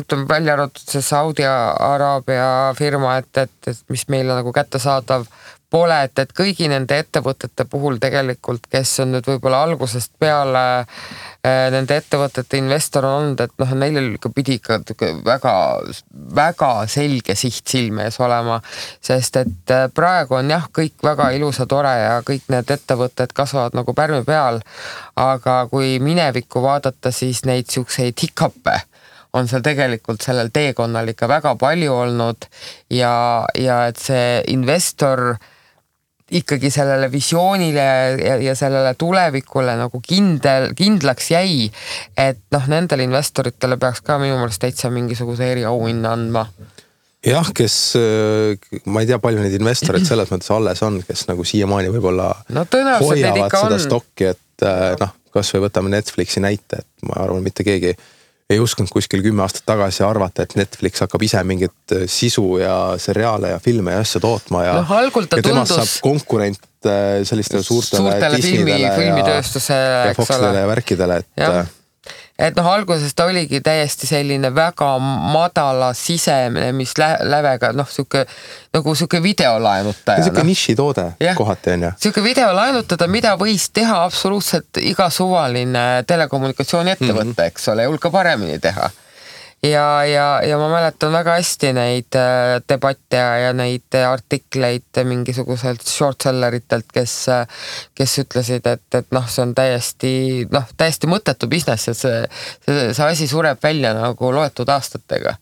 ütleme 0.00 0.28
välja 0.30 0.56
arvatud 0.56 0.94
see 0.94 1.04
Saudi 1.04 1.44
Araabia 1.48 2.72
firma, 2.78 3.18
et, 3.20 3.30
et, 3.44 3.56
et 3.72 3.84
mis 3.92 4.06
meile 4.12 4.38
nagu 4.38 4.54
kättesaadav 4.56 5.26
pole, 5.74 5.96
et, 6.06 6.18
et 6.22 6.32
kõigi 6.36 6.68
nende 6.70 6.96
ettevõtete 7.02 7.66
puhul 7.70 7.98
tegelikult, 8.02 8.68
kes 8.70 8.92
on 9.02 9.14
nüüd 9.16 9.26
võib-olla 9.26 9.64
algusest 9.66 10.12
peale 10.22 10.62
äh, 10.84 11.66
nende 11.74 11.98
ettevõtete 11.98 12.60
investor 12.60 13.08
on 13.08 13.16
olnud, 13.18 13.42
et 13.42 13.54
noh, 13.58 13.74
neil 13.80 14.14
ikka 14.14 14.30
pidi 14.34 14.58
ikka 14.60 14.78
väga, 15.26 15.54
väga 16.38 16.70
selge 16.90 17.34
siht 17.38 17.74
silme 17.74 18.06
ees 18.06 18.20
olema. 18.22 18.60
sest 19.02 19.40
et 19.42 19.74
äh, 19.74 19.86
praegu 19.94 20.38
on 20.38 20.52
jah, 20.54 20.68
kõik 20.78 21.02
väga 21.02 21.30
ilus 21.34 21.58
ja 21.62 21.66
tore 21.70 21.94
ja 21.98 22.16
kõik 22.26 22.46
need 22.54 22.70
ettevõtted 22.70 23.34
kasvavad 23.34 23.74
nagu 23.74 23.94
pärmi 23.94 24.22
peal. 24.24 24.60
aga 25.16 25.64
kui 25.70 25.98
minevikku 25.98 26.62
vaadata, 26.62 27.10
siis 27.10 27.44
neid 27.44 27.70
siukseid 27.70 28.18
hikappe 28.22 28.78
on 29.34 29.48
seal 29.50 29.64
tegelikult 29.66 30.22
sellel 30.22 30.52
teekonnal 30.54 31.10
ikka 31.10 31.28
väga 31.28 31.56
palju 31.58 31.94
olnud 31.94 32.46
ja, 32.94 33.42
ja 33.58 33.80
et 33.90 33.98
see 33.98 34.38
investor 34.54 35.34
ikkagi 36.30 36.70
sellele 36.72 37.10
visioonile 37.12 37.84
ja, 38.24 38.36
ja 38.40 38.54
sellele 38.56 38.94
tulevikule 38.98 39.74
nagu 39.76 40.00
kindel, 40.00 40.70
kindlaks 40.76 41.30
jäi. 41.34 41.68
et 42.16 42.40
noh, 42.54 42.68
nendele 42.70 43.04
investoritele 43.04 43.76
peaks 43.80 44.00
ka 44.04 44.16
minu 44.22 44.38
meelest 44.40 44.62
täitsa 44.64 44.90
mingisuguse 44.94 45.50
eriauhinna 45.52 46.14
andma. 46.16 46.46
jah, 47.26 47.50
kes, 47.56 47.76
ma 48.86 49.04
ei 49.04 49.10
tea, 49.10 49.20
palju 49.20 49.44
neid 49.44 49.58
investoreid 49.60 50.08
selles 50.08 50.32
mõttes 50.32 50.50
alles 50.54 50.82
on, 50.86 51.02
kes 51.04 51.26
nagu 51.28 51.44
siiamaani 51.44 51.92
võib-olla 51.92 52.32
no, 52.56 52.64
hoiavad 53.04 53.60
seda 53.60 53.80
stokki, 53.84 54.32
et 54.32 54.68
noh, 55.00 55.14
kasvõi 55.34 55.66
võtame 55.66 55.92
Netflixi 55.92 56.40
näite, 56.40 56.80
et 56.80 57.08
ma 57.08 57.20
arvan, 57.26 57.44
mitte 57.44 57.66
keegi 57.66 57.92
ei 58.54 58.62
uskunud 58.62 58.92
kuskil 58.92 59.22
kümme 59.24 59.44
aastat 59.44 59.66
tagasi 59.68 60.04
arvata, 60.06 60.46
et 60.46 60.56
Netflix 60.58 61.02
hakkab 61.04 61.22
ise 61.26 61.42
mingit 61.46 61.94
äh, 61.94 62.06
sisu 62.10 62.58
ja 62.62 62.76
seriaale 63.00 63.54
ja 63.54 63.62
filme 63.62 63.96
ja 63.96 64.02
asju 64.04 64.22
tootma 64.24 64.64
ja 64.66 64.76
no,. 64.80 65.00
ja 65.04 65.42
temast 65.42 65.74
saab 65.74 65.94
konkurent 66.04 66.60
äh, 66.86 67.22
sellistele 67.28 67.62
suurtele. 67.62 68.02
suurtele 68.02 68.42
filmi, 68.42 68.78
filmitööstusele, 68.98 70.12
eks 70.12 70.36
ole. 70.38 70.52
ja 70.58 70.68
värkidele, 70.70 71.22
et 71.24 71.42
ja 71.44 71.64
et 72.38 72.56
noh, 72.56 72.66
alguses 72.66 73.14
ta 73.14 73.28
oligi 73.30 73.60
täiesti 73.64 74.08
selline 74.10 74.50
väga 74.54 74.90
madala 74.98 75.92
sisenemislävega, 75.94 77.72
noh, 77.78 77.88
sihuke 77.90 78.24
nagu 78.74 78.94
sihuke 78.94 79.22
videolaenutaja. 79.22 80.24
sihuke 80.24 80.44
nišitoode 80.44 81.06
kohati 81.36 81.76
on 81.76 81.86
ju. 81.88 81.92
sihuke 82.06 82.24
videolaenutada, 82.24 83.08
mida 83.08 83.36
võis 83.40 83.68
teha 83.72 84.02
absoluutselt 84.04 84.82
iga 84.82 85.10
suvaline 85.10 86.04
telekommunikatsiooniettevõte 86.06 87.24
mm, 87.24 87.38
-hmm. 87.38 87.46
eks 87.46 87.68
ole, 87.68 87.86
hulka 87.86 88.10
paremini 88.10 88.58
teha 88.58 88.90
ja, 89.64 90.04
ja, 90.04 90.26
ja 90.44 90.58
ma 90.60 90.68
mäletan 90.72 91.12
väga 91.14 91.36
hästi 91.38 91.72
neid 91.76 92.18
äh, 92.18 92.58
debatte 92.68 93.20
ja 93.20 93.52
neid 93.56 93.96
artikleid 93.98 95.02
mingisuguselt 95.08 95.84
short 95.88 96.26
seller 96.26 96.54
itelt, 96.58 96.90
kes, 96.92 97.14
kes 97.96 98.18
ütlesid, 98.24 98.66
et, 98.68 98.86
et 98.94 99.14
noh, 99.14 99.28
see 99.30 99.44
on 99.46 99.54
täiesti 99.56 100.12
noh, 100.52 100.68
täiesti 100.76 101.10
mõttetu 101.10 101.48
business, 101.50 101.88
et 101.92 102.00
see, 102.00 102.20
see, 102.66 102.90
see 102.92 103.08
asi 103.08 103.30
sureb 103.30 103.62
välja 103.62 103.94
nagu 103.96 104.32
loetud 104.34 104.68
aastatega 104.68 105.36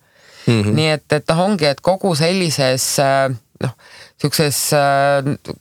mm. 0.47 0.63
-hmm. 0.63 0.79
nii 0.79 0.95
et, 0.99 1.09
et 1.19 1.35
noh, 1.35 1.45
ongi, 1.49 1.69
et 1.73 1.81
kogu 1.81 2.15
sellises 2.19 2.87
äh, 3.03 3.29
noh, 3.63 3.77
sihukeses 4.21 4.63
äh, 4.79 5.59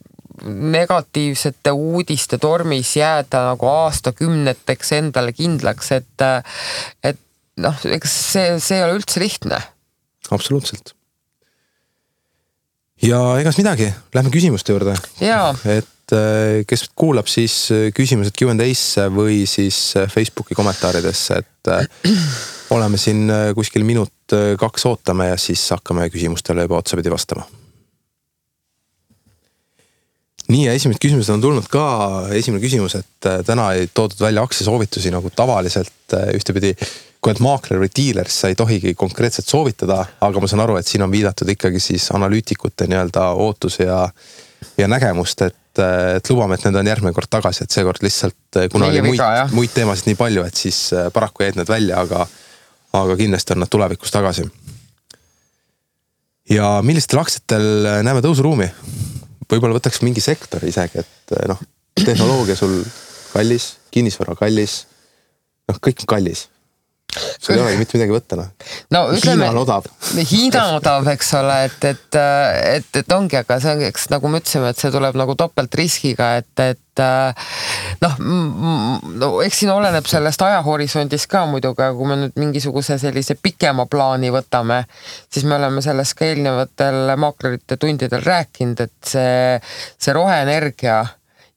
negatiivsete 0.51 1.71
uudiste 1.71 2.37
tormis 2.37 2.95
jääda 2.97 3.43
nagu 3.51 3.67
aastakümneteks 3.67 4.91
endale 4.97 5.33
kindlaks, 5.37 5.91
et, 5.91 6.23
et 7.03 7.19
noh, 7.61 7.85
eks 7.97 8.17
see, 8.33 8.57
see 8.63 8.79
ei 8.79 8.85
ole 8.85 8.97
üldse 8.99 9.21
lihtne. 9.23 9.61
absoluutselt. 10.31 10.93
ja 13.05 13.21
egas 13.41 13.59
midagi, 13.61 13.91
lähme 14.15 14.33
küsimuste 14.33 14.75
juurde. 14.75 14.97
et 15.21 16.15
äh, 16.17 16.61
kes 16.67 16.87
kuulab, 16.95 17.29
siis 17.31 17.55
äh, 17.73 17.87
küsimused 17.95 18.35
Q 18.37 18.53
and 18.53 18.65
A-sse 18.65 19.07
või 19.13 19.43
siis 19.49 19.95
äh, 19.99 20.09
Facebooki 20.11 20.57
kommentaaridesse, 20.57 21.41
et 21.41 21.49
oleme 22.73 22.97
siin 22.97 23.29
kuskil 23.53 23.83
minut-kaks 23.85 24.85
ootame 24.89 25.29
ja 25.29 25.37
siis 25.37 25.63
hakkame 25.75 26.07
küsimustele 26.09 26.65
juba 26.65 26.79
otsapidi 26.81 27.11
vastama 27.13 27.45
nii 30.51 30.65
ja 30.65 30.73
esimesed 30.75 30.99
küsimused 31.01 31.31
on 31.33 31.43
tulnud 31.43 31.67
ka, 31.71 31.85
esimene 32.35 32.61
küsimus, 32.63 32.97
et 32.99 33.29
täna 33.47 33.69
ei 33.77 33.87
toodud 33.93 34.19
välja 34.23 34.43
aktsiasoovitusi 34.43 35.13
nagu 35.13 35.31
tavaliselt 35.35 36.15
ühtepidi 36.35 36.73
kui 37.21 37.29
oled 37.29 37.41
maakler 37.45 37.81
või 37.83 37.89
dealer, 37.93 38.29
siis 38.29 38.43
sa 38.43 38.49
ei 38.49 38.57
tohigi 38.57 38.95
konkreetselt 38.97 39.49
soovitada, 39.49 39.99
aga 40.25 40.41
ma 40.41 40.47
saan 40.49 40.63
aru, 40.63 40.79
et 40.79 40.89
siin 40.89 41.03
on 41.05 41.11
viidatud 41.11 41.49
ikkagi 41.53 41.79
siis 41.79 42.07
analüütikute 42.17 42.87
nii-öelda 42.89 43.27
ootusi 43.43 43.83
ja, 43.85 44.07
ja 44.81 44.87
nägemust, 44.89 45.43
et, 45.45 45.81
et 46.17 46.31
lubame, 46.33 46.57
et 46.57 46.65
need 46.65 46.79
on 46.81 46.87
järgmine 46.89 47.13
kord 47.13 47.29
tagasi, 47.29 47.67
et 47.67 47.75
seekord 47.75 48.01
lihtsalt 48.01 48.61
kuna 48.73 48.89
oli 48.89 49.03
muid, 49.05 49.21
muid 49.53 49.73
teemasid 49.75 50.09
nii 50.09 50.17
palju, 50.17 50.45
et 50.49 50.61
siis 50.63 50.79
äh, 50.97 51.11
paraku 51.13 51.45
jäid 51.45 51.59
need 51.59 51.69
välja, 51.69 52.01
aga, 52.01 52.25
aga 52.97 53.17
kindlasti 53.19 53.53
on 53.53 53.61
nad 53.61 53.69
tulevikus 53.71 54.13
tagasi. 54.15 54.47
ja 56.49 56.71
millistel 56.81 57.21
aktsiatel 57.21 57.67
näeme 58.01 58.23
tõusuruumi? 58.25 58.71
võib-olla 59.51 59.77
võtaks 59.77 60.01
mingi 60.01 60.23
sektori 60.25 60.71
isegi, 60.73 61.03
et 61.03 61.35
noh, 61.51 61.61
tehnoloogia 62.01 62.55
sul 62.57 62.79
kallis, 63.35 63.75
kinnisvara 63.93 64.33
kallis, 64.39 64.79
noh, 65.69 65.77
kõik 65.77 66.01
on 66.01 66.09
kallis 66.15 66.47
sul 67.11 67.55
ei 67.55 67.61
olegi 67.61 67.79
mitte 67.81 67.97
midagi 67.97 68.13
võtta 68.15 68.37
noh. 68.39 68.51
no 68.93 69.01
ütleme. 69.15 69.47
Hiina 69.47 69.51
on 69.51 69.61
odav. 69.65 69.87
Hiina 70.31 70.61
on 70.69 70.77
odav, 70.79 71.07
eks 71.11 71.33
ole, 71.39 71.57
et, 71.67 71.87
et, 71.89 72.19
et, 72.75 73.01
et 73.01 73.15
ongi, 73.15 73.39
aga 73.41 73.57
see 73.63 73.73
on, 73.75 73.83
eks 73.89 74.07
nagu 74.13 74.31
me 74.31 74.39
ütlesime, 74.41 74.71
et 74.71 74.79
see 74.79 74.93
tuleb 74.93 75.17
nagu 75.19 75.35
topeltriskiga, 75.39 76.29
et, 76.39 76.63
et 76.63 77.03
noh, 78.03 78.15
no 78.21 79.31
eks 79.45 79.61
siin 79.63 79.71
oleneb 79.73 80.07
sellest 80.09 80.43
ajahorisondist 80.45 81.29
ka 81.31 81.43
muidugi, 81.49 81.83
aga 81.83 81.95
kui 81.97 82.09
me 82.09 82.19
nüüd 82.23 82.39
mingisuguse 82.39 82.97
sellise 83.01 83.35
pikema 83.41 83.87
plaani 83.91 84.31
võtame, 84.33 84.83
siis 85.31 85.47
me 85.47 85.57
oleme 85.59 85.83
sellest 85.83 86.15
ka 86.19 86.29
eelnevatel 86.29 87.15
maaklerite 87.19 87.79
tundidel 87.81 88.23
rääkinud, 88.23 88.85
et 88.87 89.13
see, 89.13 89.59
see 89.99 90.15
roheenergia 90.15 91.01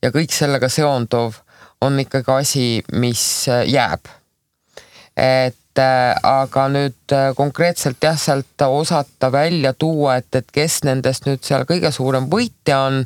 ja 0.02 0.12
kõik 0.14 0.34
sellega 0.34 0.70
seonduv 0.72 1.40
on 1.84 1.98
ikkagi 2.00 2.38
asi, 2.40 2.68
mis 2.96 3.24
jääb 3.48 4.10
et 5.16 5.78
äh, 5.78 6.14
aga 6.26 6.64
nüüd 6.70 7.12
äh, 7.14 7.28
konkreetselt 7.38 8.02
jah, 8.02 8.16
sealt 8.18 8.64
osata 8.66 9.30
välja 9.32 9.72
tuua, 9.78 10.16
et, 10.18 10.30
et 10.34 10.50
kes 10.54 10.80
nendest 10.86 11.28
nüüd 11.28 11.44
seal 11.46 11.66
kõige 11.68 11.92
suurem 11.94 12.26
võitja 12.30 12.80
on, 12.88 13.02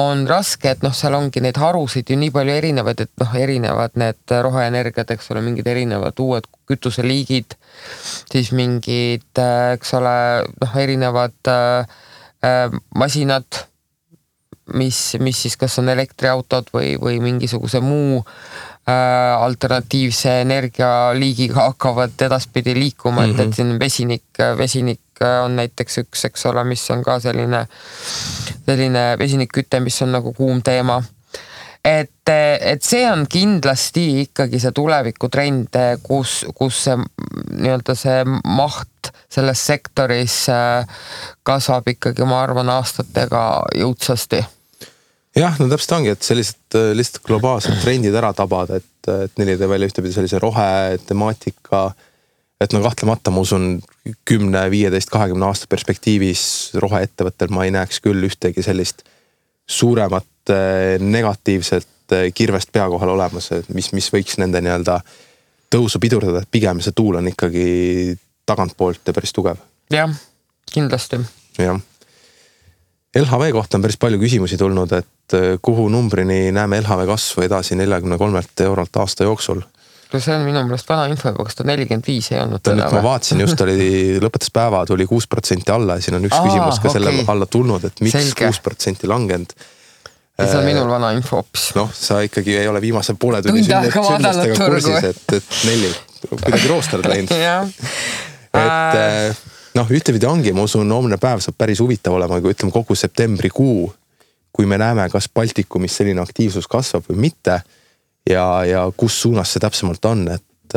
on 0.00 0.26
raske, 0.28 0.74
et 0.74 0.84
noh, 0.84 0.92
seal 0.96 1.16
ongi 1.16 1.42
neid 1.44 1.60
harusid 1.60 2.12
ju 2.12 2.18
nii 2.20 2.32
palju 2.34 2.56
erinevaid, 2.60 3.00
et 3.06 3.24
noh, 3.24 3.38
erinevad 3.40 3.96
need 4.00 4.36
roheenergiad, 4.48 5.16
eks 5.16 5.32
ole, 5.32 5.44
mingid 5.46 5.68
erinevad 5.72 6.20
uued 6.20 6.48
kütuseliigid, 6.68 7.56
siis 8.32 8.52
mingid, 8.56 9.30
äh, 9.40 9.72
eks 9.78 9.96
ole, 9.96 10.18
noh, 10.60 10.78
erinevad 10.84 11.52
äh, 11.54 11.98
masinad 12.94 13.64
mis, 14.74 15.16
mis 15.20 15.42
siis 15.42 15.56
kas 15.56 15.78
on 15.80 15.88
elektriautod 15.88 16.68
või, 16.74 16.96
või 17.00 17.18
mingisuguse 17.24 17.80
muu 17.80 18.20
alternatiivse 19.38 20.40
energialiigiga 20.40 21.60
hakkavad 21.60 22.22
edaspidi 22.26 22.74
liikuma 22.74 23.26
mm, 23.26 23.26
-hmm. 23.26 23.34
et, 23.34 23.40
et 23.40 23.46
mhm. 23.46 23.54
siin 23.54 23.80
vesinik, 23.80 24.42
vesinik 24.58 25.24
on 25.44 25.56
näiteks 25.56 25.98
üks, 25.98 26.24
eks 26.24 26.46
ole, 26.46 26.64
mis 26.64 26.90
on 26.90 27.02
ka 27.04 27.18
selline, 27.20 27.66
selline 28.66 29.04
vesinikküte, 29.18 29.80
mis 29.80 30.02
on 30.02 30.12
nagu 30.12 30.32
kuum 30.32 30.62
teema 30.62 31.02
et, 31.84 32.30
et 32.60 32.82
see 32.84 33.04
on 33.10 33.24
kindlasti 33.30 34.04
ikkagi 34.26 34.60
see 34.60 34.74
tulevikutrend, 34.76 35.78
kus, 36.02 36.42
kus 36.56 36.84
see 36.88 36.96
nii-öelda 36.98 37.96
see 37.98 38.22
maht 38.44 39.12
selles 39.32 39.64
sektoris 39.66 40.36
äh, 40.52 41.00
kasvab 41.46 41.88
ikkagi, 41.94 42.24
ma 42.28 42.42
arvan, 42.42 42.70
aastatega 42.72 43.42
jõudsasti. 43.76 44.42
Jah, 45.38 45.58
no 45.60 45.68
täpselt 45.70 45.96
ongi, 45.98 46.12
et 46.14 46.26
sellised 46.26 46.76
äh, 46.78 46.90
lihtsalt 46.96 47.22
globaalsed 47.26 47.80
trendid 47.82 48.16
ära 48.18 48.32
tabada, 48.36 48.80
et, 48.80 49.10
et 49.26 49.40
neil 49.40 49.58
tõi 49.60 49.70
välja 49.74 49.90
ühtepidi 49.90 50.14
sellise 50.16 50.40
rohetemaatika. 50.42 51.82
et 52.60 52.74
no 52.74 52.82
kahtlemata 52.82 53.30
ma 53.30 53.44
usun 53.44 53.78
kümne, 54.26 54.64
viieteist, 54.70 55.10
kahekümne 55.14 55.46
aasta 55.46 55.68
perspektiivis 55.70 56.42
roheettevõttel 56.82 57.52
ma 57.54 57.64
ei 57.64 57.74
näeks 57.74 58.00
küll 58.02 58.26
ühtegi 58.26 58.64
sellist 58.66 59.04
suuremat 59.68 60.50
äh, 60.50 60.98
negatiivset 61.00 62.12
äh, 62.12 62.28
kirvest 62.34 62.72
pea 62.72 62.88
kohal 62.88 63.14
olemas, 63.14 63.50
mis, 63.74 63.92
mis 63.92 64.12
võiks 64.12 64.38
nende 64.42 64.62
nii-öelda 64.64 65.00
tõusu 65.70 66.00
pidurdada, 66.00 66.42
et 66.42 66.50
pigem 66.50 66.80
see 66.80 66.96
tuul 66.96 67.20
on 67.20 67.28
ikkagi 67.28 68.16
tagantpoolt 68.48 69.06
ja 69.06 69.14
päris 69.16 69.34
tugev. 69.36 69.60
jah, 69.92 70.10
kindlasti. 70.72 71.20
jah. 71.60 71.80
LHV 73.16 73.52
kohta 73.56 73.78
on 73.78 73.86
päris 73.86 73.96
palju 73.96 74.20
küsimusi 74.20 74.58
tulnud, 74.60 74.92
et 74.92 75.36
äh, 75.36 75.56
kuhu 75.62 75.88
numbrini 75.88 76.52
näeme 76.52 76.80
LHV 76.82 77.06
kasvu 77.08 77.46
edasi 77.46 77.78
neljakümne 77.80 78.18
kolmelt 78.20 78.60
eurolt 78.60 78.96
aasta 79.00 79.24
jooksul 79.24 79.62
no 80.12 80.20
see 80.20 80.34
on 80.34 80.44
minu 80.46 80.60
meelest 80.64 80.88
vana 80.88 81.06
info 81.10 81.32
juba, 81.32 81.46
kas 81.48 81.58
ta 81.58 81.66
nelikümmend 81.68 82.06
viis 82.08 82.30
ei 82.32 82.40
olnud? 82.42 82.62
ta 82.64 82.74
nüüd, 82.76 82.92
ma 82.96 83.02
vaatasin 83.04 83.42
just 83.44 83.64
oli, 83.64 83.88
lõpetas 84.24 84.52
päeva, 84.54 84.84
tuli 84.88 85.06
kuus 85.08 85.28
protsenti 85.30 85.72
alla 85.74 85.98
ja 85.98 86.04
siin 86.04 86.18
on 86.18 86.28
üks 86.28 86.36
Aa, 86.38 86.46
küsimus 86.46 86.80
ka 86.80 86.88
okay. 86.88 86.96
selle 86.96 87.26
alla 87.34 87.48
tulnud, 87.50 87.84
et 87.88 88.00
miks 88.04 88.32
kuus 88.38 88.62
protsenti 88.64 89.10
langenud. 89.10 89.52
see 90.38 90.56
on 90.60 90.64
minul 90.68 90.88
vana 90.92 91.12
info 91.16 91.42
hoopis. 91.42 91.68
noh, 91.76 91.92
sa 91.92 92.22
ikkagi 92.24 92.56
ei 92.60 92.70
ole 92.70 92.80
viimase 92.84 93.16
poole 93.20 93.42
tunni 93.44 93.64
sündmustega 93.66 94.56
kursis, 94.64 95.12
et, 95.12 95.36
et 95.40 95.60
Nelli, 95.68 95.92
kuidagi 96.28 96.72
roosterd 96.72 97.08
läinud 97.12 97.36
et 98.58 99.00
äh, 99.02 99.46
noh, 99.78 99.94
ühtepidi 99.94 100.26
ongi, 100.26 100.52
ma 100.56 100.66
usun, 100.66 100.90
homne 100.92 101.18
päev 101.20 101.42
saab 101.44 101.58
päris 101.58 101.80
huvitav 101.82 102.16
olema, 102.18 102.40
kui 102.42 102.54
ütleme 102.54 102.74
kogu 102.74 102.96
septembrikuu. 102.98 103.94
kui 104.58 104.66
me 104.66 104.78
näeme, 104.80 105.04
kas 105.12 105.28
Baltikumis 105.28 105.94
selline 106.00 106.18
aktiivsus 106.18 106.66
kasvab 106.66 107.04
või 107.06 107.18
mitte 107.28 107.60
ja, 108.26 108.64
ja 108.66 108.80
kus 108.96 109.20
suunas 109.22 109.52
see 109.52 109.60
täpsemalt 109.62 110.04
on, 110.08 110.24
et, 110.32 110.74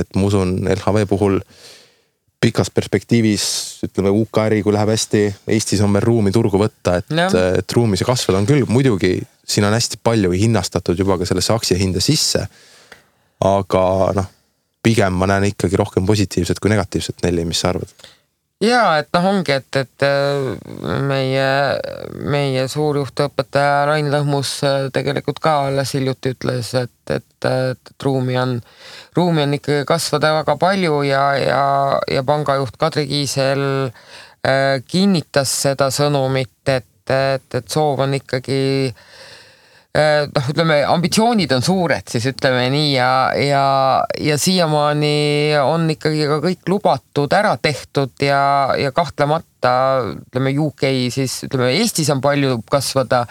et 0.00 0.16
ma 0.16 0.24
usun 0.26 0.56
LHV 0.72 1.04
puhul 1.08 1.36
pikas 2.40 2.72
perspektiivis 2.74 3.44
ütleme 3.86 4.10
UK 4.10 4.40
äri, 4.46 4.62
kui 4.64 4.74
läheb 4.74 4.90
hästi, 4.92 5.22
Eestis 5.54 5.84
on 5.84 5.94
veel 5.94 6.04
ruumi 6.04 6.32
turgu 6.34 6.58
võtta, 6.58 6.96
et 6.98 7.12
et 7.60 7.76
ruumi 7.76 8.00
see 8.00 8.08
kasvada 8.08 8.40
on 8.40 8.48
küll, 8.48 8.66
muidugi 8.66 9.14
siin 9.46 9.68
on 9.68 9.76
hästi 9.76 10.00
palju 10.02 10.32
hinnastatud 10.32 10.98
juba 10.98 11.20
ka 11.20 11.28
sellesse 11.28 11.54
aktsiahinda 11.54 12.02
sisse. 12.04 12.48
aga 13.44 13.84
noh, 14.16 14.28
pigem 14.82 15.16
ma 15.20 15.28
näen 15.28 15.52
ikkagi 15.52 15.76
rohkem 15.76 16.06
positiivset 16.06 16.60
kui 16.60 16.72
negatiivset, 16.72 17.22
Nelli, 17.22 17.44
mis 17.48 17.60
sa 17.60 17.72
arvad? 17.72 17.94
Ja 18.64 18.80
et 19.00 19.10
noh, 19.14 19.26
ongi, 19.30 19.54
et, 19.58 19.78
et 19.78 20.04
äh, 20.06 20.48
meie, 21.08 21.48
meie 22.32 22.66
suurjuhtõpetaja 22.70 23.84
Rain 23.88 24.10
Lõhmus 24.12 24.56
äh, 24.66 24.88
tegelikult 24.94 25.40
ka 25.44 25.56
alles 25.68 25.94
hiljuti 25.96 26.34
ütles, 26.34 26.72
et, 26.80 26.94
et, 27.12 27.48
et, 27.50 27.94
ruumi 28.04 28.38
on, 28.40 28.56
ruumi 29.16 29.44
on 29.46 29.58
ikkagi 29.58 29.86
kasvada 29.88 30.34
väga 30.40 30.56
palju 30.60 31.02
ja, 31.08 31.26
ja, 31.40 31.64
ja 32.10 32.24
pangajuht 32.26 32.78
Kadri 32.80 33.06
Kiisel 33.10 33.66
äh, 33.88 34.80
kinnitas 34.88 35.52
seda 35.66 35.90
sõnumit, 35.94 36.56
et, 36.66 36.88
et, 37.10 37.60
et 37.60 37.68
soov 37.70 38.06
on 38.06 38.16
ikkagi 38.20 38.64
Äh, 38.92 39.23
noh, 39.94 40.46
ütleme 40.50 40.80
ambitsioonid 40.90 41.52
on 41.54 41.62
suured, 41.62 42.08
siis 42.10 42.26
ütleme 42.32 42.66
nii 42.72 42.88
ja, 42.96 43.10
ja, 43.38 43.66
ja 44.18 44.38
siiamaani 44.40 45.54
on 45.62 45.86
ikkagi 45.94 46.26
ka 46.30 46.40
kõik 46.42 46.72
lubatud 46.72 47.36
ära 47.36 47.54
tehtud 47.62 48.10
ja, 48.24 48.74
ja 48.78 48.90
kahtlemata 48.94 49.74
ütleme 50.16 50.50
UK 50.64 50.86
siis 51.14 51.36
ütleme 51.46 51.70
Eestis 51.76 52.10
on 52.10 52.22
palju 52.24 52.58
kasvada 52.70 53.22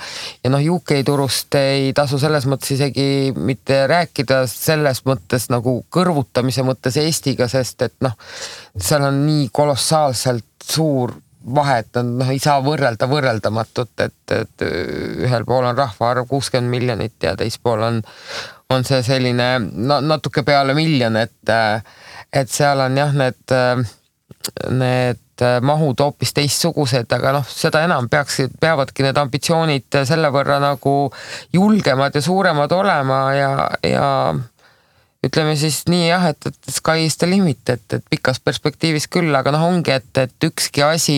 ja 0.44 0.54
noh, 0.54 0.64
UK 0.78 1.02
turust 1.06 1.60
ei 1.60 1.92
tasu 1.98 2.22
selles 2.22 2.48
mõttes 2.48 2.78
isegi 2.78 3.34
mitte 3.36 3.84
rääkida 3.92 4.46
selles 4.48 5.04
mõttes 5.10 5.50
nagu 5.52 5.82
kõrvutamise 5.92 6.64
mõttes 6.64 6.96
Eestiga, 7.04 7.52
sest 7.52 7.84
et 7.90 7.98
noh, 8.06 8.16
seal 8.80 9.04
on 9.12 9.20
nii 9.28 9.52
kolossaalselt 9.52 10.48
suur 10.64 11.12
vahet 11.56 11.98
on, 12.00 12.14
noh, 12.20 12.30
ei 12.32 12.40
saa 12.40 12.62
võrrelda 12.64 13.08
võrreldamatut, 13.10 13.92
et, 14.06 14.36
et 14.36 14.66
ühel 14.66 15.46
pool 15.48 15.68
on 15.68 15.78
rahvaarv 15.78 16.28
kuuskümmend 16.30 16.72
miljonit 16.72 17.18
ja 17.24 17.36
teisel 17.40 17.64
pool 17.64 17.84
on, 17.84 18.00
on 18.74 18.88
see 18.88 19.02
selline 19.06 19.50
no 19.60 20.00
natuke 20.04 20.46
peale 20.48 20.76
miljon, 20.78 21.18
et, 21.20 21.54
et 22.34 22.50
seal 22.52 22.86
on 22.86 22.98
jah, 22.98 23.12
need, 23.20 23.56
need 24.72 25.20
mahud 25.66 26.00
hoopis 26.00 26.32
teistsugused, 26.38 27.12
aga 27.18 27.34
noh, 27.40 27.46
seda 27.50 27.84
enam 27.84 28.08
peaksid, 28.12 28.56
peavadki 28.62 29.06
need 29.06 29.20
ambitsioonid 29.20 30.02
selle 30.08 30.30
võrra 30.34 30.60
nagu 30.64 30.96
julgemad 31.54 32.16
ja 32.16 32.24
suuremad 32.24 32.72
olema 32.78 33.22
ja, 33.36 33.54
ja 33.84 34.08
ütleme 35.24 35.56
siis 35.60 35.84
nii 35.92 36.08
jah, 36.10 36.26
et, 36.34 36.50
et 36.50 36.74
sky 36.74 37.06
is 37.06 37.18
the 37.22 37.30
limit, 37.30 37.64
et, 37.70 37.86
et 37.96 38.04
pikas 38.10 38.42
perspektiivis 38.44 39.08
küll, 39.12 39.32
aga 39.36 39.54
noh, 39.56 39.66
ongi, 39.70 39.96
et, 39.96 40.12
et 40.20 40.50
ükski 40.50 40.84
asi 40.86 41.18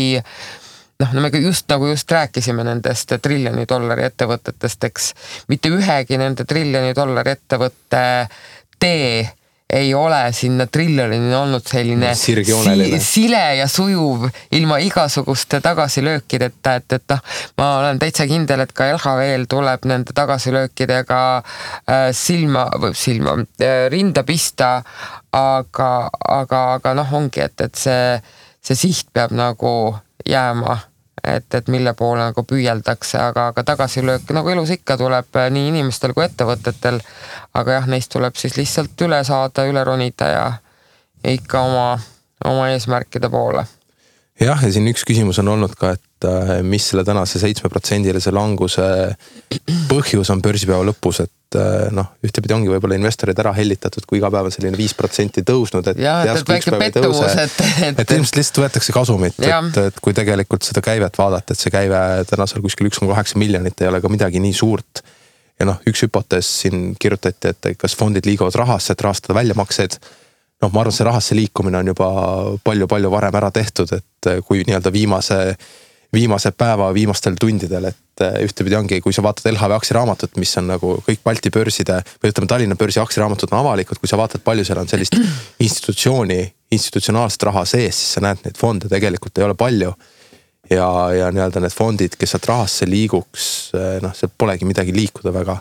noh, 1.02 1.14
no 1.14 1.24
me 1.24 1.32
just 1.34 1.70
nagu 1.72 1.90
just 1.90 2.12
rääkisime 2.12 2.66
nendest 2.68 3.16
triljoni 3.22 3.66
dollari 3.70 4.06
ettevõtetest, 4.08 4.90
eks 4.90 5.10
mitte 5.52 5.72
ühegi 5.74 6.20
nende 6.22 6.46
triljoni 6.48 6.94
dollari 6.96 7.36
ettevõtte 7.36 8.04
tee 8.80 9.26
ei 9.74 9.94
ole 9.94 10.20
sinna 10.34 10.68
triljonini 10.68 11.34
olnud 11.36 11.66
selline 11.68 12.12
si 12.16 12.36
sile 13.02 13.42
ja 13.58 13.68
sujuv 13.68 14.28
ilma 14.52 14.78
igasuguste 14.78 15.60
tagasilöökideta, 15.62 16.76
et, 16.80 16.98
et 17.00 17.10
noh, 17.10 17.24
ma 17.58 17.70
olen 17.80 18.00
täitsa 18.00 18.28
kindel, 18.30 18.62
et 18.62 18.74
ka 18.78 18.92
LHV-l 18.94 19.48
tuleb 19.50 19.90
nende 19.90 20.14
tagasilöökidega 20.16 21.22
äh, 21.42 22.08
silma, 22.14 22.68
silma 22.94 23.40
äh,, 23.42 23.88
rinda 23.92 24.24
pista. 24.24 24.76
aga, 25.36 26.10
aga, 26.32 26.60
aga 26.78 26.94
noh, 26.96 27.10
ongi, 27.18 27.42
et, 27.44 27.60
et 27.66 27.76
see, 27.76 28.20
see 28.64 28.78
siht 28.80 29.10
peab 29.14 29.34
nagu 29.36 29.96
jääma 30.26 30.78
et, 31.24 31.54
et 31.54 31.68
mille 31.72 31.94
poole 31.98 32.22
nagu 32.22 32.44
püüeldakse, 32.48 33.20
aga, 33.22 33.50
aga 33.54 33.64
tagasilöök 33.64 34.34
nagu 34.36 34.52
elus 34.52 34.74
ikka 34.76 34.98
tuleb 35.00 35.40
äh, 35.40 35.50
nii 35.54 35.70
inimestel 35.72 36.14
kui 36.14 36.26
ettevõtetel. 36.26 37.00
aga 37.54 37.80
jah, 37.80 37.88
neist 37.88 38.12
tuleb 38.14 38.36
siis 38.36 38.58
lihtsalt 38.58 39.02
üle 39.08 39.24
saada, 39.24 39.66
üle 39.70 39.84
ronida 39.84 40.30
ja, 40.32 40.46
ja 41.24 41.32
ikka 41.32 41.62
oma, 41.70 41.88
oma 42.46 42.70
eesmärkide 42.74 43.30
poole. 43.30 43.66
jah, 44.42 44.64
ja 44.64 44.72
siin 44.72 44.88
üks 44.92 45.06
küsimus 45.08 45.40
on 45.40 45.54
olnud 45.56 45.78
ka, 45.80 45.96
et 45.96 46.28
äh, 46.30 46.60
mis 46.64 46.90
selle 46.92 47.06
tänase 47.08 47.40
seitsmeprotsendilise 47.40 48.34
languse 48.36 49.16
põhjus 49.90 50.32
on 50.34 50.44
börsipäeva 50.44 50.84
lõpus, 50.92 51.24
et 51.24 51.34
et 51.56 51.88
äh, 51.88 51.92
noh, 51.96 52.12
ühtepidi 52.26 52.56
ongi 52.56 52.72
võib-olla 52.72 52.98
investorid 53.00 53.40
ära 53.42 53.54
hellitatud, 53.56 54.06
kui 54.10 54.20
iga 54.20 54.30
päev 54.34 54.50
on 54.50 54.54
selline 54.54 54.78
viis 54.80 54.96
protsenti 54.98 55.44
tõusnud, 55.48 55.88
et. 55.92 56.02
jah, 56.04 56.24
et, 56.26 56.42
et 56.42 56.52
väike 56.52 56.74
pettumus, 56.82 57.22
et, 57.32 57.62
et. 57.88 58.02
et 58.04 58.16
ilmselt 58.18 58.40
lihtsalt 58.42 58.62
võetakse 58.66 58.96
kasumit, 58.96 59.40
et, 59.40 59.80
et 59.86 60.02
kui 60.04 60.16
tegelikult 60.18 60.68
seda 60.68 60.84
käivet 60.86 61.20
vaadata, 61.20 61.56
et 61.56 61.62
see 61.62 61.74
käive 61.74 62.02
tänasel 62.30 62.64
kuskil 62.66 62.90
üks 62.90 63.02
koma 63.02 63.16
kaheksa 63.16 63.40
miljonit 63.42 63.82
ei 63.82 63.92
ole 63.92 64.04
ka 64.04 64.12
midagi 64.12 64.44
nii 64.44 64.56
suurt. 64.56 65.04
ja 65.60 65.70
noh, 65.70 65.80
üks 65.88 66.04
hüpotees 66.04 66.52
siin 66.66 66.94
kirjutati, 67.00 67.56
et 67.56 67.72
kas 67.80 67.96
fondid 67.96 68.28
liiguvad 68.28 68.56
rahasse, 68.60 68.94
et 68.94 69.02
rahastada 69.06 69.38
väljamakseid 69.38 70.00
noh, 70.64 70.72
ma 70.72 70.84
arvan, 70.84 70.96
see 70.96 71.08
rahasse 71.08 71.38
liikumine 71.38 71.80
on 71.80 71.94
juba 71.94 72.10
palju-palju 72.64 73.12
varem 73.12 73.40
ära 73.40 73.52
tehtud, 73.56 73.92
et 73.96 74.30
kui 74.48 74.64
nii-öelda 74.68 74.92
viimase 74.92 75.40
viimase 76.16 76.52
päeva 76.56 76.90
viimastel 76.94 77.36
tundidel, 77.40 77.90
et 77.92 78.24
äh, 78.24 78.40
ühtepidi 78.46 78.78
ongi, 78.78 79.00
kui 79.04 79.14
sa 79.14 79.24
vaatad 79.26 79.52
LHV 79.52 79.76
aktsiaraamatut, 79.76 80.40
mis 80.42 80.54
on 80.62 80.70
nagu 80.72 80.96
kõik 81.06 81.22
Balti 81.26 81.52
börside 81.54 82.00
või 82.24 82.32
ütleme, 82.32 82.50
Tallinna 82.52 82.78
börsi 82.80 83.02
aktsiaraamatud 83.04 83.52
on 83.52 83.60
avalikud, 83.60 84.00
kui 84.02 84.12
sa 84.12 84.20
vaatad, 84.20 84.44
palju 84.46 84.66
seal 84.68 84.82
on 84.82 84.92
sellist 84.92 85.18
institutsiooni, 85.68 86.40
institutsionaalset 86.76 87.48
raha 87.50 87.66
sees, 87.70 88.00
siis 88.00 88.18
sa 88.18 88.26
näed, 88.26 88.44
neid 88.46 88.60
fonde 88.60 88.92
tegelikult 88.92 89.38
ei 89.38 89.48
ole 89.48 89.58
palju. 89.60 89.94
ja, 90.70 90.88
ja 91.14 91.30
nii-öelda 91.32 91.62
need 91.62 91.76
fondid, 91.76 92.18
kes 92.18 92.34
sealt 92.34 92.50
rahasse 92.50 92.90
liiguks, 92.90 93.48
äh, 93.78 93.96
noh, 94.04 94.16
sealt 94.18 94.34
polegi 94.38 94.66
midagi 94.66 94.96
liikuda 94.96 95.34
väga. 95.36 95.60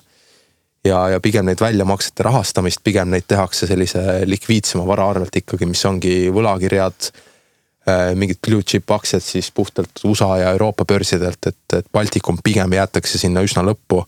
ja, 0.85 1.05
ja 1.17 1.21
pigem 1.21 1.51
neid 1.51 1.61
väljamaksete 1.61 2.23
rahastamist, 2.23 2.85
pigem 2.85 3.11
neid 3.11 3.27
tehakse 3.29 3.67
sellise 3.67 4.23
likviidsema 4.29 4.87
vara 4.87 5.11
arvelt 5.11 5.37
ikkagi, 5.43 5.67
mis 5.67 5.85
ongi 5.89 6.17
võlakirjad 6.33 7.13
mingid 8.16 8.39
blue 8.41 8.62
chip 8.64 8.91
aktsiad 8.91 9.20
siis 9.20 9.51
puhtalt 9.53 10.01
USA 10.05 10.39
ja 10.41 10.53
Euroopa 10.57 10.87
börsidelt, 10.89 11.47
et, 11.47 11.76
et 11.76 11.87
Baltikum 11.93 12.39
pigem 12.45 12.72
jäetakse 12.72 13.18
sinna 13.20 13.43
üsna 13.45 13.64
lõppu. 13.66 14.05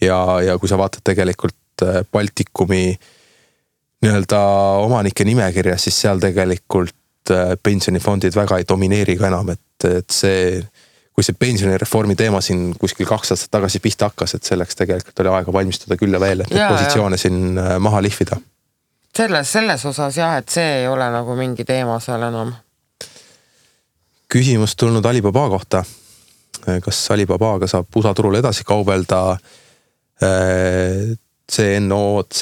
ja, 0.00 0.40
ja 0.44 0.58
kui 0.58 0.68
sa 0.68 0.78
vaatad 0.78 1.04
tegelikult 1.04 1.84
äh, 1.84 2.00
Baltikumi 2.12 2.96
nii-öelda 4.02 4.40
omanike 4.84 5.24
nimekirjas, 5.24 5.84
siis 5.84 6.00
seal 6.00 6.20
tegelikult 6.20 7.30
äh, 7.30 7.54
pensionifondid 7.62 8.34
väga 8.36 8.58
ei 8.58 8.68
domineeri 8.68 9.16
ka 9.16 9.28
enam, 9.28 9.52
et, 9.52 9.88
et 9.88 10.10
see 10.10 10.60
kui 11.16 11.24
see 11.24 11.36
pensionireformi 11.38 12.14
teema 12.16 12.42
siin 12.44 12.74
kuskil 12.76 13.08
kaks 13.08 13.32
aastat 13.32 13.50
tagasi 13.56 13.80
pihta 13.80 14.10
hakkas, 14.10 14.36
et 14.36 14.44
selleks 14.44 14.76
tegelikult 14.76 15.22
oli 15.24 15.32
aega 15.32 15.52
valmistuda 15.52 15.96
küll 15.96 16.12
ja 16.12 16.20
veel, 16.20 16.44
et 16.44 16.52
neid 16.52 16.68
positsioone 16.68 17.16
siin 17.20 17.56
äh, 17.56 17.78
maha 17.80 18.02
lihvida. 18.04 18.36
selles, 19.16 19.52
selles 19.52 19.84
osas 19.88 20.16
jah, 20.20 20.36
et 20.36 20.52
see 20.52 20.82
ei 20.82 20.88
ole 20.88 21.08
nagu 21.10 21.36
mingi 21.38 21.64
teema 21.64 21.96
seal 22.04 22.28
enam. 22.28 22.52
Küsimus 24.32 24.76
tulnud 24.76 25.04
Alibaba 25.04 25.48
kohta. 25.48 25.84
Kas 26.82 27.10
Alibabaga 27.14 27.68
saab 27.70 27.86
USA 27.96 28.14
turul 28.14 28.38
edasi 28.40 28.64
kaubelda? 28.66 29.36
CNOC 31.52 32.40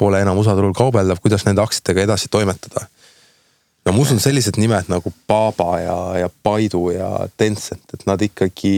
pole 0.00 0.22
enam 0.24 0.38
USA 0.40 0.54
turul 0.56 0.72
kaubeldav, 0.74 1.20
kuidas 1.22 1.44
nende 1.46 1.62
aktsiatega 1.62 2.08
edasi 2.08 2.30
toimetada? 2.32 2.86
no 3.86 3.94
ma 3.96 4.02
usun, 4.02 4.20
sellised 4.20 4.58
nimed 4.60 4.90
nagu 4.92 5.12
Baba 5.28 5.78
ja, 5.80 5.98
ja 6.20 6.30
Baidu 6.44 6.90
ja 6.92 7.08
Tencent, 7.36 7.86
et 7.94 8.04
nad 8.08 8.20
ikkagi 8.22 8.74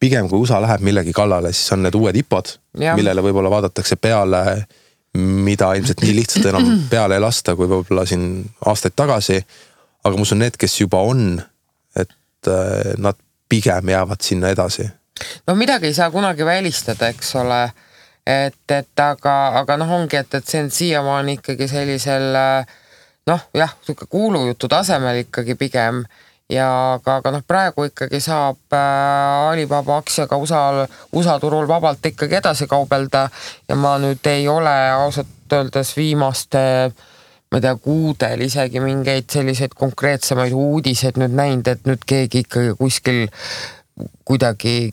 pigem 0.00 0.28
kui 0.30 0.40
USA 0.40 0.60
läheb 0.62 0.84
millegi 0.84 1.12
kallale, 1.16 1.52
siis 1.52 1.74
on 1.76 1.84
need 1.84 1.96
uued 1.98 2.16
IPO-d, 2.22 2.54
millele 2.96 3.24
võib-olla 3.24 3.52
vaadatakse 3.52 3.98
peale, 4.00 4.40
mida 5.20 5.72
ilmselt 5.76 6.04
nii 6.04 6.14
lihtsalt 6.16 6.48
enam 6.52 6.70
peale 6.92 7.18
ei 7.18 7.24
lasta, 7.24 7.56
kui 7.58 7.68
võib-olla 7.68 8.06
siin 8.08 8.24
aastaid 8.70 8.96
tagasi. 8.96 9.40
Aga 10.04 10.16
ma 10.16 10.26
usun, 10.26 10.40
need, 10.42 10.56
kes 10.60 10.80
juba 10.80 11.02
on, 11.06 11.42
et 11.96 12.48
äh, 12.48 12.94
nad 12.98 13.18
pigem 13.50 13.88
jäävad 13.88 14.20
sinna 14.24 14.52
edasi. 14.54 14.88
no 15.46 15.54
midagi 15.54 15.90
ei 15.90 15.94
saa 15.94 16.10
kunagi 16.10 16.44
välistada, 16.44 17.08
eks 17.08 17.34
ole. 17.36 17.62
et, 18.26 18.70
et 18.70 19.00
aga, 19.00 19.36
aga 19.62 19.76
noh, 19.80 19.90
ongi, 20.00 20.16
et, 20.16 20.34
et 20.34 20.46
see 20.46 20.62
on 20.62 20.70
siiamaani 20.70 21.38
ikkagi 21.40 21.68
sellisel 21.68 22.34
äh, 22.36 22.74
noh, 23.26 23.46
jah, 23.54 23.76
sihuke 23.84 24.06
kuulujutu 24.10 24.68
tasemel 24.68 25.24
ikkagi 25.24 25.54
pigem 25.54 26.04
ja 26.50 26.68
aga, 26.94 27.20
aga 27.20 27.32
noh, 27.34 27.44
praegu 27.46 27.86
ikkagi 27.90 28.20
saab 28.22 28.74
äh, 28.74 29.50
Alibaba 29.50 30.00
aktsiaga 30.00 30.38
USA, 30.40 30.86
USA 31.12 31.38
turul 31.42 31.68
vabalt 31.68 32.06
ikkagi 32.06 32.40
edasi 32.40 32.68
kaubelda 32.70 33.28
ja 33.68 33.76
ma 33.78 33.96
nüüd 34.02 34.26
ei 34.30 34.48
ole 34.48 34.76
ausalt 34.96 35.52
öeldes 35.52 35.94
viimaste 35.96 36.62
ma 37.50 37.58
ei 37.58 37.64
tea, 37.66 37.76
kuudel 37.82 38.44
isegi 38.46 38.80
mingeid 38.80 39.30
selliseid 39.32 39.74
konkreetsemaid 39.78 40.52
uudiseid 40.54 41.18
nüüd 41.20 41.34
näinud, 41.34 41.66
et 41.66 41.86
nüüd 41.88 42.04
keegi 42.06 42.44
ikkagi 42.44 42.76
kuskil 42.78 43.24
kuidagi 44.24 44.92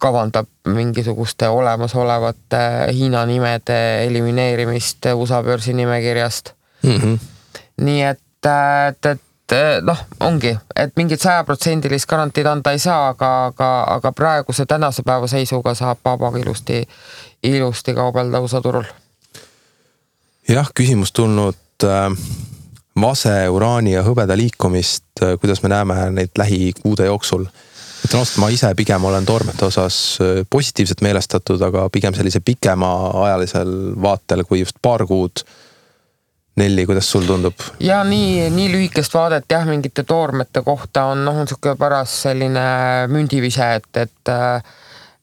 kavandab 0.00 0.48
mingisuguste 0.64 1.48
olemasolevate 1.52 2.62
Hiina 2.96 3.26
nimede 3.28 4.06
elimineerimist 4.06 5.12
USA 5.14 5.42
börsinimekirjast 5.42 6.54
mm. 6.82 6.96
-hmm 6.96 7.18
nii 7.80 8.02
et, 8.02 8.20
et, 8.46 9.06
et 9.06 9.82
noh, 9.84 9.98
ongi, 10.20 10.52
et 10.76 10.92
mingit 10.96 11.20
sajaprotsendilist 11.22 12.08
garantiid 12.10 12.46
anda 12.46 12.74
ei 12.74 12.82
saa, 12.82 13.10
aga, 13.14 13.30
aga, 13.50 13.70
aga 13.96 14.12
praeguse 14.16 14.66
tänase 14.68 15.04
päeva 15.06 15.28
seisuga 15.30 15.74
saab 15.74 16.02
Vabaga 16.04 16.38
ilusti, 16.38 16.82
ilusti 17.42 17.94
kaubelda 17.94 18.40
USA 18.40 18.60
turul. 18.60 18.84
jah, 20.48 20.70
küsimus 20.74 21.12
tulnud 21.12 21.56
vase, 23.00 23.34
uraani 23.48 23.94
ja 23.94 24.04
hõbeda 24.06 24.36
liikumist, 24.38 25.08
äh, 25.22 25.36
kuidas 25.40 25.62
me 25.62 25.72
näeme 25.72 25.96
neid 26.14 26.36
lähikuude 26.38 27.06
jooksul 27.08 27.46
ütlen 28.00 28.22
ausalt, 28.22 28.40
ma 28.40 28.48
ise 28.48 28.70
pigem 28.76 29.04
olen 29.04 29.26
toormete 29.28 29.66
osas 29.66 30.18
äh, 30.22 30.42
positiivselt 30.50 31.02
meelestatud, 31.04 31.60
aga 31.62 31.88
pigem 31.92 32.16
sellise 32.16 32.40
pikemaajalisel 32.44 33.74
vaatel 34.02 34.44
kui 34.48 34.64
just 34.64 34.80
paar 34.82 35.06
kuud 35.06 35.44
Nelli, 36.60 36.82
kuidas 36.84 37.06
sul 37.08 37.24
tundub? 37.24 37.62
ja 37.80 38.02
nii, 38.04 38.50
nii 38.50 38.68
lühikest 38.72 39.14
vaadet 39.14 39.46
jah, 39.48 39.64
mingite 39.68 40.02
toormete 40.04 40.64
kohta 40.66 41.06
on 41.12 41.24
noh, 41.24 41.38
on 41.40 41.48
sihuke 41.48 41.76
paras 41.78 42.16
selline 42.26 42.64
mündivise, 43.08 43.68
et, 43.78 44.02
et 44.02 44.32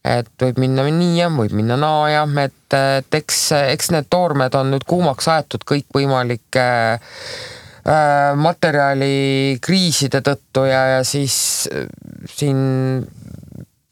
et 0.08 0.30
võib 0.42 0.62
minna 0.62 0.86
nii 0.88 1.18
ja 1.20 1.30
võib 1.34 1.56
minna 1.58 1.78
naa 1.80 2.08
ja 2.12 2.24
et, 2.44 2.78
et 2.78 3.20
eks, 3.20 3.42
eks 3.74 3.92
need 3.96 4.10
toormed 4.14 4.56
on 4.58 4.72
nüüd 4.76 4.86
kuumaks 4.88 5.28
aetud 5.34 5.66
kõikvõimalike 5.68 6.68
äh, 6.98 8.34
materjalikriiside 8.40 10.24
tõttu 10.26 10.68
ja, 10.70 10.84
ja 10.98 11.04
siis 11.08 11.38
äh, 11.74 11.88
siin 12.32 13.06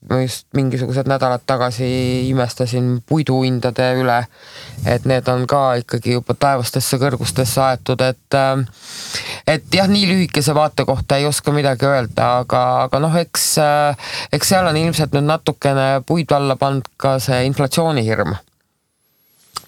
ma 0.09 0.19
just 0.21 0.45
mingisugused 0.53 1.07
nädalad 1.09 1.41
tagasi 1.47 1.87
imestasin 2.29 2.99
puiduhindade 3.09 3.87
üle. 4.01 4.19
et 4.85 5.05
need 5.05 5.27
on 5.27 5.47
ka 5.49 5.61
ikkagi 5.81 6.13
juba 6.17 6.35
taevastesse 6.37 6.99
kõrgustesse 7.01 7.61
aetud, 7.61 8.01
et 8.05 8.37
äh, 8.37 8.61
et 9.47 9.65
jah, 9.73 9.87
nii 9.89 10.07
lühikese 10.09 10.55
vaate 10.57 10.85
kohta 10.85 11.19
ei 11.19 11.27
oska 11.29 11.53
midagi 11.53 11.85
öelda, 11.85 12.29
aga, 12.41 12.61
aga 12.87 13.01
noh, 13.03 13.15
eks, 13.19 13.45
äh, 13.61 14.09
eks 14.33 14.53
seal 14.53 14.67
on 14.69 14.77
ilmselt 14.79 15.13
nüüd 15.15 15.27
natukene 15.29 15.87
puid 16.07 16.31
alla 16.35 16.57
pannud 16.59 16.89
ka 16.97 17.17
see 17.23 17.43
inflatsioonihirm. 17.49 18.35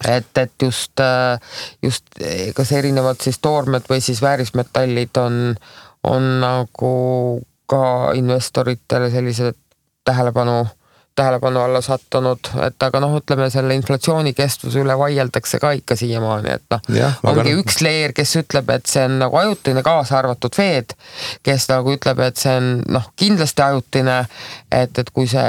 et, 0.08 0.38
et 0.38 0.62
just, 0.62 1.00
äh, 1.00 1.38
just 1.82 2.20
kas 2.54 2.72
erinevad 2.72 3.18
siis 3.22 3.38
toormed 3.42 3.86
või 3.90 4.00
siis 4.00 4.22
väärismetallid 4.22 5.16
on, 5.18 5.56
on 6.06 6.28
nagu 6.40 6.92
ka 7.68 8.12
investoritele 8.14 9.10
sellised 9.10 9.56
tähelepanu, 10.04 10.62
tähelepanu 11.18 11.62
alla 11.64 11.80
sattunud, 11.84 12.50
et 12.66 12.86
aga 12.86 13.02
noh, 13.02 13.16
ütleme 13.18 13.48
selle 13.52 13.76
inflatsiooni 13.78 14.34
kestvuse 14.38 14.82
üle 14.82 14.94
vaieldakse 14.98 15.60
ka 15.62 15.72
ikka 15.78 15.96
siiamaani, 15.98 16.54
et 16.58 16.64
noh, 16.74 16.88
ongi 17.26 17.52
no... 17.52 17.58
üks 17.62 17.80
leer, 17.84 18.14
kes 18.16 18.36
ütleb, 18.42 18.70
et 18.76 18.86
see 18.90 19.04
on 19.08 19.18
nagu 19.24 19.40
ajutine, 19.42 19.84
kaasa 19.86 20.20
arvatud 20.22 20.54
Fed, 20.58 20.94
kes 21.46 21.68
nagu 21.72 21.94
ütleb, 21.94 22.22
et 22.28 22.40
see 22.40 22.56
on 22.60 22.72
noh, 22.98 23.12
kindlasti 23.18 23.66
ajutine, 23.66 24.18
et, 24.70 24.98
et 25.02 25.14
kui 25.14 25.28
see 25.30 25.46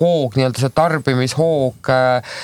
hoog, 0.00 0.36
nii-öelda 0.36 0.62
see 0.62 0.74
tarbimishoog 0.76 1.90
äh, 1.94 2.38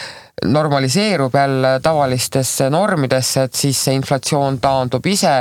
normaliseerub 0.45 1.35
jälle 1.35 1.81
tavalistesse 1.83 2.71
normidesse, 2.71 3.43
et 3.43 3.55
siis 3.55 3.85
see 3.85 3.95
inflatsioon 3.95 4.59
taandub 4.61 5.07
ise 5.07 5.35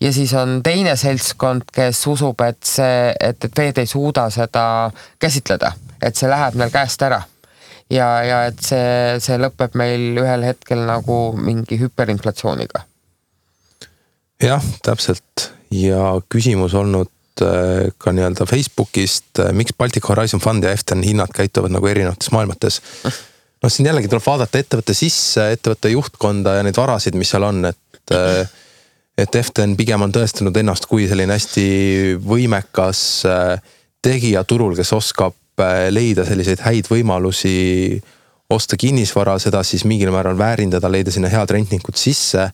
ja 0.00 0.12
siis 0.12 0.34
on 0.34 0.60
teine 0.64 0.96
seltskond, 0.96 1.70
kes 1.72 2.06
usub, 2.06 2.40
et 2.40 2.60
see, 2.66 3.14
et, 3.20 3.44
et 3.44 3.56
Fed 3.56 3.80
ei 3.80 3.88
suuda 3.88 4.28
seda 4.30 4.64
käsitleda, 5.20 5.72
et 6.02 6.18
see 6.18 6.30
läheb 6.30 6.58
neil 6.58 6.72
käest 6.74 7.02
ära. 7.06 7.22
ja, 7.92 8.08
ja 8.26 8.42
et 8.50 8.60
see, 8.64 9.18
see 9.22 9.38
lõpeb 9.40 9.76
meil 9.78 10.18
ühel 10.22 10.46
hetkel 10.46 10.84
nagu 10.88 11.18
mingi 11.38 11.78
hüperinflatsiooniga. 11.80 12.84
jah, 14.42 14.70
täpselt 14.82 15.50
ja 15.72 16.14
küsimus 16.32 16.74
olnud 16.78 17.44
äh, 17.44 17.90
ka 17.98 18.14
nii-öelda 18.14 18.46
Facebookist, 18.48 19.30
äh, 19.40 19.52
miks 19.56 19.76
Baltic 19.78 20.08
Horizon 20.08 20.40
Fund 20.40 20.64
ja 20.64 20.72
Eften 20.74 21.04
hinnad 21.06 21.32
käituvad 21.34 21.74
nagu 21.74 21.88
erinevates 21.88 22.32
maailmates 22.34 22.80
noh, 23.04 23.70
siin 23.70 23.86
jällegi 23.86 24.10
tuleb 24.10 24.26
vaadata 24.26 24.58
ettevõtte 24.58 24.96
sisse, 24.96 25.52
ettevõtte 25.54 25.92
juhtkonda 25.92 26.58
ja 26.58 26.66
neid 26.66 26.76
varasid, 26.76 27.16
mis 27.18 27.30
seal 27.30 27.46
on, 27.46 27.64
et 27.70 28.16
äh, 28.16 28.42
et 29.22 29.36
Eften 29.36 29.76
pigem 29.76 30.00
on 30.02 30.12
tõestanud 30.12 30.56
ennast 30.56 30.86
kui 30.88 31.04
selline 31.06 31.36
hästi 31.36 31.64
võimekas 32.24 33.02
tegija 34.02 34.40
turul, 34.48 34.72
kes 34.74 34.88
oskab 34.96 35.36
leida 35.92 36.24
selliseid 36.24 36.62
häid 36.64 36.88
võimalusi 36.90 38.00
osta 38.52 38.76
kinnisvara, 38.76 39.38
seda 39.40 39.62
siis 39.64 39.84
mingil 39.88 40.12
määral 40.12 40.38
väärindada, 40.38 40.90
leida 40.90 41.12
sinna 41.12 41.30
head 41.32 41.50
rentnikud 41.50 41.96
sisse 41.96 42.50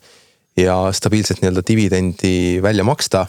ja 0.58 0.76
stabiilselt 0.92 1.42
nii-öelda 1.42 1.62
dividendi 1.66 2.62
välja 2.62 2.84
maksta. 2.84 3.26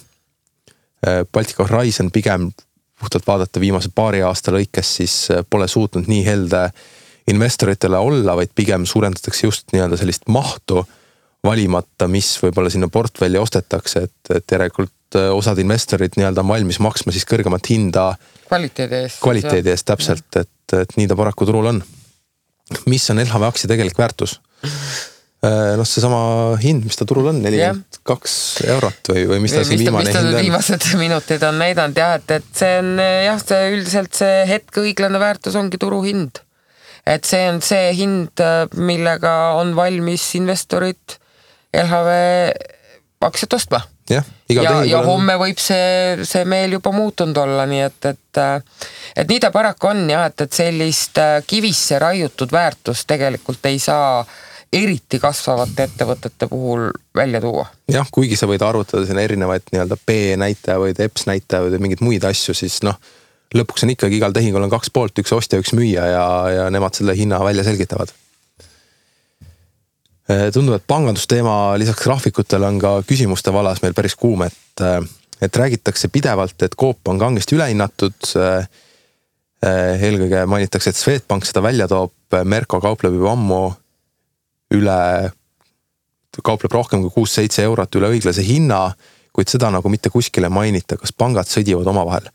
Baltic 1.34 1.60
Horizon 1.62 2.12
pigem 2.12 2.50
puhtalt 3.00 3.28
vaadata 3.28 3.62
viimase 3.62 3.90
paari 3.96 4.22
aasta 4.26 4.52
lõikes, 4.52 4.96
siis 5.00 5.16
pole 5.50 5.68
suutnud 5.68 6.10
nii 6.10 6.26
helde 6.26 6.66
investoritele 7.30 7.98
olla, 7.98 8.36
vaid 8.36 8.52
pigem 8.56 8.86
suurendatakse 8.90 9.48
just 9.48 9.74
nii-öelda 9.74 9.98
sellist 9.98 10.28
mahtu 10.28 10.84
valimata, 11.46 12.10
mis 12.12 12.34
võib-olla 12.44 12.72
sinna 12.74 12.90
portfelli 12.92 13.40
ostetakse, 13.40 14.08
et, 14.10 14.34
et 14.36 14.52
järelikult 14.52 14.92
äh, 15.18 15.30
osad 15.36 15.60
investorid 15.62 16.18
nii-öelda 16.18 16.44
on 16.44 16.52
valmis 16.52 16.80
maksma 16.84 17.14
siis 17.16 17.28
kõrgemat 17.30 17.70
hinda. 17.72 18.12
kvaliteedi 18.48 19.04
eest. 19.04 19.22
kvaliteedi 19.24 19.74
eest 19.74 19.88
täpselt, 19.90 20.28
et, 20.42 20.76
et 20.78 20.98
nii 20.98 21.08
ta 21.10 21.18
paraku 21.20 21.48
turul 21.50 21.72
on. 21.74 21.84
mis 22.86 23.10
on 23.10 23.22
LHV 23.24 23.48
aktsia 23.50 23.72
tegelik 23.72 23.98
väärtus? 23.98 24.40
Äh, 25.40 25.78
noh, 25.80 25.88
seesama 25.88 26.58
hind, 26.60 26.84
mis 26.84 27.00
ta 27.00 27.08
turul 27.08 27.32
on, 27.32 27.40
nelikümmend 27.46 28.02
kaks 28.04 28.34
eurot 28.68 29.14
või, 29.14 29.24
või 29.30 29.40
mis 29.46 29.56
ta 29.56 29.64
siin 29.64 29.80
viimane 29.80 30.12
hind 30.12 30.20
on? 30.20 30.42
viimased 30.42 30.90
minutid 31.06 31.46
on 31.48 31.62
näidanud 31.62 31.98
jah, 31.98 32.18
et, 32.20 32.36
et 32.42 32.52
see 32.60 32.76
on 32.82 32.94
jah, 33.00 33.40
see 33.40 33.74
üldiselt 33.78 34.20
see 34.20 34.44
hetke 34.50 34.84
õiglane 34.84 35.22
väärtus 35.22 35.56
ongi 35.60 35.80
turuhind 35.80 36.44
et 37.10 37.26
see 37.26 37.46
on 37.50 37.62
see 37.64 37.94
hind, 37.98 38.44
millega 38.78 39.36
on 39.60 39.74
valmis 39.78 40.26
investorid 40.38 41.18
LHV 41.74 42.12
aktsiat 43.30 43.54
ostma. 43.58 43.82
Jah, 44.10 44.26
igal 44.50 44.64
ja, 44.64 44.72
ja 44.72 44.82
tehingul 44.82 45.00
on 45.00 45.10
homme 45.14 45.38
võib 45.42 45.62
see, 45.62 46.26
see 46.28 46.44
meel 46.50 46.78
juba 46.78 46.94
muutunud 46.96 47.38
olla, 47.38 47.66
nii 47.70 47.82
et, 47.86 48.12
et 48.14 48.44
et 49.16 49.30
nii 49.30 49.40
ta 49.44 49.52
paraku 49.54 49.92
on 49.92 50.06
jah, 50.10 50.28
et, 50.30 50.46
et 50.46 50.62
sellist 50.62 51.18
äh, 51.22 51.40
kivisse 51.48 52.00
raiutud 52.00 52.52
väärtust 52.52 53.08
tegelikult 53.10 53.66
ei 53.70 53.80
saa 53.84 54.24
eriti 54.74 55.20
kasvavate 55.20 55.88
ettevõtete 55.90 56.48
puhul 56.50 56.90
välja 57.16 57.42
tuua. 57.42 57.66
jah, 57.92 58.08
kuigi 58.12 58.38
sa 58.38 58.50
võid 58.50 58.64
arvutada 58.66 59.06
sinna 59.06 59.26
erinevaid 59.26 59.72
nii-öelda 59.74 59.98
B-näitajaid, 60.06 61.02
EPS 61.06 61.26
näitajaid 61.30 61.74
või 61.76 61.88
mingeid 61.88 62.06
muid 62.06 62.28
asju, 62.30 62.54
siis 62.58 62.80
noh, 62.86 63.00
lõpuks 63.56 63.86
on 63.86 63.94
ikkagi 63.96 64.20
igal 64.20 64.36
tehingul 64.36 64.66
on 64.66 64.74
kaks 64.74 64.94
poolt, 64.94 65.18
üks 65.22 65.34
ostja, 65.36 65.62
üks 65.62 65.74
müüja 65.78 66.06
ja, 66.14 66.26
ja 66.54 66.68
nemad 66.74 66.98
selle 66.98 67.18
hinna 67.18 67.42
välja 67.44 67.66
selgitavad. 67.66 68.14
Eh, 70.30 70.52
tundub, 70.54 70.76
et 70.78 70.86
pangandusteema 70.86 71.74
lisaks 71.82 72.04
graafikutele 72.06 72.68
on 72.68 72.78
ka 72.82 72.92
küsimuste 73.10 73.50
vallas 73.54 73.80
meil 73.82 73.96
päris 73.98 74.14
kuum, 74.16 74.44
et, 74.46 74.84
eh, 74.86 75.00
et 75.42 75.58
räägitakse 75.58 76.12
pidevalt, 76.14 76.62
et 76.62 76.76
Coop 76.78 77.08
on 77.08 77.18
kangesti 77.18 77.58
ülehinnatud. 77.58 78.36
Eh, 78.36 78.68
eelkõige 79.60 80.46
mainitakse, 80.48 80.90
et 80.90 80.96
Swedbank 80.96 81.46
seda 81.46 81.62
välja 81.62 81.88
toob, 81.88 82.14
Merko 82.46 82.80
kaupleb 82.80 83.14
juba 83.14 83.34
ammu 83.34 83.74
üle, 84.72 85.32
kaupleb 86.42 86.72
rohkem 86.72 87.02
kui 87.02 87.10
kuus-seitse 87.10 87.66
eurot 87.66 87.96
üle 87.96 88.08
õiglase 88.14 88.46
hinna, 88.46 88.94
kuid 89.34 89.50
seda 89.50 89.70
nagu 89.70 89.90
mitte 89.90 90.10
kuskil 90.10 90.46
ei 90.46 90.50
mainita, 90.50 90.96
kas 90.96 91.12
pangad 91.12 91.50
sõdivad 91.50 91.88
omavahel. 91.88 92.30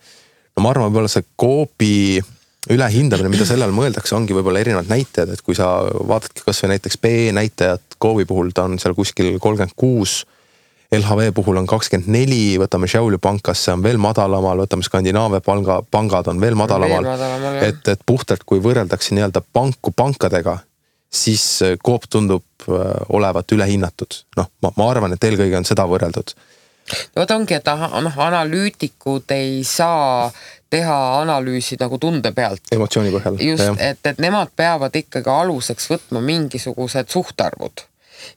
no 0.56 0.62
ma 0.62 0.70
arvan, 0.70 0.90
võib-olla 0.90 1.08
see 1.08 1.24
Coopi 1.40 2.20
ülehindamine, 2.70 3.28
mida 3.32 3.46
selle 3.48 3.66
all 3.66 3.74
mõeldakse, 3.76 4.14
ongi 4.16 4.36
võib-olla 4.36 4.62
erinevad 4.62 4.88
näitajad, 4.88 5.34
et 5.34 5.42
kui 5.44 5.56
sa 5.58 5.68
vaatadki 5.84 6.44
kasvõi 6.46 6.74
näiteks 6.74 7.00
PE 7.02 7.32
näitajat 7.36 7.98
Coopi 8.00 8.26
puhul, 8.28 8.52
ta 8.54 8.64
on 8.68 8.78
seal 8.80 8.96
kuskil 8.96 9.36
kolmkümmend 9.42 9.76
kuus. 9.76 10.22
LHV 10.94 11.32
puhul 11.34 11.58
on 11.58 11.66
kakskümmend 11.66 12.10
neli, 12.12 12.54
võtame 12.60 12.88
Šiauliu 12.90 13.18
pankas, 13.22 13.64
see 13.64 13.74
on 13.74 13.82
veel 13.84 13.98
madalamal, 14.00 14.62
võtame 14.64 14.86
Skandinaavia 14.86 15.42
panga, 15.44 15.80
pangad 15.90 16.28
on 16.30 16.40
veel 16.40 16.56
madalamal. 16.58 17.08
et, 17.64 17.82
et 17.88 18.04
puhtalt, 18.06 18.44
kui 18.46 18.62
võrreldakse 18.62 19.16
nii-öelda 19.16 19.42
panku 19.52 19.92
pankadega, 19.96 20.58
siis 21.14 21.44
Coop 21.84 22.08
tundub 22.10 22.68
äh, 22.68 22.84
olevat 23.08 23.52
ülehinnatud. 23.52 24.20
noh, 24.38 24.50
ma, 24.62 24.72
ma 24.76 24.90
arvan, 24.90 25.16
et 25.16 25.24
eelkõige 25.24 25.58
on 25.58 25.68
seda 25.68 25.88
võrreldud 25.90 26.36
no 27.14 27.22
vot 27.22 27.34
ongi, 27.36 27.56
et 27.58 27.70
noh, 27.70 28.18
analüütikud 28.26 29.34
ei 29.36 29.62
saa 29.64 30.30
teha 30.74 30.98
analüüsi 31.20 31.78
nagu 31.80 31.98
tunde 32.02 32.32
pealt. 32.34 32.62
emotsiooni 32.74 33.12
põhjal. 33.14 33.40
just, 33.40 33.80
et, 33.80 34.00
et 34.06 34.22
nemad 34.22 34.52
peavad 34.56 34.96
ikkagi 34.96 35.30
aluseks 35.30 35.90
võtma 35.92 36.22
mingisugused 36.24 37.12
suhtarvud 37.14 37.86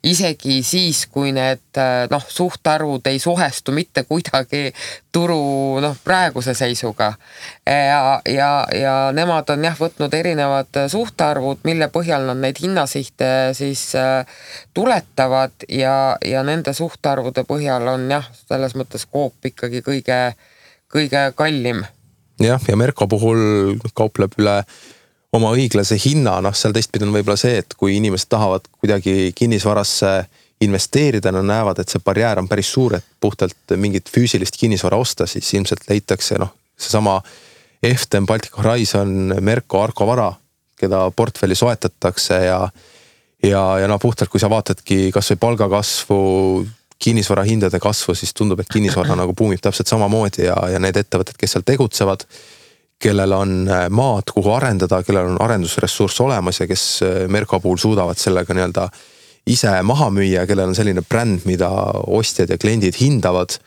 isegi 0.04 0.62
siis, 0.64 1.06
kui 1.12 1.32
need 1.36 1.80
noh, 2.12 2.24
suhtarvud 2.30 3.08
ei 3.08 3.20
suhestu 3.20 3.72
mitte 3.76 4.04
kuidagi 4.08 4.72
turu 5.14 5.80
noh, 5.84 5.96
praeguse 6.04 6.54
seisuga. 6.58 7.14
ja, 7.66 8.22
ja, 8.30 8.52
ja 8.74 8.96
nemad 9.14 9.50
on 9.50 9.64
jah 9.64 9.78
võtnud 9.80 10.14
erinevad 10.14 10.84
suhtarvud, 10.92 11.64
mille 11.68 11.90
põhjal 11.94 12.28
nad 12.30 12.42
neid 12.42 12.60
hinnasihte 12.62 13.54
siis 13.58 13.90
äh, 13.96 14.26
tuletavad 14.74 15.68
ja, 15.70 16.18
ja 16.26 16.44
nende 16.44 16.74
suhtarvude 16.74 17.44
põhjal 17.48 17.88
on 17.94 18.10
jah, 18.12 18.28
selles 18.48 18.76
mõttes 18.78 19.08
Coop 19.10 19.46
ikkagi 19.52 19.82
kõige, 19.86 20.20
kõige 20.92 21.24
kallim. 21.36 21.84
jah, 22.44 22.62
ja 22.68 22.78
Merko 22.78 23.08
puhul 23.08 23.80
kaupleb 23.98 24.38
üle 24.40 24.62
oma 25.36 25.52
õiglase 25.56 25.98
hinna, 26.00 26.38
noh, 26.44 26.56
seal 26.56 26.76
teistpidi 26.76 27.08
on 27.08 27.14
võib-olla 27.16 27.38
see, 27.40 27.60
et 27.62 27.76
kui 27.78 27.98
inimesed 27.98 28.30
tahavad 28.32 28.68
kuidagi 28.80 29.34
kinnisvarasse 29.36 30.12
investeerida, 30.64 31.32
nad 31.36 31.46
näevad, 31.46 31.80
et 31.80 31.92
see 31.92 32.02
barjäär 32.04 32.40
on 32.42 32.48
päris 32.50 32.70
suur, 32.74 32.96
et 32.98 33.06
puhtalt 33.22 33.76
mingit 33.78 34.10
füüsilist 34.10 34.58
kinnisvara 34.58 34.98
osta, 34.98 35.28
siis 35.30 35.50
ilmselt 35.54 35.86
leitakse 35.90 36.40
noh, 36.42 36.54
seesama 36.80 37.20
Eften, 37.84 38.26
Baltic 38.26 38.56
Horizon, 38.58 39.36
Merko, 39.42 39.84
Arko 39.84 40.08
Vara, 40.10 40.32
keda 40.78 41.08
portfelli 41.16 41.56
soetatakse 41.58 42.40
ja 42.46 42.62
ja, 43.44 43.62
ja 43.78 43.88
no 43.88 44.00
puhtalt, 44.02 44.32
kui 44.34 44.42
sa 44.42 44.50
vaatadki 44.50 45.12
kasvõi 45.14 45.38
palgakasvu, 45.42 46.18
kinnisvara 46.98 47.44
hindade 47.46 47.80
kasvu, 47.80 48.16
siis 48.18 48.34
tundub, 48.34 48.64
et 48.64 48.72
kinnisvara 48.74 49.16
nagu 49.18 49.36
buumib 49.38 49.62
täpselt 49.62 49.90
samamoodi 49.92 50.48
ja, 50.48 50.56
ja 50.74 50.82
need 50.82 50.98
ettevõtted, 50.98 51.38
kes 51.38 51.54
seal 51.54 51.66
tegutsevad 51.68 52.26
kellel 53.00 53.32
on 53.32 53.68
äh, 53.70 53.86
maad, 53.90 54.32
kuhu 54.34 54.52
arendada, 54.56 55.02
kellel 55.06 55.34
on 55.34 55.42
arendusressurss 55.42 56.22
olemas 56.22 56.62
ja 56.62 56.68
kes 56.68 56.86
äh, 57.06 57.20
Merko 57.30 57.60
puhul 57.62 57.78
suudavad 57.82 58.18
sellega 58.18 58.56
nii-öelda 58.58 58.88
ise 59.48 59.72
maha 59.86 60.10
müüa, 60.14 60.46
kellel 60.50 60.72
on 60.72 60.78
selline 60.78 61.04
bränd, 61.06 61.46
mida 61.46 61.70
ostjad 62.08 62.50
ja 62.50 62.58
kliendid 62.58 62.98
hindavad. 63.00 63.60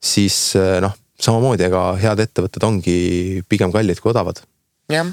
siis 0.00 0.56
äh, 0.56 0.78
noh, 0.80 0.94
samamoodi, 1.20 1.66
ega 1.68 1.82
head 2.00 2.22
ettevõtted 2.24 2.64
ongi 2.64 2.94
pigem 3.48 3.72
kallid 3.72 4.00
kui 4.00 4.14
odavad. 4.14 4.40
jah, 4.92 5.12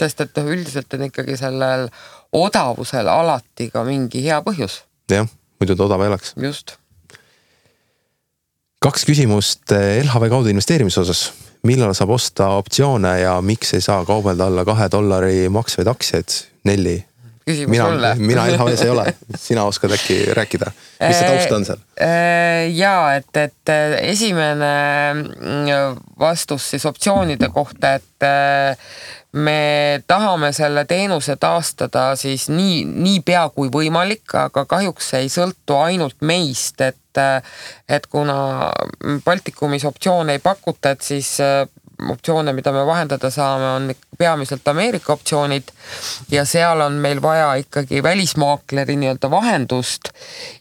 sest 0.00 0.26
et 0.26 0.34
noh, 0.40 0.50
üldiselt 0.50 0.98
on 0.98 1.06
ikkagi 1.06 1.38
sellel 1.38 1.86
odavusel 2.32 3.08
alati 3.08 3.70
ka 3.70 3.84
mingi 3.86 4.24
hea 4.26 4.40
põhjus. 4.42 4.82
jah, 5.10 5.30
muidu 5.62 5.78
ta 5.78 5.86
odav 5.86 6.02
ei 6.02 6.10
oleks. 6.10 6.34
just. 6.42 6.74
kaks 8.82 9.06
küsimust 9.06 9.70
LHV 9.78 10.28
kaudu 10.34 10.50
investeerimise 10.50 11.06
osas 11.06 11.28
millal 11.66 11.94
saab 11.96 12.14
osta 12.16 12.48
optsioone 12.60 13.18
ja 13.20 13.36
miks 13.44 13.74
ei 13.76 13.84
saa 13.84 14.04
kaubelda 14.08 14.48
alla 14.50 14.64
kahe 14.64 14.88
dollari 14.92 15.48
maksvaid 15.52 15.90
aktsiaid, 15.92 16.40
Nelli? 16.64 16.98
mina, 17.66 17.88
mina 18.30 18.46
LHV-s 18.46 18.82
ei 18.84 18.90
ole, 18.90 19.06
sina 19.36 19.64
oskad 19.64 19.94
äkki 19.96 20.18
rääkida, 20.36 20.70
mis 21.00 21.18
see 21.18 21.28
taust 21.28 21.54
on 21.56 21.64
seal? 21.66 21.80
Äh, 22.00 22.68
ja 22.76 22.94
et, 23.16 23.30
et 23.36 23.72
äh, 23.72 23.96
esimene 24.12 24.72
mm, 25.14 26.00
vastus 26.20 26.70
siis 26.74 26.86
optsioonide 26.86 27.50
kohta, 27.54 27.96
et 28.00 28.26
äh, 28.26 28.76
me 29.32 30.02
tahame 30.06 30.52
selle 30.52 30.84
teenuse 30.90 31.36
taastada 31.36 32.16
siis 32.18 32.48
nii, 32.50 32.84
niipea 32.84 33.44
kui 33.54 33.70
võimalik, 33.72 34.26
aga 34.34 34.64
kahjuks 34.66 35.12
see 35.12 35.26
ei 35.26 35.30
sõltu 35.32 35.78
ainult 35.78 36.18
meist, 36.20 36.80
et 36.80 36.96
et 37.90 38.04
kuna 38.06 38.70
Baltikumis 39.24 39.82
optsioone 39.84 40.36
ei 40.36 40.42
pakuta, 40.42 40.92
et 40.94 41.02
siis 41.02 41.32
optsioone, 42.12 42.52
mida 42.56 42.72
me 42.72 42.84
vahendada 42.86 43.30
saame, 43.30 43.66
on 43.76 43.94
peamiselt 44.18 44.68
Ameerika 44.68 45.12
optsioonid. 45.12 45.72
Ja 46.30 46.44
seal 46.48 46.80
on 46.80 46.98
meil 47.02 47.22
vaja 47.22 47.54
ikkagi 47.60 48.02
välismaakleri 48.02 48.96
nii-öelda 48.96 49.30
vahendust. 49.30 50.12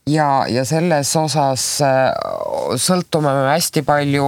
Ja, 0.07 0.45
ja 0.49 0.65
selles 0.65 1.15
osas 1.15 1.65
äh, 1.85 2.09
sõltume 2.75 3.33
me 3.35 3.47
hästi 3.51 3.83
palju 3.87 4.27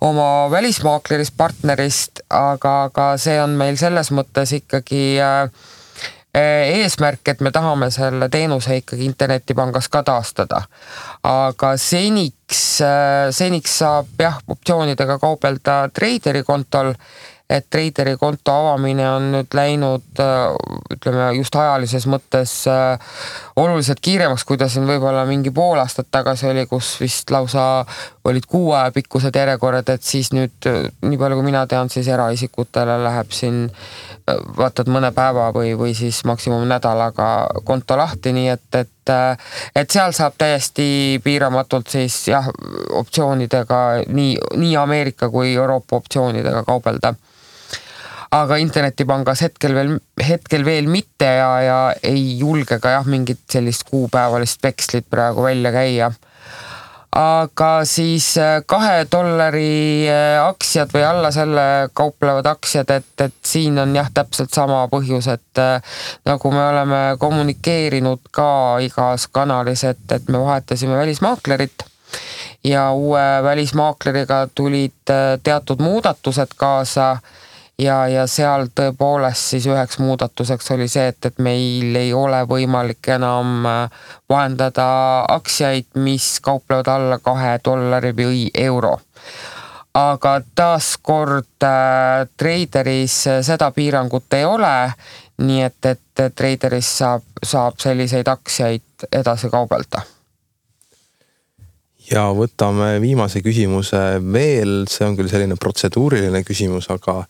oma 0.00 0.30
välismaaklerist, 0.50 1.36
partnerist, 1.36 2.24
aga, 2.30 2.82
aga 2.88 3.12
see 3.20 3.38
on 3.42 3.56
meil 3.60 3.78
selles 3.80 4.12
mõttes 4.14 4.54
ikkagi 4.58 5.04
äh, 5.22 5.46
eesmärk, 6.34 7.28
et 7.28 7.40
me 7.44 7.50
tahame 7.52 7.90
selle 7.92 8.28
teenuse 8.32 8.78
ikkagi 8.80 9.04
internetipangas 9.04 9.88
ka 9.92 10.02
taastada. 10.02 10.62
aga 11.22 11.76
seniks, 11.76 12.80
eh, 12.80 13.28
seniks 13.30 13.78
saab 13.78 14.06
jah, 14.18 14.40
optsioonidega 14.48 15.18
kaubelda 15.18 15.88
treideri 15.92 16.42
kontol 16.42 16.94
et 17.52 17.66
Traderi 17.70 18.16
konto 18.20 18.52
avamine 18.52 19.06
on 19.10 19.28
nüüd 19.34 19.54
läinud 19.56 20.20
äh, 20.22 20.54
ütleme 20.94 21.28
just 21.36 21.56
ajalises 21.58 22.06
mõttes 22.10 22.54
oluliselt 23.56 24.00
kiiremaks, 24.00 24.44
kui 24.48 24.58
ta 24.58 24.68
siin 24.72 24.86
võib-olla 24.88 25.24
mingi 25.28 25.50
pool 25.54 25.80
aastat 25.82 26.08
tagasi 26.10 26.48
oli, 26.48 26.66
kus 26.70 26.94
vist 27.00 27.30
lausa 27.30 27.84
olid 28.24 28.46
kuu 28.48 28.72
aja 28.72 28.92
pikkused 28.94 29.36
järjekorrad, 29.36 29.88
et 29.92 30.02
siis 30.06 30.32
nüüd 30.32 30.70
äh, 30.70 30.86
nii 31.02 31.20
palju, 31.20 31.40
kui 31.40 31.50
mina 31.50 31.66
tean, 31.66 31.90
siis 31.92 32.08
eraisikutele 32.08 32.98
läheb 33.04 33.32
siin 33.34 33.66
vaatad 34.56 34.88
mõne 34.92 35.10
päeva 35.12 35.50
või, 35.54 35.72
või 35.78 35.94
siis 35.98 36.22
maksimum 36.24 36.64
nädalaga 36.70 37.48
konto 37.64 37.96
lahti, 37.98 38.32
nii 38.32 38.48
et, 38.54 38.68
et 38.74 38.88
et 39.74 39.90
seal 39.90 40.12
saab 40.14 40.36
täiesti 40.38 41.18
piiramatult 41.24 41.88
siis 41.90 42.20
jah, 42.28 42.46
optsioonidega 42.94 43.80
nii, 44.06 44.36
nii 44.62 44.76
Ameerika 44.78 45.26
kui 45.30 45.56
Euroopa 45.56 45.98
optsioonidega 45.98 46.62
kaubelda 46.62 47.14
aga 48.32 48.56
internetipangas 48.62 49.44
hetkel 49.44 49.74
veel, 49.76 49.96
hetkel 50.24 50.64
veel 50.64 50.88
mitte 50.90 51.28
ja, 51.28 51.52
ja 51.60 51.78
ei 52.06 52.38
julge 52.40 52.78
ka 52.80 52.96
jah, 52.96 53.08
mingit 53.08 53.42
sellist 53.52 53.84
kuupäevalist 53.90 54.62
vekslit 54.64 55.08
praegu 55.10 55.44
välja 55.44 55.72
käia. 55.74 56.12
aga 57.12 57.84
siis 57.84 58.30
äh, 58.40 58.62
kahe 58.66 59.04
dollari 59.12 60.08
äh, 60.08 60.38
aktsiad 60.46 60.94
või 60.94 61.04
alla 61.04 61.28
selle 61.30 61.90
kauplevad 61.92 62.48
aktsiad, 62.48 62.88
et, 62.90 63.12
et 63.20 63.36
siin 63.44 63.76
on 63.78 63.92
jah, 63.96 64.08
täpselt 64.14 64.54
sama 64.56 64.86
põhjus, 64.88 65.28
et 65.28 65.60
äh, 65.60 66.00
nagu 66.24 66.54
me 66.54 66.64
oleme 66.70 67.02
kommunikeerinud 67.20 68.32
ka 68.32 68.80
igas 68.80 69.28
kanalis, 69.28 69.84
et, 69.84 70.06
et 70.08 70.32
me 70.32 70.40
vahetasime 70.40 70.96
välismaaklerit 70.96 71.84
ja 72.64 72.88
uue 72.96 73.28
välismaakleriga 73.44 74.46
tulid 74.54 75.12
teatud 75.42 75.80
muudatused 75.84 76.56
kaasa 76.56 77.16
ja, 77.82 77.96
ja 78.08 78.26
seal 78.30 78.68
tõepoolest 78.74 79.54
siis 79.54 79.66
üheks 79.70 79.98
muudatuseks 80.02 80.70
oli 80.74 80.88
see, 80.90 81.08
et, 81.12 81.30
et 81.30 81.40
meil 81.42 81.96
ei 81.98 82.12
ole 82.14 82.42
võimalik 82.48 83.14
enam 83.16 83.66
äh, 83.66 84.04
vahendada 84.30 84.86
aktsiaid, 85.32 85.90
mis 86.02 86.36
kauplevad 86.44 86.88
alla 86.92 87.18
kahe 87.22 87.58
dollari 87.64 88.14
või 88.16 88.46
euro 88.54 88.98
aga 89.94 90.38
taaskord 90.56 91.66
äh, 91.66 92.24
Traderis 92.36 93.18
seda 93.44 93.70
piirangut 93.76 94.38
ei 94.38 94.44
ole. 94.44 94.92
nii 95.42 95.62
et, 95.64 95.86
et 95.88 96.20
Traderis 96.36 96.88
saab, 96.98 97.22
saab 97.42 97.78
selliseid 97.82 98.28
aktsiaid 98.28 99.08
edasi 99.12 99.48
kaubelda. 99.50 100.02
ja 102.10 102.28
võtame 102.36 103.00
viimase 103.00 103.40
küsimuse 103.42 104.20
veel, 104.32 104.84
see 104.88 105.06
on 105.06 105.16
küll 105.16 105.30
selline 105.32 105.56
protseduuriline 105.56 106.44
küsimus, 106.44 106.90
aga 106.90 107.24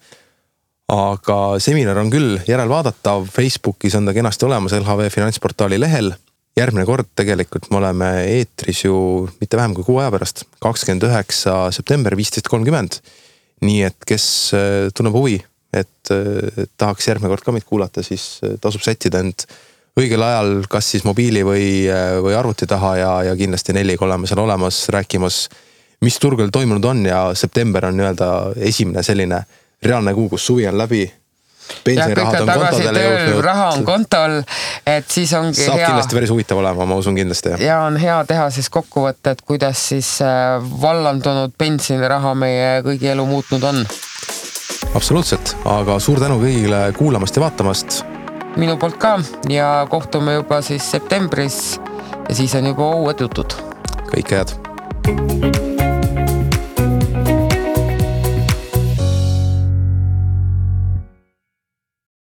aga 0.91 1.39
seminar 1.63 1.99
on 2.03 2.11
küll 2.13 2.37
järelvaadatav, 2.49 3.29
Facebookis 3.33 3.95
on 3.99 4.09
ta 4.09 4.15
kenasti 4.17 4.47
olemas 4.49 4.75
LHV 4.77 5.09
finantsportaali 5.15 5.79
lehel. 5.81 6.13
Järgmine 6.59 6.85
kord 6.85 7.09
tegelikult 7.17 7.71
me 7.73 7.79
oleme 7.79 8.11
eetris 8.29 8.83
ju 8.85 8.97
mitte 9.41 9.57
vähem 9.57 9.73
kui 9.77 9.87
kuu 9.87 10.03
aja 10.03 10.13
pärast, 10.13 10.45
kakskümmend 10.61 11.07
üheksa 11.09 11.71
september, 11.73 12.17
viisteist 12.19 12.51
kolmkümmend. 12.53 13.01
nii 13.63 13.85
et 13.87 14.05
kes 14.07 14.25
äh, 14.59 14.89
tunneb 14.91 15.15
huvi, 15.15 15.37
et 15.71 16.11
äh, 16.11 16.65
tahaks 16.77 17.07
järgmine 17.07 17.31
kord 17.31 17.45
ka 17.47 17.53
meid 17.55 17.63
kuulata, 17.63 18.03
siis 18.03 18.41
äh, 18.43 18.57
tasub 18.61 18.83
sättida 18.83 19.21
end 19.23 19.47
õigel 19.95 20.25
ajal, 20.27 20.51
kas 20.69 20.89
siis 20.91 21.05
mobiili 21.07 21.45
või, 21.47 21.87
või 22.25 22.35
arvuti 22.35 22.67
taha 22.67 22.91
ja, 22.97 23.13
ja 23.29 23.37
kindlasti 23.39 23.77
Nelliga 23.77 24.03
oleme 24.07 24.27
seal 24.27 24.41
olemas 24.43 24.81
rääkimas, 24.91 25.45
mis 26.03 26.17
turgudel 26.19 26.51
toimunud 26.51 26.89
on. 26.91 27.05
Ja 27.07 27.21
september 27.39 27.87
on 27.87 28.01
nii-öelda 28.01 28.31
esimene 28.57 29.05
selline 29.07 29.43
reaalne 29.85 30.15
kuu, 30.15 30.29
kus 30.29 30.47
suvi 30.47 30.69
on 30.69 30.79
läbi 30.79 31.05
pensionirahad 31.85 32.41
on 32.43 32.51
kontodele 32.51 33.03
jõudnud. 33.05 33.41
raha 33.45 33.69
on 33.77 33.85
kontol, 33.87 34.37
et 34.87 35.09
siis 35.11 35.33
ongi 35.39 35.59
saab 35.59 35.79
hea. 35.79 35.89
kindlasti 35.89 36.19
päris 36.19 36.33
huvitav 36.35 36.61
olema, 36.63 36.87
ma 36.89 36.99
usun 37.01 37.17
kindlasti. 37.19 37.55
ja 37.65 37.83
on 37.87 37.97
hea 38.03 38.19
teha 38.29 38.49
siis 38.55 38.71
kokkuvõte, 38.73 39.37
et 39.37 39.43
kuidas 39.47 39.89
siis 39.93 40.15
äh, 40.25 40.59
vallandunud 40.83 41.55
pensioniraha 41.59 42.35
meie 42.39 42.71
kõigi 42.87 43.13
elu 43.15 43.27
muutnud 43.27 43.67
on. 43.71 43.83
absoluutselt, 44.95 45.57
aga 45.79 45.99
suur 46.03 46.21
tänu 46.23 46.41
kõigile 46.43 46.85
kuulamast 46.99 47.37
ja 47.37 47.47
vaatamast. 47.47 48.03
minu 48.57 48.77
poolt 48.77 49.01
ka 49.03 49.19
ja 49.51 49.75
kohtume 49.91 50.39
juba 50.41 50.63
siis 50.63 50.91
septembris 50.91 51.79
ja 52.29 52.35
siis 52.35 52.55
on 52.59 52.73
juba 52.75 52.95
uued 53.03 53.27
jutud. 53.27 53.61
kõike 54.13 54.43
head. 54.43 55.72